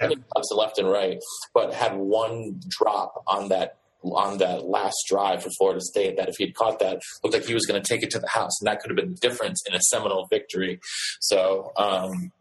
left 0.52 0.78
and 0.78 0.88
right, 0.88 1.18
but 1.54 1.74
had 1.74 1.96
one 1.96 2.60
drop 2.70 3.24
on 3.26 3.50
that 3.50 3.81
on 4.04 4.38
that 4.40 4.66
last 4.66 4.98
drive 5.08 5.44
for 5.44 5.50
Florida 5.58 5.82
State 5.82 6.18
that 6.18 6.30
if 6.30 6.36
he 6.38 6.46
had 6.46 6.56
caught 6.56 6.80
that, 6.80 7.02
looked 7.24 7.36
like 7.36 7.46
he 7.46 7.54
was 7.54 7.66
going 7.66 7.82
to 7.82 7.88
take 7.88 8.04
it 8.04 8.10
to 8.12 8.20
the 8.20 8.28
house, 8.28 8.60
and 8.62 8.68
that 8.68 8.82
could 8.82 8.90
have 8.90 8.98
been 8.98 9.12
the 9.12 9.20
difference 9.20 9.62
in 9.68 9.76
a 9.76 9.80
Seminole 9.82 10.28
victory. 10.30 10.80
So, 11.20 11.72
um, 11.78 12.32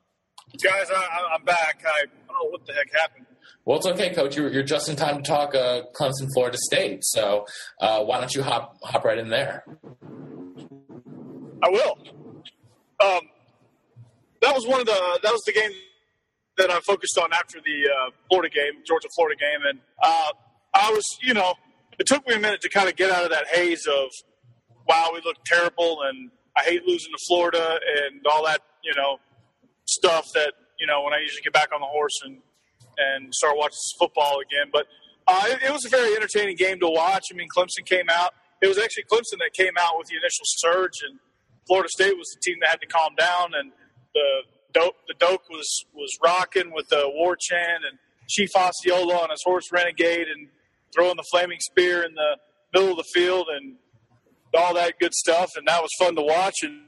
guys, 0.62 0.86
I, 0.94 1.34
am 1.34 1.44
back. 1.44 1.82
I, 1.86 2.06
don't 2.06 2.28
know 2.28 2.50
what 2.50 2.66
the 2.66 2.72
heck 2.72 2.92
happened. 2.92 3.26
Well, 3.64 3.78
it's 3.78 3.86
okay, 3.86 4.14
Coach. 4.14 4.36
You're, 4.36 4.50
you're 4.50 4.62
just 4.62 4.88
in 4.88 4.96
time 4.96 5.18
to 5.18 5.22
talk 5.22 5.54
uh, 5.54 5.82
Clemson, 5.94 6.28
Florida 6.34 6.58
State. 6.58 7.04
So, 7.04 7.46
uh, 7.80 8.02
why 8.02 8.18
don't 8.18 8.34
you 8.34 8.42
hop 8.42 8.76
hop 8.82 9.04
right 9.04 9.18
in 9.18 9.28
there? 9.28 9.64
I 11.62 11.68
will. 11.68 11.98
Um, 13.04 13.20
that 14.40 14.54
was 14.54 14.66
one 14.66 14.80
of 14.80 14.86
the 14.86 15.20
that 15.22 15.32
was 15.32 15.42
the 15.46 15.52
game 15.52 15.70
that 16.56 16.70
I 16.70 16.80
focused 16.80 17.18
on 17.18 17.32
after 17.32 17.58
the 17.64 17.88
uh, 17.88 18.10
Florida 18.28 18.52
game, 18.54 18.82
Georgia 18.86 19.08
Florida 19.14 19.38
game, 19.38 19.66
and 19.68 19.78
uh, 20.02 20.32
I 20.74 20.90
was, 20.92 21.04
you 21.22 21.34
know, 21.34 21.54
it 21.98 22.06
took 22.06 22.26
me 22.26 22.34
a 22.34 22.38
minute 22.38 22.60
to 22.62 22.68
kind 22.68 22.88
of 22.88 22.96
get 22.96 23.10
out 23.10 23.24
of 23.24 23.30
that 23.30 23.48
haze 23.48 23.86
of, 23.86 24.10
wow, 24.88 25.10
we 25.12 25.20
look 25.24 25.36
terrible, 25.44 26.02
and 26.02 26.30
I 26.56 26.62
hate 26.64 26.86
losing 26.86 27.12
to 27.12 27.18
Florida, 27.26 27.78
and 27.98 28.24
all 28.30 28.44
that, 28.46 28.60
you 28.82 28.94
know, 28.96 29.18
stuff 29.86 30.26
that 30.34 30.54
you 30.78 30.86
know 30.86 31.02
when 31.02 31.12
I 31.12 31.18
usually 31.20 31.42
get 31.42 31.52
back 31.52 31.68
on 31.74 31.80
the 31.80 31.86
horse 31.86 32.20
and 32.24 32.38
and 32.96 33.34
start 33.34 33.56
watching 33.56 33.78
football 33.98 34.40
again. 34.40 34.70
But 34.72 34.86
uh, 35.26 35.44
it, 35.46 35.62
it 35.68 35.72
was 35.72 35.84
a 35.84 35.88
very 35.88 36.14
entertaining 36.14 36.56
game 36.56 36.80
to 36.80 36.88
watch. 36.88 37.26
I 37.32 37.36
mean, 37.36 37.48
Clemson 37.54 37.84
came 37.84 38.06
out. 38.10 38.34
It 38.62 38.68
was 38.68 38.78
actually 38.78 39.04
Clemson 39.04 39.38
that 39.40 39.52
came 39.54 39.72
out 39.78 39.98
with 39.98 40.08
the 40.08 40.16
initial 40.16 40.44
surge, 40.44 41.02
and 41.08 41.18
Florida 41.66 41.88
State 41.88 42.16
was 42.16 42.28
the 42.34 42.40
team 42.42 42.56
that 42.60 42.70
had 42.70 42.80
to 42.80 42.86
calm 42.86 43.14
down. 43.16 43.52
And 43.58 43.72
the 44.14 44.42
Doak, 44.72 44.94
the 45.08 45.14
Doak 45.18 45.48
was 45.48 45.68
was 45.94 46.10
rocking 46.22 46.72
with 46.72 46.88
the 46.88 47.10
war 47.12 47.36
chant 47.38 47.84
and 47.88 47.98
Chief 48.28 48.50
Osceola 48.56 49.22
on 49.22 49.30
his 49.30 49.42
horse 49.44 49.70
Renegade 49.72 50.28
and 50.28 50.48
throwing 50.94 51.16
the 51.16 51.24
flaming 51.30 51.60
spear 51.60 52.02
in 52.02 52.14
the 52.14 52.36
middle 52.74 52.90
of 52.90 52.96
the 52.96 53.10
field 53.14 53.46
and 53.54 53.76
all 54.54 54.74
that 54.74 54.94
good 55.00 55.14
stuff. 55.14 55.50
And 55.56 55.66
that 55.68 55.80
was 55.80 55.90
fun 55.98 56.16
to 56.16 56.22
watch. 56.22 56.62
And 56.62 56.86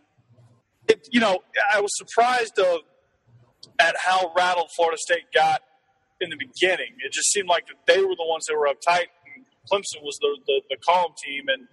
it, 0.88 1.08
you 1.10 1.20
know, 1.20 1.40
I 1.72 1.80
was 1.80 1.96
surprised 1.96 2.58
of 2.58 2.80
at 3.78 3.96
how 4.04 4.32
rattled 4.36 4.70
Florida 4.76 4.98
State 4.98 5.32
got 5.34 5.62
in 6.20 6.30
the 6.30 6.36
beginning. 6.36 6.94
It 7.04 7.12
just 7.12 7.30
seemed 7.32 7.48
like 7.48 7.64
they 7.86 8.00
were 8.00 8.16
the 8.16 8.26
ones 8.26 8.46
that 8.46 8.56
were 8.56 8.66
uptight. 8.66 9.06
And 9.34 9.44
Clemson 9.70 10.02
was 10.02 10.18
the, 10.20 10.38
the, 10.46 10.62
the 10.70 10.76
calm 10.88 11.12
team, 11.24 11.44
and 11.48 11.66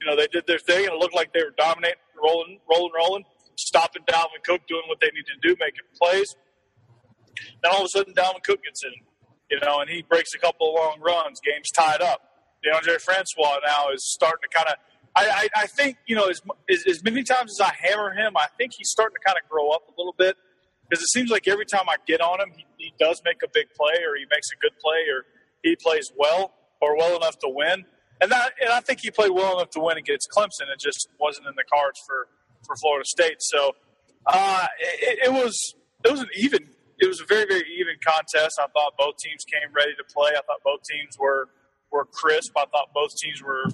you 0.00 0.06
know 0.06 0.16
they 0.16 0.26
did 0.26 0.46
their 0.46 0.58
thing, 0.58 0.86
and 0.86 0.94
it 0.94 0.98
looked 0.98 1.14
like 1.14 1.32
they 1.32 1.42
were 1.42 1.54
dominating, 1.56 1.98
rolling, 2.22 2.60
rolling, 2.70 2.92
rolling 2.96 3.24
stopping 3.58 4.02
Dalvin 4.08 4.42
Cook, 4.44 4.62
doing 4.68 4.84
what 4.86 5.00
they 5.00 5.08
need 5.08 5.26
to 5.26 5.38
do, 5.42 5.56
making 5.58 5.84
plays. 6.00 6.34
Then 7.62 7.72
all 7.72 7.80
of 7.80 7.86
a 7.86 7.88
sudden, 7.88 8.14
Dalvin 8.14 8.42
Cook 8.44 8.62
gets 8.62 8.84
in, 8.84 8.92
you 9.50 9.58
know, 9.60 9.80
and 9.80 9.90
he 9.90 10.02
breaks 10.02 10.34
a 10.34 10.38
couple 10.38 10.68
of 10.68 10.74
long 10.74 11.00
runs. 11.00 11.40
Game's 11.40 11.70
tied 11.70 12.02
up. 12.02 12.22
Deondre 12.64 13.00
Francois 13.00 13.58
now 13.64 13.90
is 13.92 14.02
starting 14.12 14.48
to 14.50 14.56
kind 14.56 14.68
of. 14.68 14.74
I, 15.16 15.48
I, 15.56 15.62
I, 15.62 15.66
think 15.66 15.96
you 16.06 16.14
know 16.14 16.26
as, 16.26 16.40
as, 16.70 16.84
as 16.86 17.02
many 17.02 17.22
times 17.22 17.58
as 17.58 17.66
I 17.66 17.72
hammer 17.80 18.12
him, 18.12 18.36
I 18.36 18.46
think 18.58 18.72
he's 18.76 18.90
starting 18.90 19.14
to 19.14 19.24
kind 19.24 19.38
of 19.42 19.48
grow 19.48 19.70
up 19.70 19.82
a 19.88 19.92
little 19.96 20.14
bit 20.16 20.36
because 20.88 21.02
it 21.02 21.08
seems 21.08 21.30
like 21.30 21.48
every 21.48 21.66
time 21.66 21.88
I 21.88 21.96
get 22.06 22.20
on 22.20 22.40
him, 22.40 22.52
he, 22.54 22.66
he 22.76 22.92
does 22.98 23.22
make 23.24 23.42
a 23.42 23.48
big 23.52 23.66
play 23.76 24.02
or 24.04 24.16
he 24.16 24.26
makes 24.30 24.48
a 24.52 24.56
good 24.60 24.78
play 24.80 25.08
or 25.10 25.24
he 25.62 25.76
plays 25.76 26.12
well 26.16 26.54
or 26.80 26.96
well 26.96 27.16
enough 27.16 27.38
to 27.40 27.48
win. 27.48 27.84
And 28.20 28.32
that, 28.32 28.52
and 28.60 28.70
I 28.70 28.80
think 28.80 29.00
he 29.02 29.10
played 29.10 29.30
well 29.30 29.56
enough 29.56 29.70
to 29.70 29.80
win 29.80 29.96
against 29.96 30.28
Clemson. 30.30 30.72
It 30.72 30.80
just 30.80 31.08
wasn't 31.20 31.46
in 31.46 31.54
the 31.56 31.64
cards 31.72 32.00
for 32.06 32.28
for 32.66 32.76
Florida 32.76 33.04
State. 33.06 33.36
So 33.40 33.72
uh, 34.26 34.66
it, 34.80 35.26
it, 35.26 35.32
was 35.32 35.74
it 36.04 36.10
was 36.10 36.20
an 36.20 36.28
even 36.36 36.68
it 36.98 37.06
was 37.06 37.20
a 37.20 37.26
very 37.26 37.46
very 37.46 37.64
even 37.78 37.94
contest. 38.04 38.58
I 38.60 38.66
thought 38.74 38.94
both 38.98 39.16
teams 39.18 39.44
came 39.44 39.72
ready 39.74 39.94
to 39.96 40.04
play. 40.12 40.32
I 40.34 40.42
thought 40.46 40.62
both 40.64 40.82
teams 40.82 41.18
were 41.18 41.48
were 41.90 42.04
crisp. 42.04 42.52
I 42.56 42.66
thought 42.70 42.92
both 42.94 43.14
teams 43.16 43.42
were 43.42 43.64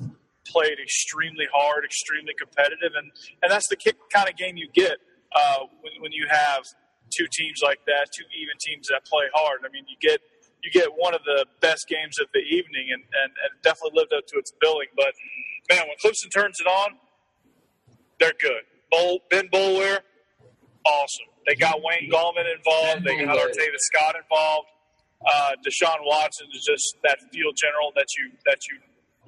played 0.47 0.79
extremely 0.79 1.47
hard, 1.53 1.85
extremely 1.85 2.35
competitive, 2.39 2.93
and 2.97 3.11
and 3.43 3.51
that's 3.51 3.69
the 3.69 3.77
kind 4.13 4.29
of 4.29 4.37
game 4.37 4.57
you 4.57 4.69
get 4.73 4.99
uh, 5.35 5.67
when, 5.81 5.93
when 6.01 6.13
you 6.13 6.27
have 6.29 6.65
two 7.11 7.27
teams 7.33 7.61
like 7.63 7.81
that, 7.87 8.09
two 8.17 8.25
even 8.37 8.57
teams 8.61 8.89
that 8.89 9.05
play 9.05 9.27
hard. 9.35 9.61
I 9.65 9.71
mean, 9.73 9.85
you 9.89 9.97
get 10.01 10.21
you 10.63 10.71
get 10.71 10.89
one 10.97 11.15
of 11.15 11.21
the 11.25 11.47
best 11.61 11.87
games 11.89 12.19
of 12.21 12.29
the 12.33 12.41
evening, 12.41 12.89
and, 12.93 13.03
and, 13.03 13.31
and 13.33 13.51
definitely 13.63 14.01
lived 14.01 14.13
up 14.13 14.27
to 14.29 14.39
its 14.39 14.53
billing. 14.61 14.89
But 14.97 15.13
man, 15.69 15.85
when 15.89 15.97
Clemson 16.01 16.33
turns 16.33 16.57
it 16.61 16.67
on, 16.67 16.97
they're 18.19 18.37
good. 18.41 18.65
Ben 19.31 19.49
Boulware, 19.49 19.99
awesome. 20.87 21.34
They 21.47 21.55
got 21.55 21.81
Wayne 21.83 22.11
Gallman 22.11 22.45
involved. 22.57 23.05
They 23.05 23.25
got 23.25 23.37
Artavis 23.37 23.85
Scott 23.93 24.17
involved. 24.21 24.69
Uh, 25.25 25.51
Deshaun 25.65 26.05
Watson 26.05 26.49
is 26.55 26.65
just 26.65 26.97
that 27.03 27.19
field 27.33 27.57
general 27.57 27.93
that 27.97 28.07
you 28.19 28.31
that 28.45 28.59
you 28.71 28.79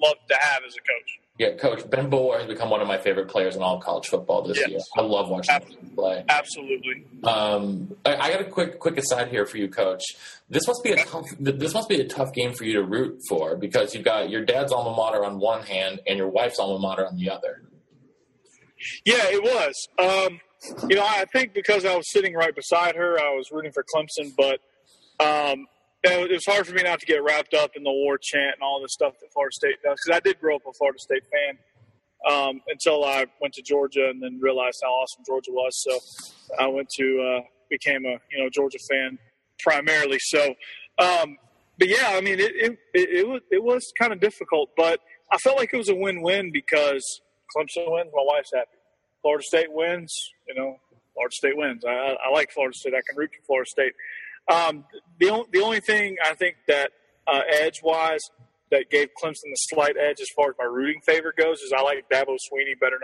love 0.02 0.16
to 0.28 0.36
have 0.40 0.62
as 0.66 0.74
a 0.74 0.80
coach. 0.80 1.18
Yeah, 1.38 1.54
Coach 1.56 1.88
Ben 1.90 2.10
Boulware 2.10 2.38
has 2.38 2.46
become 2.46 2.70
one 2.70 2.80
of 2.80 2.88
my 2.88 2.96
favorite 2.96 3.28
players 3.28 3.56
in 3.56 3.62
all 3.62 3.78
college 3.78 4.06
football 4.06 4.42
this 4.42 4.56
yes. 4.58 4.70
year. 4.70 4.78
I 4.96 5.02
love 5.02 5.28
watching 5.28 5.54
Absolutely. 5.54 5.88
him 5.88 5.94
play. 5.94 6.24
Absolutely. 6.30 7.04
Um, 7.24 7.94
I, 8.06 8.16
I, 8.16 8.30
got 8.30 8.40
a 8.40 8.44
quick 8.44 8.78
quick 8.78 8.96
aside 8.96 9.28
here 9.28 9.44
for 9.44 9.58
you, 9.58 9.68
Coach. 9.68 10.02
This 10.48 10.66
must 10.66 10.82
be 10.82 10.92
a 10.92 11.04
tough. 11.04 11.26
This 11.38 11.74
must 11.74 11.90
be 11.90 12.00
a 12.00 12.06
tough 12.06 12.32
game 12.32 12.54
for 12.54 12.64
you 12.64 12.74
to 12.74 12.82
root 12.82 13.20
for 13.28 13.56
because 13.56 13.94
you've 13.94 14.04
got 14.04 14.30
your 14.30 14.44
dad's 14.44 14.72
alma 14.72 14.96
mater 14.96 15.24
on 15.24 15.38
one 15.38 15.62
hand 15.62 16.00
and 16.06 16.16
your 16.16 16.28
wife's 16.28 16.58
alma 16.58 16.78
mater 16.78 17.06
on 17.06 17.16
the 17.16 17.30
other. 17.30 17.62
Yeah, 19.04 19.24
it 19.28 19.42
was. 19.42 19.88
Um, 19.98 20.40
you 20.88 20.96
know, 20.96 21.04
I 21.04 21.24
think 21.32 21.54
because 21.54 21.84
I 21.84 21.96
was 21.96 22.10
sitting 22.10 22.34
right 22.34 22.54
beside 22.54 22.96
her, 22.96 23.18
I 23.18 23.34
was 23.34 23.50
rooting 23.52 23.72
for 23.72 23.84
Clemson, 23.84 24.32
but 24.36 24.60
um, 25.24 25.66
it 26.02 26.30
was 26.30 26.46
hard 26.46 26.66
for 26.66 26.74
me 26.74 26.82
not 26.82 27.00
to 27.00 27.06
get 27.06 27.22
wrapped 27.22 27.54
up 27.54 27.72
in 27.74 27.82
the 27.82 27.90
war 27.90 28.18
chant 28.18 28.54
and 28.54 28.62
all 28.62 28.80
the 28.80 28.88
stuff 28.88 29.14
that 29.20 29.32
Florida 29.32 29.54
State 29.54 29.76
does 29.82 29.98
because 30.04 30.16
I 30.16 30.20
did 30.20 30.40
grow 30.40 30.56
up 30.56 30.62
a 30.68 30.72
Florida 30.72 30.98
State 30.98 31.24
fan 31.24 31.58
um, 32.30 32.60
until 32.68 33.04
I 33.04 33.26
went 33.40 33.54
to 33.54 33.62
Georgia 33.62 34.08
and 34.08 34.22
then 34.22 34.38
realized 34.40 34.80
how 34.82 34.90
awesome 34.90 35.24
Georgia 35.26 35.52
was. 35.52 35.82
So 35.82 35.98
I 36.58 36.66
went 36.66 36.88
to 36.90 37.38
uh, 37.38 37.46
became 37.70 38.04
a 38.04 38.18
you 38.30 38.42
know 38.42 38.50
Georgia 38.50 38.78
fan 38.78 39.18
primarily. 39.60 40.18
So, 40.18 40.54
um, 40.98 41.38
but 41.78 41.88
yeah, 41.88 42.10
I 42.10 42.20
mean 42.20 42.38
it 42.38 42.52
it, 42.54 42.78
it, 42.94 43.08
it 43.10 43.28
was 43.28 43.40
it 43.50 43.62
was 43.62 43.92
kind 43.98 44.12
of 44.12 44.20
difficult, 44.20 44.70
but 44.76 45.00
I 45.32 45.38
felt 45.38 45.56
like 45.56 45.70
it 45.72 45.76
was 45.76 45.88
a 45.88 45.94
win 45.94 46.22
win 46.22 46.52
because 46.52 47.20
Clemson 47.56 47.90
wins, 47.90 48.10
my 48.14 48.22
wife's 48.24 48.52
happy. 48.54 48.75
Florida 49.22 49.42
State 49.42 49.72
wins, 49.72 50.14
you 50.46 50.54
know, 50.54 50.76
Florida 51.14 51.32
State 51.32 51.56
wins. 51.56 51.84
I, 51.84 52.16
I 52.24 52.30
like 52.32 52.50
Florida 52.52 52.74
State. 52.76 52.94
I 52.94 53.02
can 53.08 53.16
root 53.16 53.30
for 53.36 53.44
Florida 53.46 53.68
State. 53.68 53.92
Um, 54.52 54.84
the, 55.18 55.30
only, 55.30 55.46
the 55.52 55.60
only 55.60 55.80
thing 55.80 56.16
I 56.24 56.34
think 56.34 56.56
that 56.68 56.92
uh, 57.26 57.40
edge 57.48 57.80
wise 57.82 58.20
that 58.70 58.90
gave 58.90 59.08
Clemson 59.20 59.50
the 59.50 59.56
slight 59.56 59.96
edge 59.96 60.20
as 60.20 60.28
far 60.36 60.50
as 60.50 60.54
my 60.58 60.64
rooting 60.64 61.00
favor 61.04 61.32
goes 61.36 61.58
is 61.60 61.72
I 61.76 61.82
like 61.82 62.08
Dabo 62.10 62.36
Swinney 62.36 62.78
better 62.80 62.98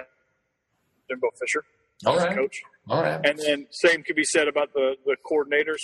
than 1.09 1.19
Bo 1.19 1.29
Fisher. 1.41 1.65
All 2.07 2.17
right. 2.17 2.37
Coach. 2.37 2.63
All 2.89 3.03
right. 3.03 3.21
And 3.25 3.39
then 3.39 3.67
same 3.71 4.03
could 4.03 4.17
be 4.17 4.25
said 4.25 4.49
about 4.49 4.73
the, 4.73 4.97
the 5.05 5.17
coordinators. 5.31 5.79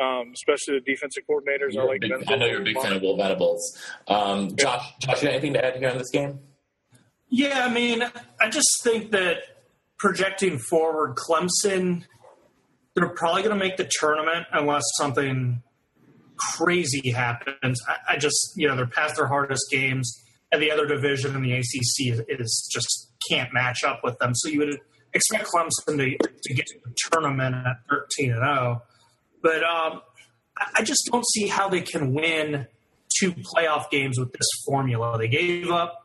Um, 0.00 0.32
especially 0.32 0.78
the 0.78 0.90
defensive 0.90 1.24
coordinators. 1.28 1.76
I 1.78 1.82
like 1.82 2.00
big, 2.00 2.12
I 2.26 2.36
know 2.36 2.46
you're 2.46 2.62
a 2.62 2.64
big 2.64 2.80
fan 2.80 2.94
of 2.94 3.02
Will 3.02 3.14
Venables. 3.14 3.76
Um, 4.08 4.56
Josh, 4.56 4.90
Josh, 5.00 5.22
you 5.22 5.28
have 5.28 5.34
anything 5.34 5.52
to 5.52 5.62
add 5.62 5.76
here 5.76 5.90
on 5.90 5.98
this 5.98 6.08
game? 6.08 6.38
Yeah, 7.34 7.64
I 7.64 7.72
mean, 7.72 8.02
I 8.42 8.50
just 8.50 8.68
think 8.84 9.10
that 9.12 9.38
projecting 9.98 10.58
forward, 10.58 11.16
Clemson, 11.16 12.04
they're 12.94 13.08
probably 13.08 13.42
going 13.42 13.58
to 13.58 13.64
make 13.64 13.78
the 13.78 13.90
tournament 13.90 14.44
unless 14.52 14.82
something 14.98 15.62
crazy 16.36 17.10
happens. 17.10 17.80
I, 17.88 17.96
I, 18.10 18.16
just, 18.18 18.52
you 18.56 18.68
know, 18.68 18.76
they're 18.76 18.86
past 18.86 19.16
their 19.16 19.28
hardest 19.28 19.62
games, 19.70 20.14
and 20.52 20.60
the 20.60 20.70
other 20.70 20.84
division 20.84 21.34
in 21.34 21.42
the 21.42 21.54
ACC 21.54 22.12
is, 22.12 22.22
is 22.28 22.68
just 22.70 23.10
can't 23.30 23.50
match 23.54 23.82
up 23.82 24.00
with 24.04 24.18
them. 24.18 24.34
So 24.34 24.50
you 24.50 24.58
would 24.58 24.78
expect 25.14 25.48
Clemson 25.54 25.96
to, 25.96 26.18
to 26.42 26.54
get 26.54 26.66
to 26.66 26.78
the 26.84 26.94
tournament 27.10 27.54
at 27.54 27.76
13 27.88 28.32
and 28.32 28.40
0. 28.40 28.82
But 29.42 29.64
um, 29.64 30.02
I 30.76 30.82
just 30.82 31.08
don't 31.10 31.26
see 31.30 31.46
how 31.46 31.70
they 31.70 31.80
can 31.80 32.12
win 32.12 32.66
two 33.18 33.32
playoff 33.32 33.88
games 33.88 34.18
with 34.18 34.34
this 34.34 34.48
formula. 34.66 35.16
They 35.16 35.28
gave 35.28 35.70
up 35.70 36.01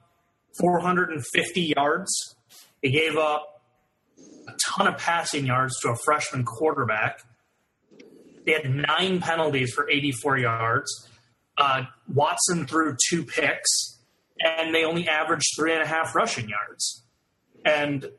450 0.60 1.74
yards. 1.76 2.36
He 2.82 2.92
gave 2.92 3.18
up 3.18 3.62
a 4.48 4.54
ton 4.70 4.88
of 4.88 4.98
passing 4.98 5.46
yards 5.46 5.74
to 5.82 5.90
a 5.90 5.96
freshman 6.06 6.46
quarterback. 6.46 7.22
They 8.46 8.54
had 8.54 8.70
nine 8.70 9.20
penalties 9.20 9.74
for 9.74 9.90
84 9.90 10.38
yards. 10.38 11.10
Uh, 11.58 11.84
Watson 12.08 12.66
threw 12.66 12.96
two 13.10 13.24
picks, 13.24 14.00
and 14.40 14.74
they 14.74 14.84
only 14.86 15.08
averaged 15.08 15.48
three 15.58 15.74
and 15.74 15.82
a 15.82 15.88
half 15.88 16.16
rushing 16.16 16.48
yards. 16.48 17.04
And 17.66 18.10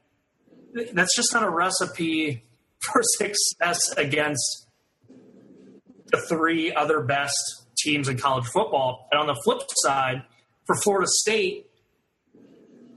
that's 0.93 1.15
just 1.17 1.33
not 1.33 1.45
a 1.45 1.51
recipe 1.51 2.45
for 2.81 3.01
success 3.03 3.79
against 3.97 4.67
the 6.11 6.21
three 6.29 6.73
other 6.73 7.01
best 7.01 7.37
teams 7.79 8.09
in 8.09 8.19
college 8.19 8.47
football. 8.47 9.09
And 9.13 9.21
on 9.21 9.27
the 9.27 9.41
flip 9.45 9.63
side, 9.77 10.25
for 10.67 10.77
Florida 10.77 11.09
State, 11.23 11.68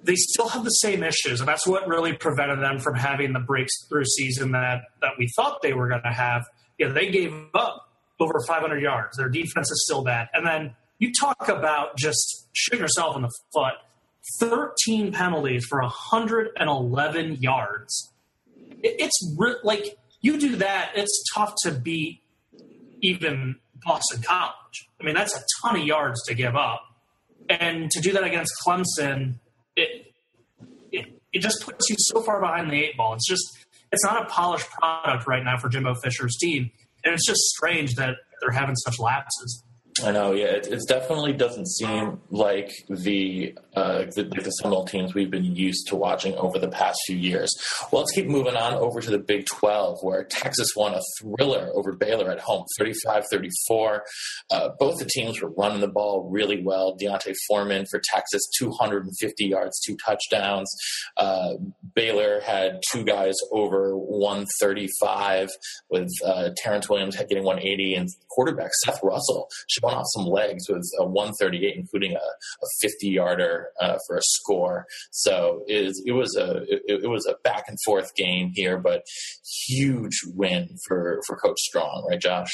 they 0.04 0.16
still 0.16 0.49
have 0.49 0.64
the 0.64 0.70
same 0.70 1.04
issues, 1.04 1.39
and 1.39 1.47
that's 1.47 1.68
what 1.68 1.88
really 1.88 2.14
prevented 2.14 2.60
them 2.60 2.80
from 2.80 2.95
having 2.95 3.34
the 3.34 3.39
breakthrough 3.39 4.06
season 4.06 4.52
that 4.52 4.84
that 5.02 5.12
we 5.18 5.28
thought 5.36 5.62
they 5.62 5.74
were 5.74 5.88
going 5.88 6.04
to 6.04 6.12
have. 6.12 6.43
Yeah, 6.78 6.89
they 6.89 7.10
gave 7.10 7.34
up 7.54 7.88
over 8.20 8.39
500 8.47 8.82
yards. 8.82 9.18
Their 9.18 9.30
defense 9.30 9.70
is 9.72 9.84
still 9.86 10.04
bad, 10.04 10.30
and 10.34 10.45
then 10.45 10.76
you 10.99 11.12
talk 11.14 11.49
about 11.49 11.97
just 11.97 12.47
shooting 12.54 12.82
yourself 12.82 13.16
in 13.16 13.24
the 13.24 13.32
foot. 13.54 13.74
13 14.39 15.12
penalties 15.12 15.66
for 15.66 15.82
111 15.82 17.38
yards. 17.38 18.14
It's 18.84 19.36
re- 19.36 19.56
like 19.64 19.97
you 20.22 20.39
do 20.39 20.58
that, 20.58 20.91
it's 20.95 21.24
tough 21.34 21.56
to 21.64 21.72
beat 21.72 22.22
even 23.02 23.56
Boston 23.84 24.22
College. 24.22 24.88
I 24.99 25.04
mean, 25.04 25.16
that's 25.16 25.36
a 25.36 25.41
ton 25.62 25.76
of 25.82 25.86
yards 25.86 26.22
to 26.28 26.36
give 26.36 26.56
up. 26.56 26.84
And 27.49 27.89
to 27.91 27.99
do 27.99 28.14
that 28.14 28.24
against 28.24 28.54
Clemson, 28.66 29.36
it, 29.82 30.14
it 30.92 31.22
it 31.34 31.40
just 31.40 31.64
puts 31.64 31.90
you 31.90 31.96
so 32.00 32.22
far 32.22 32.40
behind 32.40 32.72
the 32.72 32.84
eight 32.84 32.98
ball. 32.98 33.14
It's 33.14 33.28
just 33.28 33.44
it's 33.92 34.04
not 34.04 34.22
a 34.22 34.26
polished 34.26 34.70
product 34.70 35.28
right 35.28 35.44
now 35.44 35.58
for 35.58 35.70
Jimbo 35.70 35.96
Fisher's 35.96 36.38
team, 36.40 36.72
and 37.04 37.14
it's 37.14 37.26
just 37.26 37.42
strange 37.42 37.96
that 37.96 38.16
they're 38.42 38.52
having 38.52 38.76
such 38.76 39.00
lapses. 39.00 39.64
I 40.04 40.12
know, 40.12 40.32
yeah. 40.32 40.46
It, 40.46 40.68
it 40.68 40.80
definitely 40.88 41.34
doesn't 41.34 41.68
seem 41.68 42.22
like 42.30 42.72
the, 42.89 43.54
uh, 43.76 44.06
the 44.16 44.24
the 44.24 44.50
Seminole 44.52 44.86
teams 44.86 45.14
we've 45.14 45.30
been 45.30 45.56
used 45.56 45.88
to 45.88 45.96
watching 45.96 46.34
over 46.36 46.58
the 46.60 46.70
past 46.70 46.98
few 47.06 47.18
years. 47.18 47.50
Well, 47.92 48.02
let's 48.02 48.12
keep 48.12 48.28
moving 48.28 48.56
on 48.56 48.74
over 48.76 49.02
to 49.02 49.10
the 49.10 49.20
Big 49.20 49.46
12, 49.48 50.00
where 50.02 50.24
Texas 50.24 50.70
won 50.76 50.94
a 50.94 51.02
thriller 51.20 51.70
over 51.74 51.92
Baylor 51.94 52.32
at 52.32 52.39
home, 52.39 52.66
35-34. 52.80 54.00
Uh, 54.50 54.70
both 54.80 54.98
the 55.00 55.06
teams 55.06 55.42
were 55.42 55.52
running 55.58 55.82
the 55.82 55.88
ball 55.88 56.30
really 56.32 56.64
well. 56.64 56.96
D'Onta 56.96 57.34
Foreman 57.48 57.86
for 57.89 58.02
Texas, 58.04 58.42
250 58.58 59.46
yards, 59.46 59.80
two 59.86 59.98
touchdowns. 60.06 60.74
Uh, 61.18 61.54
Baylor 61.94 62.42
had 62.42 62.82
two 62.92 63.04
guys 63.04 63.36
over 63.52 63.98
135, 63.98 65.50
with 65.89 66.10
uh, 66.26 66.50
Terence 66.58 66.89
Williams 66.89 67.18
getting 67.18 67.44
180, 67.44 67.96
and 67.96 68.10
quarterback 68.30 68.72
Seth 68.86 69.00
Russell 69.04 69.50
showing 69.82 69.96
off 69.96 70.06
some 70.08 70.26
legs 70.26 70.66
with 70.70 70.90
a 71.00 71.06
138, 71.06 71.76
including 71.76 72.14
a, 72.14 72.16
a 72.16 72.68
50 72.82 73.08
yarder 73.10 73.68
uh, 73.80 73.98
for 74.08 74.18
a 74.18 74.22
score. 74.22 74.86
So 75.12 75.64
it 75.68 76.14
was 76.14 76.36
a 76.36 76.64
it, 76.64 77.04
it, 77.04 77.10
was 77.10 77.26
a 77.26 77.36
back 77.44 77.64
and 77.68 77.78
forth 77.86 78.14
game 78.16 78.52
here, 78.54 78.78
but 78.78 79.04
huge 79.68 80.22
win 80.34 80.78
for 80.88 81.22
for 81.28 81.38
Coach 81.38 81.60
Strong, 81.60 82.08
right, 82.10 82.20
Josh? 82.20 82.52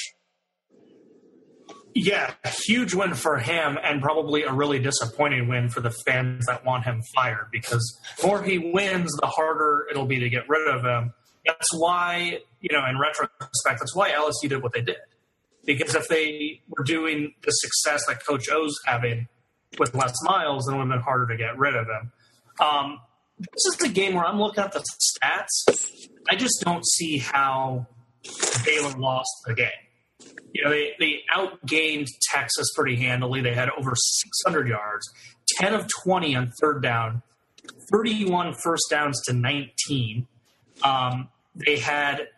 Yeah, 1.93 2.33
huge 2.45 2.93
win 2.93 3.15
for 3.15 3.39
him, 3.39 3.79
and 3.83 4.03
probably 4.03 4.43
a 4.43 4.53
really 4.53 4.77
disappointing 4.77 5.47
win 5.47 5.69
for 5.69 5.81
the 5.81 5.89
fans 6.05 6.45
that 6.45 6.63
want 6.63 6.83
him 6.83 7.01
fired. 7.15 7.47
Because 7.51 7.99
the 8.21 8.27
more 8.27 8.43
he 8.43 8.59
wins, 8.59 9.11
the 9.19 9.25
harder 9.25 9.87
it'll 9.89 10.05
be 10.05 10.19
to 10.19 10.29
get 10.29 10.47
rid 10.47 10.67
of 10.67 10.83
him. 10.83 11.13
That's 11.45 11.69
why, 11.75 12.39
you 12.59 12.69
know, 12.71 12.85
in 12.87 12.99
retrospect, 12.99 13.79
that's 13.79 13.95
why 13.95 14.11
LSU 14.11 14.49
did 14.49 14.61
what 14.61 14.73
they 14.73 14.81
did 14.81 14.97
because 15.67 15.93
if 15.93 16.07
they 16.07 16.61
were 16.69 16.83
doing 16.83 17.33
the 17.43 17.51
success 17.51 18.05
that 18.07 18.25
Coach 18.25 18.47
O's 18.49 18.73
having 18.85 19.27
with 19.77 19.93
Les 19.93 20.13
Miles, 20.23 20.65
then 20.65 20.75
it 20.75 20.77
would 20.79 20.85
have 20.85 20.97
been 20.97 21.03
harder 21.03 21.27
to 21.27 21.37
get 21.37 21.57
rid 21.59 21.75
of 21.75 21.85
him. 21.85 22.11
Um, 22.59 22.99
this 23.37 23.65
is 23.73 23.77
the 23.81 23.89
game 23.89 24.15
where 24.15 24.25
I'm 24.25 24.39
looking 24.39 24.63
at 24.63 24.71
the 24.71 24.79
stats. 24.79 26.07
I 26.29 26.35
just 26.35 26.61
don't 26.61 26.87
see 26.87 27.19
how 27.19 27.85
Baylor 28.65 28.97
lost 28.97 29.29
the 29.45 29.53
game. 29.53 29.69
You 30.53 30.63
know, 30.63 30.69
they, 30.71 30.93
they 30.99 31.19
outgained 31.35 32.07
Texas 32.31 32.71
pretty 32.75 32.95
handily. 32.95 33.41
They 33.41 33.53
had 33.53 33.69
over 33.77 33.93
600 33.93 34.67
yards, 34.69 35.05
10 35.57 35.73
of 35.75 35.87
20 36.03 36.33
on 36.35 36.51
third 36.61 36.81
down, 36.81 37.21
31 37.91 38.55
first 38.63 38.85
downs 38.89 39.21
to 39.25 39.33
19. 39.33 40.27
Um, 40.83 41.27
they 41.53 41.77
had 41.77 42.29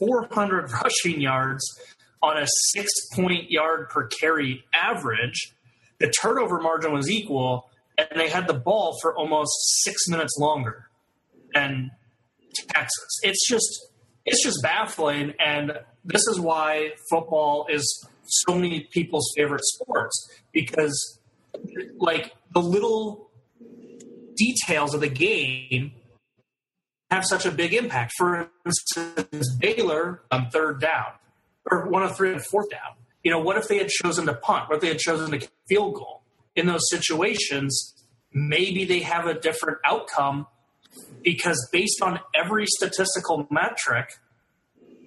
400 0.00 0.72
rushing 0.82 1.20
yards 1.20 1.62
on 2.22 2.36
a 2.36 2.46
six 2.72 2.90
point 3.14 3.50
yard 3.50 3.88
per 3.90 4.06
carry 4.06 4.64
average. 4.74 5.54
The 6.00 6.12
turnover 6.22 6.60
margin 6.60 6.92
was 6.92 7.10
equal, 7.10 7.68
and 7.96 8.08
they 8.14 8.28
had 8.28 8.46
the 8.46 8.54
ball 8.54 8.96
for 9.02 9.16
almost 9.16 9.50
six 9.82 10.08
minutes 10.08 10.36
longer 10.38 10.88
than 11.54 11.90
Texas. 12.54 13.18
It's 13.22 13.48
just 13.48 13.88
it's 14.24 14.42
just 14.42 14.62
baffling, 14.62 15.34
and 15.38 15.72
this 16.04 16.26
is 16.28 16.38
why 16.38 16.92
football 17.10 17.66
is 17.70 18.06
so 18.24 18.54
many 18.54 18.80
people's 18.92 19.32
favorite 19.36 19.64
sports 19.64 20.30
because 20.52 21.18
like 21.98 22.34
the 22.52 22.60
little 22.60 23.30
details 24.36 24.94
of 24.94 25.00
the 25.00 25.08
game 25.08 25.92
have 27.10 27.24
such 27.24 27.46
a 27.46 27.50
big 27.50 27.72
impact. 27.72 28.12
For 28.16 28.50
instance, 28.66 29.56
Baylor 29.58 30.22
on 30.30 30.50
third 30.50 30.80
down 30.80 31.17
or 31.70 31.88
one 31.88 32.02
of 32.02 32.16
three 32.16 32.32
and 32.32 32.44
fourth 32.44 32.70
down. 32.70 32.96
You 33.22 33.30
know, 33.30 33.40
what 33.40 33.56
if 33.56 33.68
they 33.68 33.78
had 33.78 33.88
chosen 33.88 34.26
to 34.26 34.34
punt? 34.34 34.68
What 34.68 34.76
if 34.76 34.80
they 34.82 34.88
had 34.88 34.98
chosen 34.98 35.30
to 35.38 35.48
field 35.68 35.94
goal? 35.94 36.22
In 36.54 36.66
those 36.66 36.88
situations, 36.90 37.94
maybe 38.32 38.84
they 38.84 39.00
have 39.00 39.26
a 39.26 39.34
different 39.34 39.78
outcome 39.84 40.46
because 41.22 41.68
based 41.72 42.02
on 42.02 42.20
every 42.34 42.66
statistical 42.66 43.46
metric, 43.50 44.10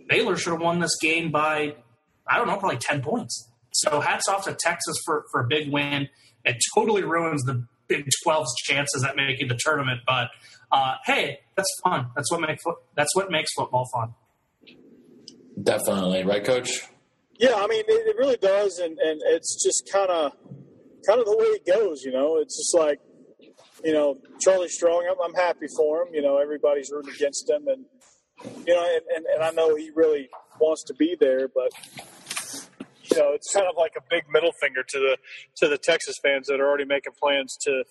Baylor 0.07 0.37
should 0.37 0.53
have 0.53 0.61
won 0.61 0.79
this 0.79 0.95
game 1.01 1.31
by, 1.31 1.75
I 2.27 2.37
don't 2.37 2.47
know, 2.47 2.57
probably 2.57 2.77
10 2.77 3.01
points. 3.01 3.49
So 3.73 4.01
hats 4.01 4.27
off 4.27 4.45
to 4.45 4.53
Texas 4.53 4.97
for, 5.05 5.25
for 5.31 5.41
a 5.41 5.47
big 5.47 5.71
win. 5.71 6.09
It 6.43 6.57
totally 6.75 7.03
ruins 7.03 7.43
the 7.43 7.65
Big 7.91 8.07
12's 8.25 8.55
chances 8.63 9.03
at 9.03 9.17
making 9.17 9.49
the 9.49 9.59
tournament. 9.59 9.99
But 10.07 10.29
uh, 10.71 10.95
hey, 11.05 11.39
that's 11.57 11.67
fun. 11.83 12.07
That's 12.15 12.31
what 12.31 12.39
makes 12.39 12.63
that's 12.95 13.13
what 13.15 13.29
makes 13.29 13.51
football 13.53 13.85
fun. 13.93 14.13
Definitely, 15.61 16.23
right, 16.23 16.43
Coach? 16.43 16.87
Yeah, 17.37 17.55
I 17.55 17.67
mean, 17.67 17.83
it, 17.87 18.07
it 18.07 18.17
really 18.17 18.37
does, 18.37 18.77
and, 18.77 18.97
and 18.99 19.19
it's 19.25 19.63
just 19.63 19.89
kind 19.91 20.09
of 20.09 20.33
kind 21.07 21.19
of 21.19 21.25
the 21.25 21.35
way 21.35 21.45
it 21.45 21.65
goes. 21.65 22.03
You 22.03 22.11
know, 22.11 22.37
it's 22.37 22.57
just 22.57 22.75
like 22.75 22.99
you 23.83 23.93
know 23.93 24.19
Charlie 24.39 24.69
Strong. 24.69 25.07
I'm, 25.09 25.17
I'm 25.23 25.33
happy 25.33 25.67
for 25.75 26.03
him. 26.03 26.13
You 26.13 26.21
know, 26.21 26.37
everybody's 26.37 26.91
rooting 26.91 27.13
against 27.15 27.49
him, 27.49 27.67
and 27.67 27.85
you 28.67 28.75
know, 28.75 28.83
and, 28.83 29.01
and, 29.15 29.25
and 29.25 29.43
I 29.43 29.51
know 29.51 29.75
he 29.75 29.89
really 29.95 30.29
wants 30.59 30.83
to 30.83 30.93
be 30.93 31.15
there, 31.19 31.47
but 31.47 31.71
you 33.11 33.17
know, 33.17 33.33
it's 33.33 33.51
kind 33.51 33.67
of 33.67 33.75
like 33.77 33.93
a 33.97 34.01
big 34.09 34.23
middle 34.31 34.51
finger 34.61 34.83
to 34.87 34.99
the 34.99 35.17
to 35.57 35.67
the 35.67 35.77
Texas 35.77 36.17
fans 36.23 36.47
that 36.47 36.59
are 36.59 36.67
already 36.67 36.85
making 36.85 37.13
plans 37.19 37.57
to, 37.61 37.83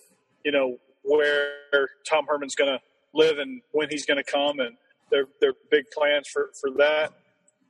you 0.45 0.53
know, 0.53 0.79
where 1.03 1.89
Tom 2.09 2.27
Herman's 2.29 2.55
going 2.55 2.71
to 2.71 2.81
live 3.15 3.39
and 3.39 3.63
when 3.73 3.89
he's 3.91 4.07
going 4.07 4.23
to 4.23 4.31
come, 4.31 4.61
and 4.61 4.77
their 5.11 5.27
their 5.41 5.55
big 5.71 5.85
plans 5.93 6.27
for 6.33 6.51
for 6.61 6.71
that 6.79 7.13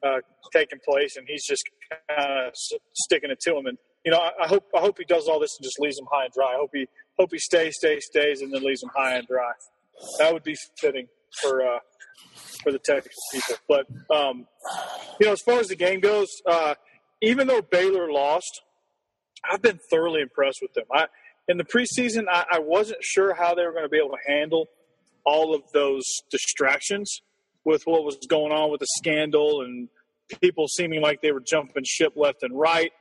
uh, 0.04 0.20
taking 0.52 0.78
place, 0.86 1.16
and 1.16 1.26
he's 1.28 1.44
just 1.46 1.62
kind 2.08 2.46
of 2.46 2.52
sticking 2.94 3.30
it 3.30 3.40
to 3.40 3.56
him. 3.56 3.66
And 3.66 3.78
you 4.04 4.10
know, 4.10 4.18
I, 4.18 4.44
I, 4.44 4.48
hope 4.48 4.64
I 4.76 4.80
hope 4.80 4.98
he 4.98 5.04
does 5.04 5.28
all 5.28 5.40
this 5.40 5.56
and 5.58 5.64
just 5.64 5.78
leaves 5.78 5.98
him 5.98 6.06
high 6.10 6.24
and 6.24 6.32
dry. 6.32 6.52
I 6.54 6.56
hope 6.56 6.70
he 6.72 6.86
hope 7.18 7.30
he 7.32 7.38
stays, 7.38 7.76
stays, 7.76 8.06
stays, 8.06 8.40
and 8.40 8.52
then 8.52 8.62
leaves 8.62 8.82
him 8.82 8.90
high 8.94 9.16
and 9.16 9.26
dry. 9.26 9.52
That 10.18 10.32
would 10.32 10.44
be 10.44 10.56
fitting 10.80 11.06
for 11.42 11.62
uh, 11.62 11.78
for 12.62 12.72
the 12.72 12.78
Texas 12.78 13.12
people. 13.32 13.56
But 13.68 13.86
um, 14.14 14.46
you 15.20 15.26
know, 15.26 15.32
as 15.32 15.42
far 15.42 15.60
as 15.60 15.68
the 15.68 15.76
game 15.76 16.00
goes, 16.00 16.28
uh, 16.46 16.74
even 17.22 17.46
though 17.46 17.62
Baylor 17.62 18.10
lost, 18.10 18.62
I've 19.50 19.62
been 19.62 19.78
thoroughly 19.90 20.22
impressed 20.22 20.58
with 20.62 20.72
them. 20.74 20.84
I 20.92 21.06
in 21.48 21.56
the 21.56 21.64
preseason, 21.64 22.26
I, 22.30 22.44
I 22.52 22.58
wasn't 22.60 23.02
sure 23.02 23.34
how 23.34 23.54
they 23.54 23.64
were 23.64 23.72
going 23.72 23.84
to 23.84 23.88
be 23.88 23.98
able 23.98 24.10
to 24.10 24.32
handle 24.32 24.68
all 25.24 25.54
of 25.54 25.62
those 25.72 26.04
distractions 26.30 27.22
with 27.64 27.82
what 27.84 28.04
was 28.04 28.16
going 28.28 28.52
on 28.52 28.70
with 28.70 28.80
the 28.80 28.86
scandal 28.98 29.62
and 29.62 29.88
people 30.40 30.66
seeming 30.68 31.00
like 31.00 31.20
they 31.20 31.32
were 31.32 31.42
jumping 31.46 31.84
ship 31.84 32.12
left 32.16 32.42
and 32.42 32.58
right. 32.58 32.92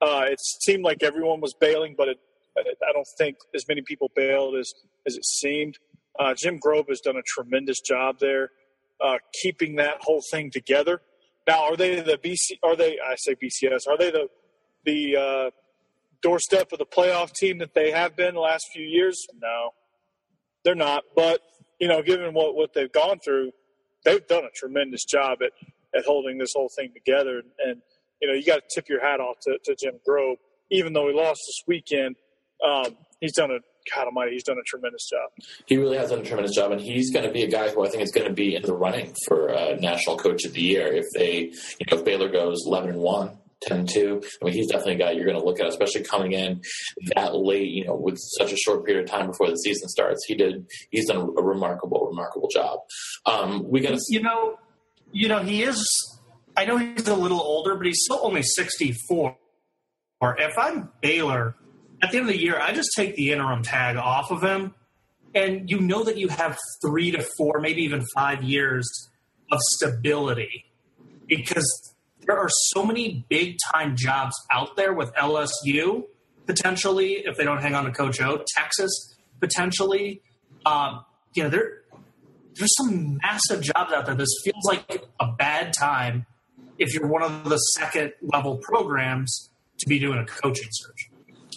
Uh, 0.00 0.24
it 0.28 0.40
seemed 0.40 0.82
like 0.82 1.02
everyone 1.02 1.40
was 1.40 1.54
bailing, 1.60 1.94
but 1.96 2.08
it, 2.08 2.18
I 2.56 2.92
don't 2.92 3.06
think 3.18 3.36
as 3.54 3.66
many 3.68 3.82
people 3.82 4.10
bailed 4.14 4.56
as, 4.56 4.72
as 5.06 5.16
it 5.16 5.24
seemed. 5.24 5.78
Uh, 6.18 6.34
Jim 6.36 6.58
Grobe 6.58 6.88
has 6.88 7.00
done 7.00 7.16
a 7.16 7.22
tremendous 7.26 7.80
job 7.80 8.18
there, 8.18 8.50
uh, 9.02 9.18
keeping 9.42 9.76
that 9.76 9.98
whole 10.00 10.22
thing 10.30 10.50
together. 10.50 11.00
Now, 11.46 11.64
are 11.64 11.76
they 11.76 12.00
the 12.00 12.18
BC? 12.18 12.58
Are 12.62 12.76
they? 12.76 12.98
I 12.98 13.14
say 13.16 13.34
BCS. 13.34 13.88
Are 13.88 13.96
they 13.96 14.10
the 14.10 14.28
the 14.84 15.16
uh, 15.16 15.50
doorstep 16.22 16.72
of 16.72 16.78
the 16.78 16.86
playoff 16.86 17.32
team 17.32 17.58
that 17.58 17.74
they 17.74 17.90
have 17.90 18.16
been 18.16 18.34
the 18.34 18.40
last 18.40 18.66
few 18.72 18.84
years? 18.84 19.26
No, 19.40 19.70
they're 20.64 20.74
not. 20.74 21.04
But 21.16 21.40
you 21.80 21.88
know, 21.88 22.02
given 22.02 22.34
what 22.34 22.54
what 22.54 22.74
they've 22.74 22.92
gone 22.92 23.18
through, 23.24 23.52
they've 24.04 24.26
done 24.26 24.44
a 24.44 24.50
tremendous 24.54 25.04
job 25.04 25.38
at, 25.42 25.52
at 25.96 26.04
holding 26.04 26.38
this 26.38 26.52
whole 26.54 26.70
thing 26.76 26.92
together. 26.94 27.42
And, 27.64 27.82
you 28.20 28.28
know, 28.28 28.34
you 28.34 28.44
got 28.44 28.56
to 28.56 28.62
tip 28.74 28.88
your 28.88 29.00
hat 29.00 29.20
off 29.20 29.36
to, 29.42 29.58
to 29.64 29.76
Jim 29.76 30.00
Grobe. 30.08 30.36
Even 30.70 30.92
though 30.92 31.08
he 31.08 31.14
lost 31.14 31.40
this 31.46 31.62
weekend, 31.66 32.16
um, 32.64 32.96
he's 33.20 33.34
done 33.34 33.50
a 33.50 33.58
God 33.94 34.04
Almighty, 34.04 34.32
he's 34.32 34.44
done 34.44 34.58
a 34.58 34.66
tremendous 34.66 35.08
job. 35.08 35.30
He 35.66 35.76
really 35.78 35.96
has 35.96 36.10
done 36.10 36.20
a 36.20 36.22
tremendous 36.22 36.54
job, 36.54 36.70
and 36.70 36.80
he's 36.80 37.10
going 37.10 37.26
to 37.26 37.32
be 37.32 37.42
a 37.42 37.50
guy 37.50 37.70
who 37.70 37.84
I 37.84 37.88
think 37.88 38.02
is 38.02 38.12
going 38.12 38.28
to 38.28 38.32
be 38.32 38.54
in 38.54 38.62
the 38.62 38.74
running 38.74 39.14
for 39.26 39.52
uh, 39.52 39.76
National 39.80 40.16
Coach 40.16 40.44
of 40.44 40.52
the 40.52 40.60
Year 40.60 40.92
if 40.92 41.06
they, 41.14 41.50
you 41.78 41.86
know, 41.90 41.98
if 41.98 42.04
Baylor 42.04 42.28
goes 42.28 42.64
eleven 42.66 42.90
and 42.90 43.00
one. 43.00 43.38
10 43.62 43.86
2. 43.86 44.22
I 44.40 44.44
mean, 44.44 44.54
he's 44.54 44.68
definitely 44.68 44.94
a 44.94 44.98
guy 44.98 45.10
you're 45.12 45.26
going 45.26 45.38
to 45.38 45.44
look 45.44 45.60
at, 45.60 45.66
especially 45.66 46.02
coming 46.02 46.32
in 46.32 46.60
that 47.14 47.34
late, 47.34 47.68
you 47.68 47.84
know, 47.84 47.94
with 47.94 48.18
such 48.38 48.52
a 48.52 48.56
short 48.56 48.84
period 48.86 49.04
of 49.04 49.10
time 49.10 49.26
before 49.28 49.48
the 49.48 49.56
season 49.56 49.88
starts. 49.88 50.24
He 50.26 50.34
did, 50.34 50.66
he's 50.90 51.06
done 51.06 51.18
a 51.36 51.42
remarkable, 51.42 52.06
remarkable 52.06 52.48
job. 52.48 52.80
Um, 53.26 53.68
we 53.68 53.80
got 53.80 53.90
to, 53.90 54.00
you 54.08 54.22
know, 54.22 54.58
you 55.12 55.28
know, 55.28 55.42
he 55.42 55.62
is, 55.62 55.84
I 56.56 56.64
know 56.64 56.76
he's 56.76 57.08
a 57.08 57.14
little 57.14 57.40
older, 57.40 57.76
but 57.76 57.86
he's 57.86 58.00
still 58.02 58.20
only 58.22 58.42
64. 58.42 59.36
Or 60.20 60.36
if 60.38 60.58
I'm 60.58 60.90
Baylor, 61.00 61.56
at 62.02 62.12
the 62.12 62.18
end 62.18 62.28
of 62.28 62.34
the 62.34 62.40
year, 62.40 62.58
I 62.58 62.72
just 62.72 62.90
take 62.96 63.16
the 63.16 63.32
interim 63.32 63.62
tag 63.62 63.96
off 63.96 64.30
of 64.30 64.42
him. 64.42 64.74
And 65.34 65.70
you 65.70 65.78
know 65.80 66.02
that 66.04 66.16
you 66.16 66.28
have 66.28 66.58
three 66.84 67.12
to 67.12 67.24
four, 67.36 67.60
maybe 67.60 67.82
even 67.82 68.04
five 68.14 68.42
years 68.42 68.88
of 69.52 69.58
stability 69.60 70.64
because 71.26 71.89
there 72.26 72.38
are 72.38 72.48
so 72.48 72.84
many 72.84 73.24
big 73.28 73.56
time 73.72 73.96
jobs 73.96 74.34
out 74.52 74.76
there 74.76 74.92
with 74.92 75.12
LSU 75.14 76.04
potentially 76.46 77.22
if 77.24 77.36
they 77.36 77.44
don't 77.44 77.60
hang 77.60 77.74
on 77.74 77.84
to 77.84 77.92
Coach 77.92 78.20
O, 78.20 78.44
Texas 78.56 79.16
potentially. 79.40 80.22
Um, 80.66 81.04
you 81.34 81.42
know, 81.42 81.48
there 81.48 81.82
there's 82.56 82.74
some 82.76 83.18
massive 83.22 83.62
jobs 83.62 83.92
out 83.92 84.06
there. 84.06 84.14
This 84.14 84.34
feels 84.44 84.64
like 84.64 85.06
a 85.18 85.32
bad 85.32 85.72
time 85.78 86.26
if 86.78 86.94
you're 86.94 87.06
one 87.06 87.22
of 87.22 87.44
the 87.44 87.56
second 87.56 88.12
level 88.22 88.56
programs 88.58 89.50
to 89.78 89.88
be 89.88 89.98
doing 89.98 90.18
a 90.18 90.26
coaching 90.26 90.68
search. 90.70 91.10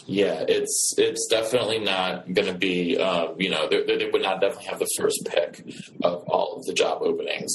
Yeah, 0.05 0.43
it's 0.47 0.95
it's 0.97 1.27
definitely 1.29 1.79
not 1.79 2.33
going 2.33 2.47
to 2.47 2.53
be. 2.53 2.97
Um, 2.97 3.35
you 3.39 3.49
know, 3.49 3.69
they, 3.69 3.83
they, 3.83 4.09
would 4.11 4.21
not 4.21 4.41
definitely 4.41 4.65
have 4.65 4.79
the 4.79 4.89
first 4.97 5.25
pick 5.25 5.65
of 6.03 6.23
all 6.27 6.57
of 6.57 6.65
the 6.65 6.73
job 6.73 7.01
openings. 7.01 7.53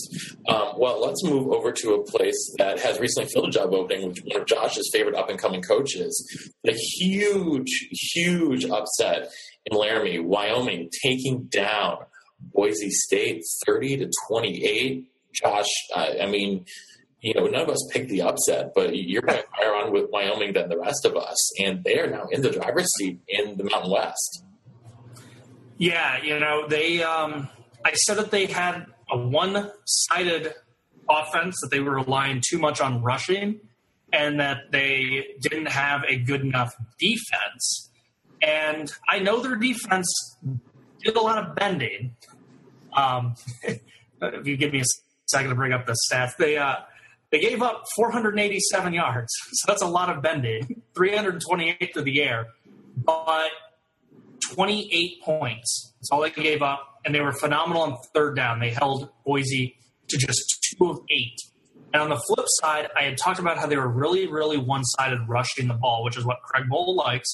Um, 0.48 0.72
well, 0.78 1.04
let's 1.04 1.22
move 1.24 1.52
over 1.52 1.72
to 1.72 1.94
a 1.94 2.04
place 2.04 2.54
that 2.56 2.80
has 2.80 2.98
recently 2.98 3.28
filled 3.28 3.48
a 3.48 3.50
job 3.50 3.74
opening 3.74 4.08
with 4.08 4.18
one 4.24 4.40
of 4.40 4.46
Josh's 4.46 4.88
favorite 4.92 5.14
up 5.14 5.28
and 5.28 5.38
coming 5.38 5.60
coaches. 5.60 6.50
A 6.66 6.72
huge, 6.72 7.88
huge 7.92 8.64
upset 8.64 9.28
in 9.66 9.76
Laramie, 9.76 10.18
Wyoming, 10.18 10.88
taking 11.02 11.44
down 11.44 11.98
Boise 12.40 12.90
State, 12.90 13.44
thirty 13.66 13.98
to 13.98 14.10
twenty 14.26 14.64
eight. 14.64 15.12
Josh, 15.34 15.68
I, 15.94 16.20
I 16.22 16.26
mean, 16.26 16.64
you 17.20 17.34
know, 17.34 17.46
none 17.46 17.62
of 17.62 17.68
us 17.68 17.86
picked 17.92 18.08
the 18.08 18.22
upset, 18.22 18.72
but 18.74 18.96
you're 18.96 19.22
higher 19.26 19.74
on 19.74 19.92
with 19.92 20.08
Wyoming 20.10 20.54
than 20.54 20.70
the 20.70 20.78
rest 20.78 21.04
of 21.04 21.16
us, 21.16 21.60
and 21.60 21.84
they 21.84 21.98
are 21.98 22.08
now 22.08 22.26
in 22.30 22.40
the 22.40 22.50
driver's 22.50 22.88
seat 22.96 23.20
in 23.28 23.56
the 23.58 23.64
Mountain 23.64 23.90
West. 23.90 24.44
Yeah, 25.76 26.22
you 26.22 26.40
know, 26.40 26.66
they. 26.66 27.02
Um, 27.02 27.48
I 27.84 27.92
said 27.92 28.16
that 28.16 28.30
they 28.30 28.46
had 28.46 28.86
a 29.10 29.18
one-sided 29.18 30.54
offense 31.08 31.56
that 31.62 31.70
they 31.70 31.80
were 31.80 31.94
relying 31.96 32.42
too 32.46 32.58
much 32.58 32.80
on 32.80 33.02
rushing, 33.02 33.60
and 34.12 34.40
that 34.40 34.70
they 34.72 35.34
didn't 35.40 35.68
have 35.68 36.02
a 36.08 36.16
good 36.16 36.42
enough 36.42 36.74
defense. 36.98 37.90
And 38.42 38.90
I 39.08 39.18
know 39.18 39.40
their 39.40 39.56
defense 39.56 40.08
did 41.02 41.16
a 41.16 41.20
lot 41.20 41.38
of 41.38 41.54
bending. 41.54 42.16
Um, 42.92 43.34
if 43.62 44.46
you 44.46 44.56
give 44.56 44.72
me 44.72 44.80
a 44.80 44.84
second 45.26 45.50
to 45.50 45.56
bring 45.56 45.72
up 45.72 45.86
the 45.86 45.96
stats, 46.10 46.36
they 46.36 46.56
uh, 46.56 46.76
they 47.30 47.40
gave 47.40 47.62
up 47.62 47.84
487 47.96 48.92
yards, 48.94 49.32
so 49.52 49.72
that's 49.72 49.82
a 49.82 49.86
lot 49.86 50.14
of 50.14 50.22
bending. 50.22 50.82
328 50.94 51.92
through 51.92 52.02
the 52.02 52.22
air, 52.22 52.46
but 52.96 53.50
28 54.54 55.22
points. 55.22 55.92
That's 55.98 56.10
all 56.10 56.20
they 56.22 56.30
gave 56.30 56.62
up, 56.62 56.97
and 57.08 57.14
they 57.14 57.22
were 57.22 57.32
phenomenal 57.32 57.80
on 57.84 57.96
third 58.12 58.36
down. 58.36 58.60
They 58.60 58.68
held 58.68 59.08
Boise 59.24 59.74
to 60.08 60.18
just 60.18 60.74
two 60.78 60.90
of 60.90 60.98
eight. 61.10 61.38
And 61.94 62.02
on 62.02 62.10
the 62.10 62.20
flip 62.28 62.44
side, 62.60 62.90
I 62.94 63.04
had 63.04 63.16
talked 63.16 63.40
about 63.40 63.56
how 63.56 63.66
they 63.66 63.78
were 63.78 63.88
really, 63.88 64.26
really 64.26 64.58
one-sided 64.58 65.20
rushing 65.26 65.68
the 65.68 65.74
ball, 65.74 66.04
which 66.04 66.18
is 66.18 66.26
what 66.26 66.42
Craig 66.42 66.64
Bohl 66.70 66.94
likes. 66.96 67.26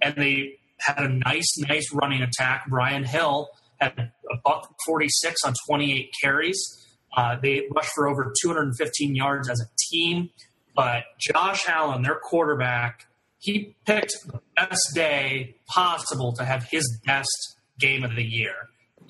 And 0.00 0.14
they 0.14 0.60
had 0.78 0.98
a 0.98 1.08
nice, 1.08 1.58
nice 1.58 1.92
running 1.92 2.22
attack. 2.22 2.66
Brian 2.68 3.02
Hill 3.02 3.48
had 3.80 4.12
a 4.30 4.36
buck 4.44 4.72
46 4.86 5.42
on 5.44 5.54
28 5.68 6.14
carries. 6.22 6.86
Uh, 7.16 7.36
they 7.42 7.66
rushed 7.74 7.90
for 7.96 8.06
over 8.06 8.32
215 8.42 9.16
yards 9.16 9.50
as 9.50 9.60
a 9.60 9.68
team. 9.90 10.30
But 10.76 11.02
Josh 11.18 11.68
Allen, 11.68 12.02
their 12.02 12.20
quarterback, 12.22 13.08
he 13.38 13.74
picked 13.86 14.14
the 14.24 14.40
best 14.54 14.86
day 14.94 15.56
possible 15.66 16.32
to 16.34 16.44
have 16.44 16.62
his 16.70 17.00
best 17.04 17.56
game 17.80 18.04
of 18.04 18.14
the 18.14 18.22
year. 18.22 18.54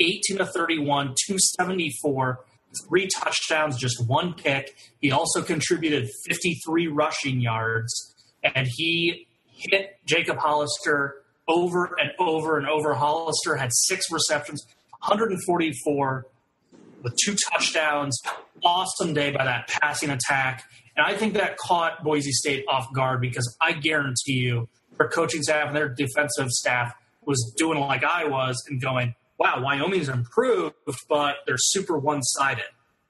18 0.01 0.39
to 0.39 0.47
31, 0.47 1.15
274, 1.27 2.41
three 2.89 3.09
touchdowns, 3.09 3.77
just 3.79 4.07
one 4.07 4.35
pick. 4.35 4.77
He 5.01 5.11
also 5.11 5.43
contributed 5.43 6.09
53 6.29 6.89
rushing 6.89 7.41
yards, 7.41 8.15
and 8.43 8.67
he 8.71 9.27
hit 9.47 9.99
Jacob 10.05 10.39
Hollister 10.39 11.17
over 11.49 11.97
and 11.99 12.11
over 12.19 12.59
and 12.59 12.69
over. 12.69 12.95
Hollister 12.95 13.57
had 13.57 13.71
six 13.73 14.11
receptions, 14.11 14.65
144 15.01 16.27
with 17.03 17.17
two 17.25 17.37
touchdowns. 17.51 18.21
Awesome 18.65 19.15
day 19.15 19.31
by 19.31 19.45
that 19.45 19.69
passing 19.69 20.11
attack. 20.11 20.65
And 20.97 21.07
I 21.07 21.15
think 21.15 21.35
that 21.35 21.57
caught 21.59 22.03
Boise 22.03 22.33
State 22.33 22.65
off 22.69 22.93
guard 22.95 23.21
because 23.21 23.57
I 23.61 23.73
guarantee 23.73 24.33
you 24.33 24.69
their 24.99 25.09
coaching 25.09 25.43
staff 25.43 25.69
and 25.69 25.77
their 25.77 25.89
defensive 25.89 26.49
staff 26.51 26.95
was 27.25 27.55
doing 27.57 27.79
like 27.79 28.03
I 28.03 28.25
was 28.25 28.63
and 28.69 28.81
going, 28.81 29.15
wow, 29.39 29.63
Wyoming's 29.63 30.09
improved, 30.09 30.75
but 31.09 31.37
they're 31.47 31.57
super 31.59 31.99
one 31.99 32.23
sided. 32.23 32.65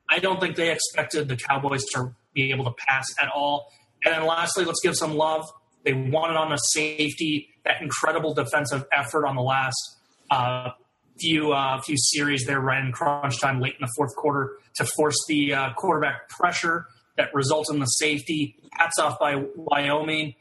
I 0.08 0.18
don't 0.18 0.40
think 0.40 0.56
they 0.56 0.70
expected 0.70 1.28
the 1.28 1.36
Cowboys 1.36 1.84
to 1.94 2.14
be 2.32 2.50
able 2.50 2.64
to 2.64 2.74
pass 2.86 3.06
at 3.20 3.28
all. 3.28 3.72
And 4.04 4.14
then 4.14 4.26
lastly, 4.26 4.64
let's 4.64 4.80
give 4.82 4.96
some 4.96 5.14
love. 5.14 5.44
They 5.84 5.92
won 5.92 6.30
it 6.30 6.36
on 6.36 6.52
a 6.52 6.58
safety, 6.72 7.48
that 7.64 7.80
incredible 7.80 8.34
defensive 8.34 8.84
effort 8.92 9.26
on 9.26 9.36
the 9.36 9.42
last 9.42 9.96
uh, 10.30 10.70
few 11.18 11.52
uh, 11.52 11.80
few 11.80 11.96
series 11.96 12.44
there 12.44 12.60
right 12.60 12.84
in 12.84 12.92
crunch 12.92 13.40
time 13.40 13.60
late 13.60 13.74
in 13.74 13.80
the 13.80 13.92
fourth 13.96 14.14
quarter 14.16 14.58
to 14.76 14.84
force 14.84 15.16
the 15.28 15.54
uh, 15.54 15.72
quarterback 15.74 16.28
pressure 16.28 16.86
that 17.16 17.34
results 17.34 17.70
in 17.70 17.78
the 17.78 17.86
safety. 17.86 18.56
Hats 18.72 18.98
off 18.98 19.18
by 19.18 19.44
Wyoming. 19.54 20.34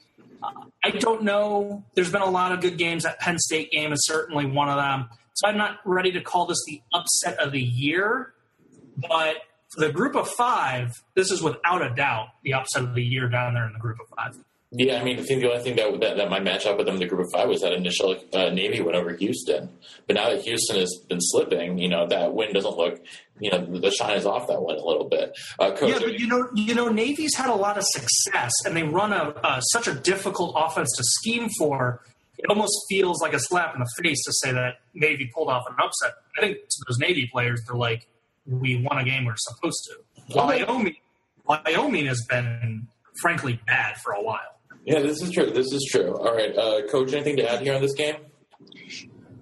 Uh, 0.44 0.52
I 0.84 0.92
don't 0.92 1.24
know. 1.24 1.84
There's 1.94 2.12
been 2.12 2.22
a 2.22 2.30
lot 2.30 2.52
of 2.52 2.62
good 2.62 2.78
games. 2.78 3.04
That 3.04 3.20
Penn 3.20 3.40
State 3.40 3.72
game 3.72 3.94
is 3.94 4.06
certainly 4.06 4.46
one 4.46 4.70
of 4.70 4.76
them. 4.78 5.10
So 5.36 5.48
I'm 5.48 5.58
not 5.58 5.80
ready 5.86 6.12
to 6.14 6.22
call 6.22 6.46
this 6.46 6.64
the 6.66 6.82
upset 6.94 7.38
of 7.40 7.52
the 7.52 7.62
year, 7.62 8.34
but 9.10 9.36
for 9.70 9.86
the 9.86 9.92
group 9.92 10.16
of 10.16 10.30
five, 10.30 10.94
this 11.14 11.30
is 11.30 11.42
without 11.42 11.82
a 11.82 11.94
doubt 11.94 12.30
the 12.44 12.54
upset 12.54 12.84
of 12.84 12.96
the 12.96 13.04
year 13.04 13.28
down 13.28 13.54
there 13.54 13.68
in 13.68 13.74
the 13.74 13.80
group 13.80 13.98
of 14.00 14.08
five. 14.16 14.38
Yeah, 14.72 15.00
I 15.00 15.04
mean, 15.04 15.20
I 15.20 15.24
think 15.24 15.42
the 15.42 15.52
only 15.52 15.64
thing 15.64 15.76
that 15.76 16.00
that, 16.02 16.18
that 16.18 16.30
might 16.30 16.44
match 16.44 16.66
up 16.66 16.78
with 16.78 16.86
them 16.86 16.96
in 16.96 17.02
the 17.02 17.08
group 17.08 17.26
of 17.26 17.32
five 17.32 17.48
was 17.48 17.62
that 17.62 17.74
initial 17.74 18.16
uh, 18.34 18.50
Navy 18.50 18.82
win 18.82 18.96
over 18.96 19.14
Houston. 19.14 19.70
But 20.08 20.16
now 20.16 20.30
that 20.30 20.42
Houston 20.42 20.78
has 20.78 20.94
been 21.08 21.20
slipping, 21.22 21.78
you 21.78 21.88
know 21.88 22.08
that 22.08 22.34
win 22.34 22.52
doesn't 22.52 22.76
look, 22.76 23.00
you 23.40 23.52
know, 23.52 23.64
the 23.64 23.92
shine 23.92 24.18
is 24.18 24.26
off 24.26 24.48
that 24.48 24.62
win 24.62 24.78
a 24.78 24.84
little 24.86 25.08
bit. 25.08 25.38
Uh, 25.60 25.72
Coach, 25.72 25.90
yeah, 25.90 26.00
but 26.00 26.20
you 26.20 26.28
know, 26.28 26.50
you 26.56 26.74
know, 26.74 26.90
Navy's 26.90 27.36
had 27.36 27.50
a 27.50 27.56
lot 27.56 27.78
of 27.78 27.84
success, 27.86 28.52
and 28.66 28.76
they 28.76 28.84
run 28.84 29.14
a 29.14 29.36
uh, 29.44 29.62
such 29.62 29.88
a 29.88 29.94
difficult 29.94 30.56
offense 30.58 30.92
to 30.98 31.04
scheme 31.04 31.50
for. 31.58 32.02
It 32.38 32.50
almost 32.50 32.74
feels 32.90 33.22
like 33.22 33.34
a 33.34 33.40
slap 33.40 33.74
in 33.76 33.80
the 33.80 33.90
face 34.04 34.24
to 34.26 34.34
say 34.34 34.52
that 34.52 34.80
Navy 34.94 35.32
pulled 35.34 35.50
off 35.50 35.66
an 35.70 35.76
upset. 35.82 36.14
I 36.38 36.42
think 36.42 36.58
to 36.58 36.86
those 36.88 36.98
Navy 37.00 37.30
players, 37.32 37.62
they're 37.66 37.78
like, 37.78 38.08
"We 38.46 38.76
won 38.78 38.98
a 38.98 39.04
game 39.04 39.26
we're 39.26 39.36
supposed 39.38 39.88
to." 39.90 40.36
Wyoming, 40.36 40.96
Wyoming 41.46 42.06
has 42.08 42.26
been 42.26 42.88
frankly 43.22 43.60
bad 43.66 43.98
for 43.98 44.14
a 44.14 44.22
while. 44.22 44.60
Yeah, 44.86 45.00
this 45.00 45.22
is 45.22 45.32
true. 45.32 45.52
This 45.52 45.72
is 45.72 45.88
true. 45.92 46.16
All 46.16 46.36
right, 46.36 46.56
uh, 46.56 46.88
coach. 46.88 47.14
Anything 47.14 47.38
to 47.38 47.52
add 47.52 47.62
here 47.62 47.74
on 47.74 47.82
this 47.82 47.94
game? 47.94 48.16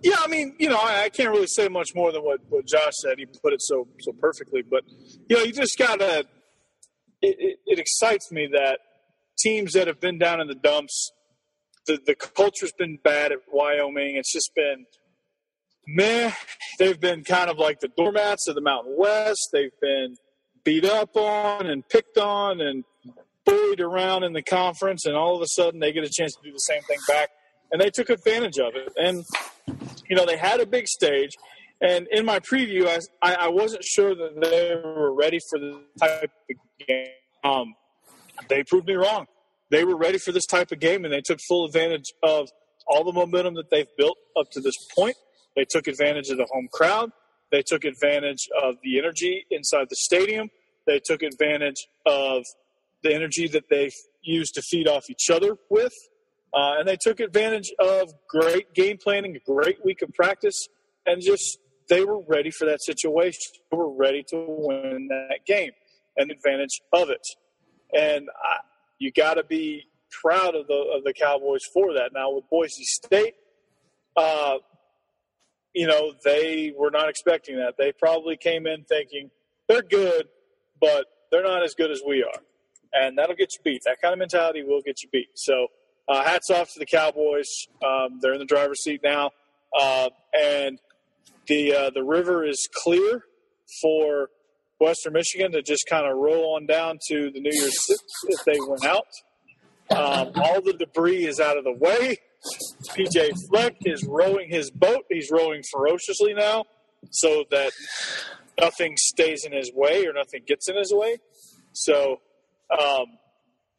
Yeah, 0.02 0.18
I 0.20 0.28
mean, 0.28 0.56
you 0.60 0.70
know, 0.70 0.78
I, 0.78 1.04
I, 1.04 1.10
can't 1.10 1.30
really 1.30 1.48
say 1.48 1.70
much 1.70 1.96
more 1.96 2.12
than 2.12 2.24
what, 2.24 2.42
what 2.50 2.68
Josh 2.68 2.92
said. 3.02 3.20
He 3.20 3.26
put 3.26 3.54
it 3.54 3.62
so 3.62 3.88
so 4.02 4.12
perfectly. 4.12 4.62
But 4.62 4.84
you 5.30 5.38
know, 5.38 5.44
you 5.44 5.54
just 5.54 5.78
gotta. 5.78 6.26
It, 7.22 7.38
it, 7.40 7.60
it 7.66 7.80
excites 7.80 8.32
me 8.32 8.50
that 8.52 8.80
teams 9.40 9.74
that 9.74 9.88
have 9.88 10.02
been 10.02 10.18
down 10.18 10.42
in 10.42 10.48
the 10.48 10.56
dumps, 10.56 11.12
the 11.86 12.00
the 12.06 12.16
culture's 12.16 12.74
been 12.78 12.98
bad 13.04 13.32
at 13.32 13.40
Wyoming. 13.52 14.16
It's 14.16 14.32
just 14.32 14.52
been 14.56 14.86
meh. 15.88 16.32
They've 16.80 17.00
been 17.00 17.24
kind 17.24 17.50
of 17.50 17.58
like 17.58 17.80
the 17.80 17.90
doormats 17.90 18.48
of 18.48 18.56
the 18.56 18.62
Mountain 18.62 18.96
West. 18.98 19.50
They've 19.52 19.78
been 19.82 20.16
beat 20.64 20.86
up 20.86 21.16
on 21.16 21.68
and 21.68 21.88
picked 21.88 22.18
on 22.18 22.62
and 22.62 22.84
bullied 23.46 23.82
around 23.82 24.24
in 24.24 24.34
the 24.34 24.42
conference, 24.42 25.06
and 25.06 25.16
all 25.16 25.36
of 25.36 25.42
a 25.42 25.48
sudden 25.48 25.80
they 25.80 25.92
get 25.92 26.04
a 26.04 26.10
chance 26.10 26.34
to 26.36 26.42
do 26.44 26.52
the 26.52 26.58
same 26.58 26.82
thing 26.84 27.00
back, 27.08 27.30
and 27.72 27.82
they 27.82 27.90
took 27.90 28.10
advantage 28.10 28.60
of 28.60 28.76
it. 28.76 28.94
And 28.98 29.24
you 30.10 30.16
know 30.16 30.26
they 30.26 30.38
had 30.38 30.60
a 30.60 30.66
big 30.66 30.88
stage, 30.88 31.32
and 31.82 32.08
in 32.12 32.26
my 32.26 32.40
preview, 32.40 32.88
I, 33.22 33.34
I 33.36 33.50
wasn't 33.50 33.84
sure 33.84 34.16
that 34.16 34.42
they 34.42 34.76
were 34.76 35.14
ready 35.14 35.40
for 35.50 35.60
the 35.60 35.82
type 36.00 36.24
of 36.24 36.88
game. 36.88 37.08
Um, 37.44 37.76
they 38.48 38.64
proved 38.64 38.88
me 38.88 38.94
wrong. 38.94 39.28
They 39.74 39.84
were 39.84 39.98
ready 39.98 40.20
for 40.20 40.32
this 40.32 40.46
type 40.46 40.72
of 40.72 40.80
game, 40.80 41.04
and 41.04 41.12
they 41.12 41.22
took 41.22 41.40
full 41.42 41.66
advantage 41.66 42.14
of 42.22 42.48
all 42.86 43.04
the 43.04 43.12
momentum 43.12 43.56
that 43.56 43.72
they've 43.72 43.88
built 43.98 44.20
up 44.38 44.52
to 44.52 44.62
this 44.62 44.76
point. 44.96 45.16
They 45.56 45.66
took 45.68 45.88
advantage 45.88 46.30
of 46.30 46.38
the 46.38 46.48
home 46.52 46.68
crowd. 46.72 47.10
They 47.52 47.64
took 47.64 47.84
advantage 47.84 48.48
of 48.64 48.76
the 48.84 49.00
energy 49.00 49.48
inside 49.50 49.88
the 49.90 49.96
stadium. 49.96 50.52
They 50.86 51.02
took 51.04 51.24
advantage 51.24 51.88
of 52.06 52.44
the 53.02 53.16
energy 53.16 53.48
that 53.48 53.64
they 53.72 53.90
used 54.22 54.54
to 54.54 54.62
feed 54.62 54.88
off 54.88 55.10
each 55.10 55.32
other 55.32 55.58
with. 55.72 55.94
Uh, 56.54 56.78
and 56.78 56.88
they 56.88 56.98
took 57.02 57.20
advantage 57.20 57.74
of 57.80 58.14
great 58.30 58.76
game 58.76 59.00
planning, 59.04 59.36
a 59.36 59.52
great 59.52 59.84
week 59.84 60.04
of 60.04 60.14
practice, 60.14 60.68
and 61.08 61.20
just 61.20 61.58
they 61.90 62.06
were 62.06 62.22
ready 62.28 62.52
for 62.52 62.66
that 62.66 62.84
situation. 62.84 63.42
They 63.72 63.78
were 63.78 63.92
ready 63.92 64.24
to 64.30 64.46
win 64.48 65.08
that 65.08 65.40
game 65.48 65.72
and 66.16 66.30
advantage 66.30 66.80
of 66.94 67.10
it. 67.10 67.26
And 67.92 68.30
I, 68.44 68.58
you 69.00 69.12
got 69.12 69.36
to 69.36 69.44
be 69.44 69.84
proud 70.22 70.56
of 70.56 70.68
the 70.68 70.94
of 70.96 71.04
the 71.04 71.14
Cowboys 71.14 71.62
for 71.74 71.94
that. 71.94 72.12
Now 72.14 72.32
with 72.32 72.50
Boise 72.50 72.84
State, 72.84 73.36
uh, 74.16 74.58
you 75.74 75.88
know 75.88 76.14
they 76.24 76.74
were 76.78 76.92
not 76.92 77.10
expecting 77.10 77.58
that. 77.58 77.76
They 77.78 77.92
probably 77.92 78.38
came 78.38 78.68
in 78.68 78.84
thinking 78.84 79.32
they're 79.68 79.82
good, 79.82 80.28
but 80.80 81.06
they're 81.32 81.44
not 81.44 81.64
as 81.64 81.74
good 81.74 81.92
as 81.92 82.02
we 82.06 82.24
are 82.24 82.42
and 82.94 83.18
that'll 83.18 83.36
get 83.36 83.50
you 83.54 83.60
beat. 83.64 83.82
That 83.86 84.02
kind 84.02 84.14
of 84.14 84.20
mentality 84.20 84.64
will 84.64 84.82
get 84.82 85.02
you 85.04 85.10
beat. 85.12 85.30
So, 85.36 85.68
uh, 86.08 86.24
hats 86.24 86.50
off 86.50 86.72
to 86.74 86.80
the 86.80 86.86
Cowboys. 86.86 87.48
Um, 87.84 88.20
they're 88.22 88.34
in 88.34 88.40
the 88.40 88.46
driver's 88.46 88.84
seat 88.84 89.02
now, 89.04 89.32
uh, 89.78 90.10
and 90.40 90.80
the 91.48 91.74
uh, 91.74 91.90
the 91.90 92.04
river 92.04 92.46
is 92.46 92.70
clear 92.84 93.24
for 93.82 94.30
Western 94.84 95.14
Michigan 95.14 95.52
to 95.54 95.62
just 95.62 95.86
kind 95.90 96.06
of 96.06 96.18
roll 96.18 96.56
on 96.56 96.66
down 96.66 96.98
to 97.10 97.32
the 97.32 97.40
New 97.40 97.52
Year's 97.52 97.86
Six 97.86 98.04
if 98.28 98.46
they 98.46 98.60
went 98.68 98.86
out. 98.86 99.08
Um, 99.90 100.32
all 100.36 100.62
the 100.62 100.74
debris 100.78 101.26
is 101.26 101.40
out 101.40 101.58
of 101.58 101.64
the 101.64 101.74
way. 101.74 102.18
PJ 102.90 103.32
Fleck 103.50 103.76
is 103.86 104.06
rowing 104.06 104.50
his 104.50 104.70
boat. 104.72 105.06
He's 105.10 105.30
rowing 105.32 105.62
ferociously 105.72 106.34
now 106.34 106.66
so 107.12 107.46
that 107.52 107.72
nothing 108.60 108.96
stays 108.98 109.46
in 109.46 109.54
his 109.54 109.72
way 109.74 110.06
or 110.06 110.14
nothing 110.14 110.42
gets 110.46 110.70
in 110.70 110.76
his 110.76 110.94
way. 110.94 111.18
So, 111.74 112.20
um, 112.72 113.06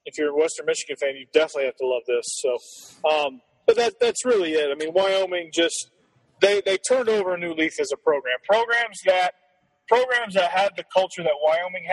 if 0.07 0.19
you're 0.19 0.31
a 0.31 0.37
Western 0.37 0.67
Michigan 0.67 0.97
fan, 0.97 1.17
you 1.17 1.27
definitely 1.33 1.65
have 1.67 1.77
to 1.77 1.87
love 1.87 2.03
this. 2.07 2.25
So, 2.43 3.09
um, 3.09 3.41
but 3.67 3.77
that 3.77 3.95
that's 4.01 4.25
really 4.25 4.53
it. 4.53 4.71
I 4.71 4.75
mean, 4.75 4.93
Wyoming 4.93 5.51
just 5.53 5.91
they 6.41 6.61
they 6.65 6.77
turned 6.77 7.09
over 7.09 7.35
a 7.35 7.39
new 7.39 7.55
leaf 7.55 7.81
as 7.81 7.91
a 7.93 7.97
program. 7.97 8.37
Programs 8.47 8.99
that 9.07 9.33
programs 9.89 10.35
that 10.35 10.51
have 10.51 10.73
the 10.77 10.85
culture 10.93 11.23
that 11.23 11.37
Wyoming 11.43 11.85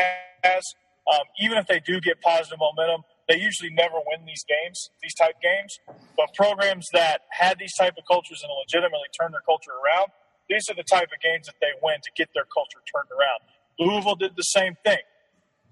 has, 0.43 0.63
um, 1.11 1.25
even 1.39 1.57
if 1.57 1.67
they 1.67 1.79
do 1.79 1.99
get 1.99 2.21
positive 2.21 2.59
momentum, 2.59 3.03
they 3.27 3.37
usually 3.37 3.71
never 3.71 3.95
win 3.95 4.25
these 4.25 4.43
games, 4.43 4.89
these 5.01 5.15
type 5.15 5.35
games. 5.41 5.79
But 6.17 6.33
programs 6.35 6.87
that 6.93 7.21
had 7.31 7.57
these 7.59 7.73
type 7.75 7.95
of 7.97 8.03
cultures 8.05 8.43
and 8.43 8.51
legitimately 8.65 9.07
turned 9.17 9.33
their 9.33 9.45
culture 9.45 9.71
around, 9.71 10.11
these 10.49 10.69
are 10.69 10.75
the 10.75 10.83
type 10.83 11.07
of 11.13 11.19
games 11.21 11.47
that 11.47 11.55
they 11.61 11.71
win 11.81 11.97
to 12.03 12.11
get 12.15 12.29
their 12.33 12.45
culture 12.45 12.83
turned 12.91 13.09
around. 13.11 13.39
Louisville 13.79 14.15
did 14.15 14.35
the 14.35 14.43
same 14.43 14.75
thing. 14.83 14.99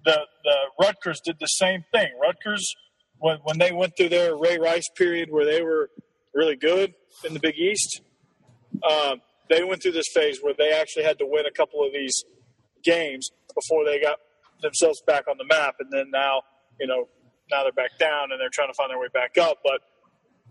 The 0.05 0.22
the 0.43 0.55
Rutgers 0.80 1.20
did 1.20 1.38
the 1.39 1.47
same 1.47 1.84
thing. 1.91 2.07
Rutgers, 2.22 2.74
when 3.17 3.39
when 3.43 3.57
they 3.57 3.74
went 3.74 3.97
through 3.97 4.09
their 4.09 4.38
Ray 4.38 4.57
Rice 4.57 4.89
period 4.95 5.30
where 5.30 5.45
they 5.45 5.61
were 5.61 5.89
really 6.34 6.55
good 6.55 6.93
in 7.26 7.34
the 7.34 7.39
Big 7.39 7.57
East, 7.57 8.01
um, 8.89 9.22
they 9.50 9.64
went 9.64 9.82
through 9.82 9.93
this 9.93 10.08
phase 10.14 10.39
where 10.41 10.54
they 10.58 10.72
actually 10.72 11.04
had 11.04 11.18
to 11.20 11.26
win 11.28 11.45
a 11.45 11.52
couple 11.52 11.84
of 11.84 11.91
these 11.91 12.24
games 12.84 13.30
before 13.56 13.84
they 13.86 14.00
got 14.00 14.18
themselves 14.62 15.02
back 15.06 15.28
on 15.28 15.38
the 15.38 15.45
map. 15.45 15.76
And 15.80 15.89
then 15.91 16.12
now, 16.12 16.41
you 16.80 16.88
know, 16.88 17.08
now 17.52 17.64
they're 17.64 17.72
back 17.72 17.97
down 18.00 18.32
and 18.32 18.39
they're 18.39 18.54
trying 18.54 18.70
to 18.70 18.76
find 18.76 18.91
their 18.91 19.00
way 19.00 19.08
back 19.14 19.38
up. 19.38 19.58
But 19.64 19.82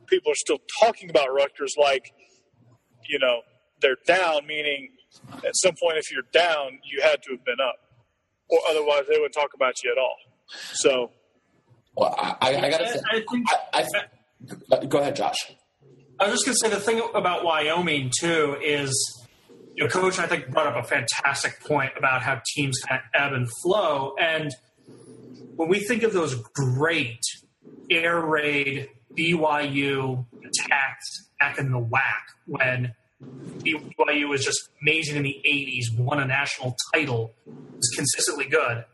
people 0.07 0.33
are 0.33 0.37
still 0.37 0.59
talking 0.81 1.11
about 1.11 1.33
Rutgers 1.33 1.75
like, 1.79 2.13
you 3.09 3.19
know, 3.19 3.41
they're 3.81 3.97
down, 4.07 4.47
meaning 4.47 4.91
at 5.45 5.55
some 5.55 5.75
point 5.81 5.97
if 5.97 6.11
you're 6.11 6.27
down, 6.33 6.79
you 6.85 7.01
had 7.03 7.23
to 7.23 7.33
have 7.33 7.45
been 7.45 7.61
up, 7.61 7.77
or 8.49 8.59
otherwise 8.71 9.03
they 9.09 9.17
wouldn't 9.17 9.35
talk 9.35 9.51
about 9.55 9.75
you 9.85 9.93
at 9.93 9.99
all. 9.99 10.17
So, 10.75 11.11
well, 11.97 12.15
I, 12.19 12.57
I 12.57 12.71
gotta 12.71 12.89
say, 12.89 13.01
I 13.11 13.25
think 13.31 13.47
I, 13.73 13.87
I, 14.73 14.87
go 14.87 14.99
ahead, 14.99 15.17
Josh. 15.17 15.53
I 16.21 16.29
was 16.29 16.43
just 16.43 16.47
going 16.47 16.57
to 16.57 16.59
say 16.59 16.69
the 16.69 16.81
thing 16.81 17.11
about 17.15 17.45
Wyoming 17.45 18.11
too 18.19 18.57
is, 18.63 18.93
you 19.77 19.85
know, 19.85 19.89
Coach 19.89 20.19
I 20.19 20.27
think 20.27 20.49
brought 20.49 20.67
up 20.67 20.85
a 20.85 20.87
fantastic 20.87 21.61
point 21.61 21.93
about 21.97 22.23
how 22.23 22.41
teams 22.57 22.81
kind 22.81 23.01
of 23.01 23.21
ebb 23.21 23.33
and 23.35 23.49
flow, 23.63 24.15
and 24.19 24.53
when 25.55 25.69
we 25.69 25.81
think 25.81 26.03
of 26.03 26.13
those 26.13 26.35
great 26.55 27.21
air 27.91 28.21
raid 28.21 28.89
BYU 29.15 30.25
attacks 30.45 31.31
back 31.39 31.59
in 31.59 31.71
the 31.71 31.81
WAC 31.81 32.23
when 32.47 32.95
BYU 33.61 34.29
was 34.29 34.45
just 34.45 34.69
amazing 34.83 35.17
in 35.17 35.23
the 35.23 35.41
80s, 35.45 35.97
won 35.99 36.21
a 36.21 36.25
national 36.25 36.77
title, 36.93 37.35
was 37.47 37.91
consistently 37.97 38.47
good. 38.47 38.85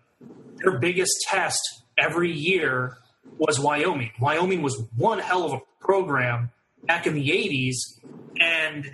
Their 0.56 0.78
biggest 0.78 1.12
test 1.28 1.60
every 1.98 2.32
year 2.32 2.96
was 3.38 3.58
Wyoming. 3.58 4.12
Wyoming 4.20 4.62
was 4.62 4.82
one 4.96 5.18
hell 5.18 5.44
of 5.44 5.52
a 5.52 5.60
program 5.80 6.50
back 6.86 7.06
in 7.06 7.14
the 7.14 7.28
80s, 7.28 7.74
and 8.40 8.86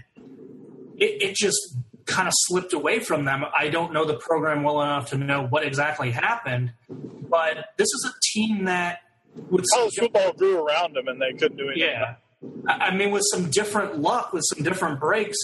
it, 0.96 1.22
it 1.22 1.36
just 1.36 1.76
kind 2.06 2.28
of 2.28 2.34
slipped 2.36 2.72
away 2.72 2.98
from 2.98 3.24
them. 3.24 3.44
I 3.56 3.68
don't 3.68 3.92
know 3.92 4.04
the 4.04 4.16
program 4.16 4.62
well 4.62 4.82
enough 4.82 5.10
to 5.10 5.18
know 5.18 5.46
what 5.46 5.64
exactly 5.64 6.10
happened, 6.10 6.72
but 6.88 7.56
this 7.76 7.86
is 7.86 8.10
a 8.10 8.14
team 8.32 8.64
that 8.64 9.00
with 9.48 9.64
oh, 9.74 9.78
college 9.78 9.94
football 9.98 10.32
grew 10.32 10.64
around 10.64 10.94
them 10.94 11.08
and 11.08 11.20
they 11.20 11.32
couldn't 11.32 11.56
do 11.56 11.68
anything. 11.68 11.88
Yeah. 11.88 12.16
I 12.68 12.94
mean, 12.94 13.10
with 13.10 13.22
some 13.30 13.50
different 13.50 13.98
luck, 13.98 14.32
with 14.32 14.42
some 14.54 14.64
different 14.64 14.98
breaks, 14.98 15.36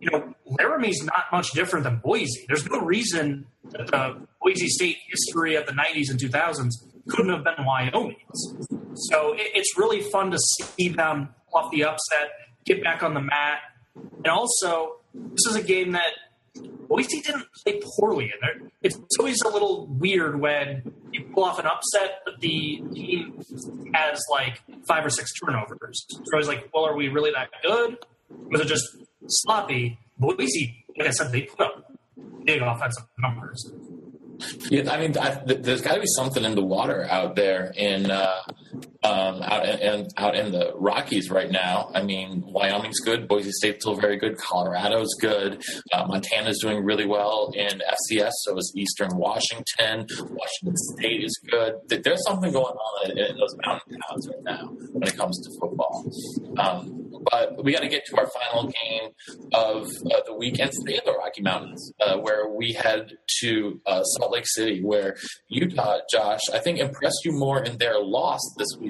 you 0.00 0.10
know, 0.10 0.34
Laramie's 0.46 1.02
not 1.04 1.24
much 1.30 1.52
different 1.52 1.84
than 1.84 1.98
Boise. 1.98 2.46
There's 2.48 2.66
no 2.68 2.80
reason 2.80 3.46
that 3.70 3.88
the 3.88 4.26
Boise 4.42 4.68
State 4.68 4.96
history 5.08 5.56
of 5.56 5.66
the 5.66 5.72
90s 5.72 6.10
and 6.10 6.18
2000s 6.18 6.72
couldn't 7.08 7.32
have 7.32 7.44
been 7.44 7.64
Wyoming's. 7.64 8.54
So 9.10 9.32
it, 9.34 9.48
it's 9.54 9.76
really 9.76 10.00
fun 10.00 10.30
to 10.30 10.38
see 10.38 10.88
them 10.88 11.34
off 11.56 11.70
the 11.70 11.84
upset, 11.84 12.30
get 12.64 12.82
back 12.82 13.02
on 13.02 13.14
the 13.14 13.20
mat, 13.20 13.58
and 13.94 14.26
also 14.28 14.96
this 15.14 15.46
is 15.48 15.56
a 15.56 15.62
game 15.62 15.92
that 15.92 16.10
Boise 16.88 17.20
didn't 17.20 17.46
play 17.64 17.80
poorly 17.98 18.24
in 18.24 18.38
there. 18.40 18.68
It's 18.82 18.98
always 19.18 19.40
a 19.42 19.48
little 19.48 19.86
weird 19.86 20.40
when 20.40 20.92
you 21.12 21.24
pull 21.34 21.44
off 21.44 21.58
an 21.58 21.66
upset, 21.66 22.20
but 22.24 22.40
the 22.40 22.82
team 22.94 23.42
has 23.94 24.22
like 24.30 24.60
five 24.86 25.04
or 25.04 25.10
six 25.10 25.32
turnovers. 25.40 26.06
So 26.08 26.22
I 26.34 26.36
was 26.36 26.48
like, 26.48 26.68
well, 26.72 26.84
are 26.84 26.94
we 26.96 27.08
really 27.08 27.32
that 27.32 27.48
good? 27.62 27.98
Was 28.50 28.60
it 28.60 28.68
just 28.68 28.84
sloppy? 29.26 29.98
Boise, 30.18 30.84
like 30.96 31.08
I 31.08 31.10
said, 31.10 31.32
they 31.32 31.42
put 31.42 31.60
up 31.60 31.92
big 32.44 32.62
offensive 32.62 33.04
numbers. 33.18 33.70
Yeah, 34.70 34.90
I 34.90 35.00
mean, 35.00 35.16
I, 35.18 35.34
th- 35.34 35.62
there's 35.62 35.80
got 35.82 35.94
to 35.94 36.00
be 36.00 36.06
something 36.06 36.44
in 36.44 36.54
the 36.54 36.64
water 36.64 37.06
out 37.10 37.36
there 37.36 37.72
in 37.76 38.10
uh, 38.10 38.42
um, 39.02 39.42
out 39.42 39.66
in, 39.66 40.08
out 40.16 40.34
in 40.34 40.52
the 40.52 40.72
Rockies 40.76 41.30
right 41.30 41.50
now. 41.50 41.90
I 41.94 42.02
mean, 42.02 42.42
Wyoming's 42.46 43.00
good, 43.00 43.28
Boise 43.28 43.52
State's 43.52 43.84
still 43.84 43.96
very 43.96 44.16
good, 44.16 44.36
Colorado's 44.38 45.14
good, 45.20 45.62
uh, 45.92 46.06
Montana's 46.06 46.58
doing 46.60 46.84
really 46.84 47.06
well 47.06 47.52
in 47.54 47.80
FCS. 47.80 48.32
So 48.42 48.56
is 48.56 48.72
Eastern 48.76 49.16
Washington. 49.16 50.06
Washington 50.10 50.76
State 50.76 51.24
is 51.24 51.40
good. 51.50 51.74
There's 51.88 52.24
something 52.24 52.52
going 52.52 52.64
on 52.64 53.10
in, 53.10 53.18
in 53.18 53.36
those 53.36 53.56
mountain 53.64 53.98
towns 54.08 54.28
right 54.28 54.44
now 54.44 54.68
when 54.92 55.02
it 55.02 55.16
comes 55.16 55.38
to 55.40 55.50
football. 55.60 56.10
Um, 56.58 57.06
but 57.30 57.62
we 57.64 57.72
got 57.72 57.80
to 57.80 57.88
get 57.88 58.04
to 58.06 58.16
our 58.18 58.28
final 58.28 58.70
game 58.70 59.10
of 59.52 59.86
uh, 59.86 60.20
the 60.26 60.34
weekend 60.34 60.70
today 60.72 60.98
in 60.98 61.00
the 61.04 61.18
Rocky 61.18 61.42
Mountains, 61.42 61.92
uh, 62.00 62.16
where 62.18 62.48
we 62.48 62.72
head 62.72 63.12
to 63.40 63.80
uh, 63.86 64.02
Salt 64.02 64.32
Lake 64.32 64.46
City, 64.46 64.82
where 64.82 65.16
Utah, 65.48 65.98
Josh, 66.10 66.40
I 66.52 66.58
think 66.58 66.78
impressed 66.78 67.24
you 67.24 67.32
more 67.32 67.62
in 67.62 67.78
their 67.78 68.00
loss 68.00 68.40
this 68.58 68.68
week 68.80 68.85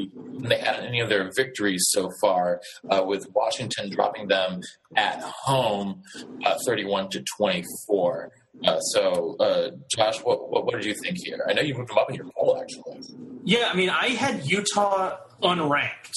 they 0.51 0.59
had 0.59 0.80
any 0.90 1.01
of 1.01 1.09
their 1.09 1.30
victories 1.34 1.84
so 1.88 2.11
far, 2.20 2.61
uh, 2.90 3.03
with 3.05 3.26
Washington 3.34 3.90
dropping 3.90 4.28
them 4.28 4.61
at 4.97 5.20
home, 5.20 6.03
uh, 6.44 6.57
thirty-one 6.66 7.09
to 7.11 7.24
twenty-four. 7.36 8.30
Uh, 8.64 8.80
so, 8.80 9.36
uh, 9.38 9.68
Josh, 9.94 10.18
what, 10.24 10.51
what, 10.51 10.64
what 10.64 10.74
did 10.76 10.86
you 10.86 10.94
think 11.03 11.18
here? 11.22 11.44
I 11.47 11.53
know 11.53 11.61
you 11.61 11.74
moved 11.74 11.90
them 11.90 11.99
up 11.99 12.09
in 12.09 12.16
your 12.16 12.30
poll, 12.34 12.59
actually. 12.59 13.03
Yeah, 13.44 13.68
I 13.70 13.76
mean, 13.76 13.90
I 13.90 14.09
had 14.09 14.47
Utah 14.47 15.18
unranked, 15.42 16.14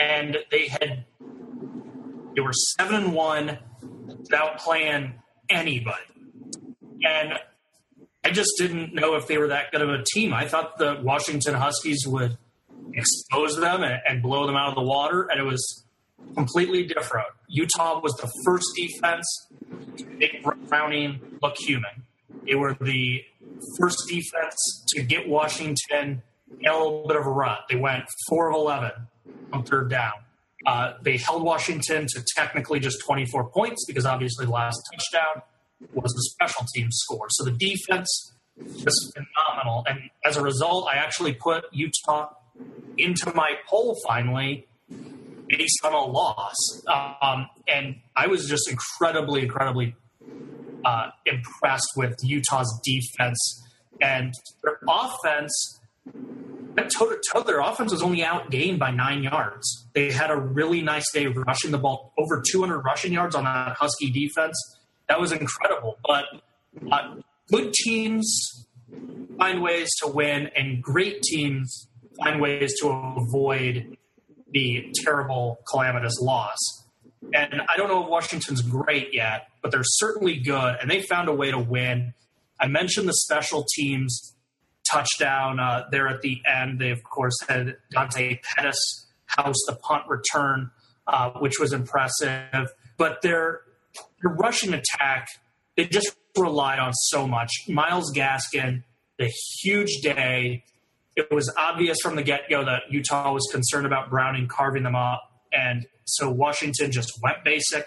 and 0.00 0.36
they 0.50 0.66
had 0.66 1.04
they 2.34 2.40
were 2.40 2.52
seven 2.78 2.96
and 2.96 3.14
one 3.14 3.58
without 4.06 4.58
playing 4.58 5.14
anybody, 5.48 6.02
and 7.04 7.34
I 8.24 8.30
just 8.30 8.50
didn't 8.58 8.92
know 8.92 9.14
if 9.14 9.28
they 9.28 9.38
were 9.38 9.46
that 9.48 9.70
good 9.70 9.80
of 9.80 9.88
a 9.88 10.02
team. 10.12 10.34
I 10.34 10.48
thought 10.48 10.78
the 10.78 10.98
Washington 11.00 11.54
Huskies 11.54 12.04
would 12.08 12.36
expose 12.94 13.56
them 13.56 13.82
and, 13.82 14.00
and 14.08 14.22
blow 14.22 14.46
them 14.46 14.56
out 14.56 14.68
of 14.70 14.74
the 14.74 14.82
water, 14.82 15.28
and 15.30 15.40
it 15.40 15.44
was 15.44 15.84
completely 16.34 16.84
different. 16.84 17.28
Utah 17.48 18.00
was 18.00 18.12
the 18.14 18.30
first 18.44 18.66
defense 18.76 19.48
to 19.98 20.04
make 20.04 20.44
Browning 20.68 21.20
look 21.42 21.56
human. 21.58 22.04
They 22.46 22.54
were 22.54 22.76
the 22.80 23.24
first 23.78 23.98
defense 24.08 24.84
to 24.88 25.02
get 25.02 25.28
Washington 25.28 26.22
a 26.64 26.72
little 26.72 27.06
bit 27.06 27.16
of 27.16 27.26
a 27.26 27.30
rut. 27.30 27.60
They 27.68 27.76
went 27.76 28.04
four 28.28 28.50
of 28.50 28.56
eleven 28.56 28.92
on 29.52 29.64
third 29.64 29.90
down. 29.90 30.12
Uh, 30.64 30.94
they 31.02 31.16
held 31.16 31.44
Washington 31.44 32.06
to 32.08 32.24
technically 32.36 32.80
just 32.80 32.98
24 33.04 33.50
points 33.50 33.84
because 33.86 34.04
obviously 34.04 34.46
the 34.46 34.52
last 34.52 34.76
touchdown 34.92 35.42
was 35.94 36.12
the 36.12 36.22
special 36.32 36.66
team 36.74 36.88
score. 36.90 37.26
So 37.30 37.44
the 37.44 37.52
defense 37.52 38.32
was 38.56 39.12
phenomenal. 39.14 39.84
And 39.88 40.10
as 40.24 40.36
a 40.36 40.42
result, 40.42 40.88
I 40.92 40.96
actually 40.96 41.34
put 41.34 41.66
Utah 41.72 42.30
into 42.98 43.32
my 43.34 43.54
poll 43.68 43.96
finally 44.06 44.66
based 45.48 45.84
on 45.84 45.92
a 45.92 46.04
loss. 46.04 46.54
Um, 46.86 47.48
and 47.68 47.96
I 48.16 48.26
was 48.26 48.48
just 48.48 48.68
incredibly, 48.68 49.42
incredibly 49.42 49.94
uh, 50.84 51.10
impressed 51.24 51.90
with 51.96 52.16
Utah's 52.22 52.80
defense 52.84 53.62
and 54.00 54.32
their 54.62 54.78
offense 54.88 55.80
toe 56.84 57.08
to 57.08 57.20
toe, 57.32 57.42
their 57.42 57.60
offense 57.60 57.92
was 57.92 58.02
only 58.02 58.20
outgained 58.20 58.78
by 58.78 58.90
nine 58.90 59.22
yards. 59.22 59.86
They 59.94 60.10
had 60.10 60.30
a 60.30 60.36
really 60.36 60.82
nice 60.82 61.10
day 61.12 61.26
rushing 61.26 61.70
the 61.70 61.78
ball, 61.78 62.12
over 62.18 62.42
200 62.46 62.80
rushing 62.80 63.12
yards 63.12 63.34
on 63.34 63.44
that 63.44 63.76
Husky 63.76 64.10
defense. 64.10 64.56
That 65.08 65.20
was 65.20 65.32
incredible. 65.32 65.98
But 66.06 66.24
uh, 66.90 67.16
good 67.50 67.72
teams 67.72 68.66
find 69.38 69.62
ways 69.62 69.88
to 70.02 70.08
win, 70.08 70.50
and 70.56 70.82
great 70.82 71.22
teams 71.22 71.88
find 72.22 72.40
ways 72.40 72.74
to 72.80 72.88
avoid 72.88 73.96
the 74.50 74.92
terrible, 75.04 75.58
calamitous 75.70 76.20
loss. 76.20 76.56
And 77.34 77.62
I 77.62 77.76
don't 77.76 77.88
know 77.88 78.04
if 78.04 78.08
Washington's 78.08 78.62
great 78.62 79.12
yet, 79.12 79.48
but 79.62 79.70
they're 79.72 79.82
certainly 79.84 80.38
good, 80.38 80.76
and 80.80 80.90
they 80.90 81.02
found 81.02 81.28
a 81.28 81.34
way 81.34 81.50
to 81.50 81.58
win. 81.58 82.14
I 82.60 82.68
mentioned 82.68 83.08
the 83.08 83.14
special 83.14 83.64
teams 83.74 84.34
touchdown 84.90 85.58
uh, 85.58 85.84
there 85.90 86.08
at 86.08 86.22
the 86.22 86.40
end. 86.46 86.78
They, 86.78 86.90
of 86.90 87.02
course, 87.02 87.34
had 87.48 87.76
Dante 87.90 88.38
Pettis 88.42 89.06
house 89.26 89.56
the 89.66 89.74
punt 89.74 90.04
return, 90.08 90.70
uh, 91.06 91.30
which 91.40 91.58
was 91.58 91.72
impressive. 91.72 92.68
But 92.96 93.22
their, 93.22 93.62
their 94.22 94.32
rushing 94.32 94.72
attack, 94.72 95.28
they 95.76 95.86
just 95.86 96.16
relied 96.38 96.78
on 96.78 96.92
so 96.92 97.26
much. 97.26 97.50
Myles 97.68 98.12
Gaskin, 98.14 98.84
the 99.18 99.30
huge 99.60 100.00
day. 100.02 100.64
It 101.16 101.30
was 101.30 101.52
obvious 101.56 101.98
from 102.02 102.16
the 102.16 102.22
get 102.22 102.48
go 102.50 102.64
that 102.64 102.82
Utah 102.90 103.32
was 103.32 103.48
concerned 103.50 103.86
about 103.86 104.10
Browning 104.10 104.48
carving 104.48 104.82
them 104.82 104.94
up. 104.94 105.32
And 105.52 105.86
so 106.04 106.30
Washington 106.30 106.92
just 106.92 107.20
went 107.22 107.42
basic. 107.44 107.86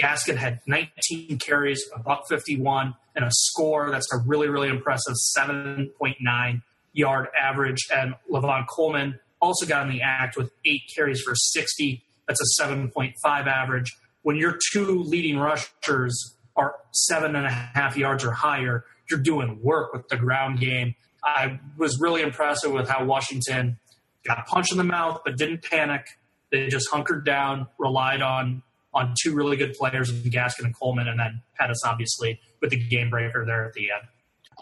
Gaskin 0.00 0.36
had 0.36 0.60
19 0.66 1.38
carries, 1.38 1.84
a 1.94 2.00
buck 2.00 2.26
51, 2.28 2.94
and 3.14 3.24
a 3.24 3.30
score 3.30 3.90
that's 3.90 4.12
a 4.12 4.18
really, 4.26 4.48
really 4.48 4.68
impressive 4.68 5.14
7.9 5.38 6.62
yard 6.92 7.28
average. 7.40 7.86
And 7.94 8.14
Lavon 8.30 8.66
Coleman 8.66 9.20
also 9.40 9.66
got 9.66 9.86
in 9.86 9.92
the 9.92 10.02
act 10.02 10.36
with 10.36 10.50
eight 10.64 10.82
carries 10.94 11.20
for 11.20 11.34
60. 11.34 12.02
That's 12.26 12.40
a 12.58 12.62
7.5 12.62 13.14
average. 13.24 13.96
When 14.22 14.36
your 14.36 14.58
two 14.72 15.02
leading 15.02 15.38
rushers 15.38 16.36
are 16.56 16.76
seven 16.92 17.36
and 17.36 17.46
a 17.46 17.50
half 17.50 17.96
yards 17.96 18.24
or 18.24 18.32
higher, 18.32 18.84
you're 19.10 19.20
doing 19.20 19.60
work 19.62 19.92
with 19.92 20.08
the 20.08 20.16
ground 20.16 20.60
game. 20.60 20.94
I 21.24 21.60
was 21.76 22.00
really 22.00 22.22
impressed 22.22 22.68
with 22.68 22.88
how 22.88 23.04
Washington 23.04 23.78
got 24.26 24.46
punched 24.46 24.72
in 24.72 24.78
the 24.78 24.84
mouth 24.84 25.20
but 25.24 25.36
didn't 25.36 25.62
panic. 25.62 26.06
They 26.50 26.68
just 26.68 26.88
hunkered 26.90 27.24
down, 27.24 27.66
relied 27.78 28.22
on 28.22 28.62
on 28.92 29.12
two 29.20 29.34
really 29.34 29.56
good 29.56 29.74
players 29.74 30.08
in 30.10 30.30
Gaskin 30.30 30.66
and 30.66 30.78
Coleman, 30.78 31.08
and 31.08 31.18
then 31.18 31.42
Pettis 31.58 31.80
obviously 31.84 32.40
with 32.60 32.70
the 32.70 32.76
game 32.76 33.10
breaker 33.10 33.44
there 33.44 33.64
at 33.64 33.72
the 33.72 33.90
end. 33.90 34.08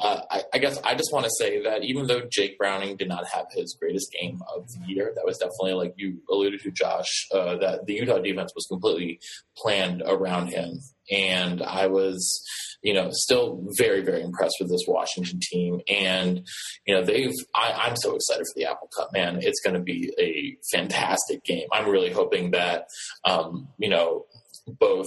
Uh, 0.01 0.23
I, 0.31 0.43
I, 0.55 0.59
guess 0.59 0.81
I 0.85 0.95
just 0.95 1.13
want 1.13 1.27
to 1.27 1.31
say 1.39 1.63
that 1.65 1.85
even 1.85 2.07
though 2.07 2.23
Jake 2.31 2.59
Browning 2.59 2.97
did 2.97 3.09
not 3.09 3.27
have 3.29 3.47
his 3.53 3.77
greatest 3.79 4.11
game 4.11 4.41
of 4.55 4.67
the 4.69 4.81
year, 4.87 5.13
that 5.15 5.25
was 5.25 5.37
definitely 5.37 5.75
like 5.75 5.93
you 5.97 6.23
alluded 6.31 6.61
to, 6.61 6.71
Josh, 6.71 7.29
uh, 7.33 7.57
that 7.59 7.85
the 7.87 7.95
Utah 7.95 8.19
defense 8.19 8.53
was 8.55 8.67
completely 8.71 9.21
planned 9.57 10.03
around 10.07 10.49
him, 10.49 10.81
and 11.11 11.63
I 11.63 11.89
was, 11.89 12.43
you 12.83 12.95
know, 12.95 13.09
still 13.13 13.63
very 13.79 14.03
very 14.03 14.23
impressed 14.23 14.57
with 14.61 14.71
this 14.71 14.85
Washington 14.87 15.41
team, 15.41 15.81
and 15.89 16.47
you 16.87 16.95
know 16.95 17.05
they've. 17.05 17.33
I, 17.55 17.89
am 17.89 17.97
so 17.97 18.15
excited 18.15 18.45
for 18.45 18.61
the 18.61 18.67
Apple 18.67 18.89
Cup, 18.97 19.11
man! 19.13 19.39
It's 19.43 19.61
going 19.61 19.75
to 19.75 19.81
be 19.81 20.13
a 20.19 20.57
fantastic 20.75 21.45
game. 21.45 21.67
I'm 21.73 21.89
really 21.89 22.11
hoping 22.11 22.51
that, 22.53 22.87
um, 23.25 23.69
you 23.79 23.89
know, 23.89 24.27
both 24.67 25.07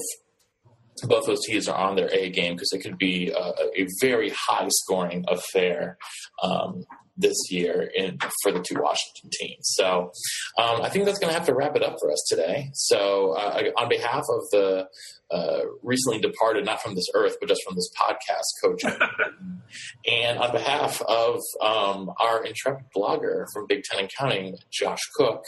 both 1.03 1.25
those 1.25 1.43
teams 1.45 1.67
are 1.67 1.77
on 1.77 1.95
their 1.95 2.09
A 2.13 2.29
game 2.29 2.53
because 2.53 2.71
it 2.71 2.79
could 2.79 2.97
be 2.97 3.31
a, 3.31 3.53
a 3.75 3.87
very 4.01 4.29
high 4.29 4.67
scoring 4.69 5.25
affair 5.27 5.97
um, 6.41 6.85
this 7.17 7.37
year 7.49 7.89
in, 7.95 8.17
for 8.43 8.51
the 8.51 8.59
two 8.59 8.75
Washington 8.75 9.29
teams. 9.31 9.61
So 9.61 10.11
um, 10.57 10.81
I 10.81 10.89
think 10.89 11.05
that's 11.05 11.19
going 11.19 11.31
to 11.31 11.37
have 11.37 11.47
to 11.47 11.53
wrap 11.53 11.75
it 11.75 11.83
up 11.83 11.97
for 11.99 12.11
us 12.11 12.23
today. 12.29 12.69
So 12.73 13.31
uh, 13.31 13.71
on 13.77 13.89
behalf 13.89 14.23
of 14.29 14.41
the 14.51 14.87
uh, 15.31 15.61
recently 15.81 16.19
departed, 16.19 16.65
not 16.65 16.81
from 16.81 16.95
this 16.95 17.07
earth, 17.15 17.37
but 17.39 17.49
just 17.49 17.61
from 17.63 17.75
this 17.75 17.89
podcast, 17.99 18.43
Coach. 18.63 18.83
and 20.09 20.37
on 20.37 20.51
behalf 20.51 21.01
of 21.01 21.41
um, 21.61 22.11
our 22.19 22.45
intrepid 22.45 22.85
blogger 22.95 23.45
from 23.51 23.65
Big 23.67 23.83
Ten 23.83 24.05
Accounting, 24.05 24.57
Josh 24.71 24.99
Cook, 25.15 25.43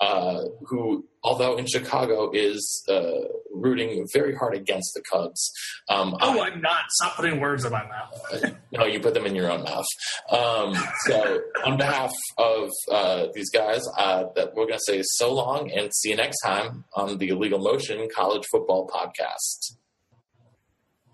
uh, 0.00 0.44
who, 0.66 1.04
although 1.22 1.56
in 1.56 1.66
Chicago, 1.66 2.30
is 2.32 2.84
uh, 2.88 3.28
rooting 3.52 4.06
very 4.14 4.34
hard 4.34 4.54
against 4.54 4.94
the 4.94 5.02
Cubs. 5.12 5.52
Um, 5.88 6.16
oh, 6.20 6.40
I, 6.40 6.48
am 6.48 6.62
not. 6.62 6.84
Stop 6.90 7.16
putting 7.16 7.38
words 7.38 7.64
in 7.64 7.72
my 7.72 7.86
mouth. 7.86 8.54
no, 8.72 8.86
you 8.86 8.98
put 8.98 9.14
them 9.14 9.26
in 9.26 9.34
your 9.34 9.50
own 9.50 9.62
mouth. 9.62 9.86
So, 11.08 11.40
on 11.64 11.76
behalf 11.76 12.12
of 12.36 12.70
uh, 12.92 13.26
these 13.34 13.50
guys, 13.50 13.82
uh, 13.96 14.24
that 14.36 14.54
we're 14.54 14.66
going 14.66 14.78
to 14.78 14.92
say 14.92 15.02
so 15.02 15.32
long 15.32 15.70
and 15.70 15.92
see 15.94 16.10
you 16.10 16.16
next 16.16 16.40
time 16.44 16.84
on 16.94 17.18
the 17.18 17.28
Illegal 17.28 17.58
Motion 17.58 18.08
College 18.14 18.44
Football 18.50 18.86
Podcast 18.88 19.08
podcast. 19.08 19.76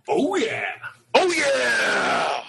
Oh, 0.08 0.36
yeah. 0.36 0.64
Oh, 1.14 1.32
yeah. 1.32 2.42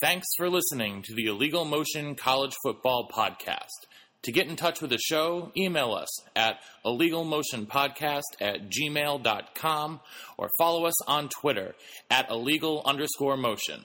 Thanks 0.00 0.26
for 0.36 0.50
listening 0.50 1.02
to 1.02 1.14
the 1.14 1.26
Illegal 1.26 1.64
Motion 1.64 2.14
College 2.14 2.54
Football 2.62 3.08
Podcast. 3.08 3.86
To 4.22 4.32
get 4.32 4.48
in 4.48 4.56
touch 4.56 4.80
with 4.80 4.90
the 4.90 4.98
show, 4.98 5.52
email 5.56 5.92
us 5.92 6.08
at 6.34 6.58
illegalmotionpodcast 6.84 8.22
at 8.40 8.70
gmail.com 8.70 10.00
or 10.38 10.50
follow 10.58 10.86
us 10.86 11.08
on 11.08 11.28
Twitter 11.28 11.74
at 12.10 12.30
illegal 12.30 12.82
underscore 12.86 13.36
motion. 13.36 13.84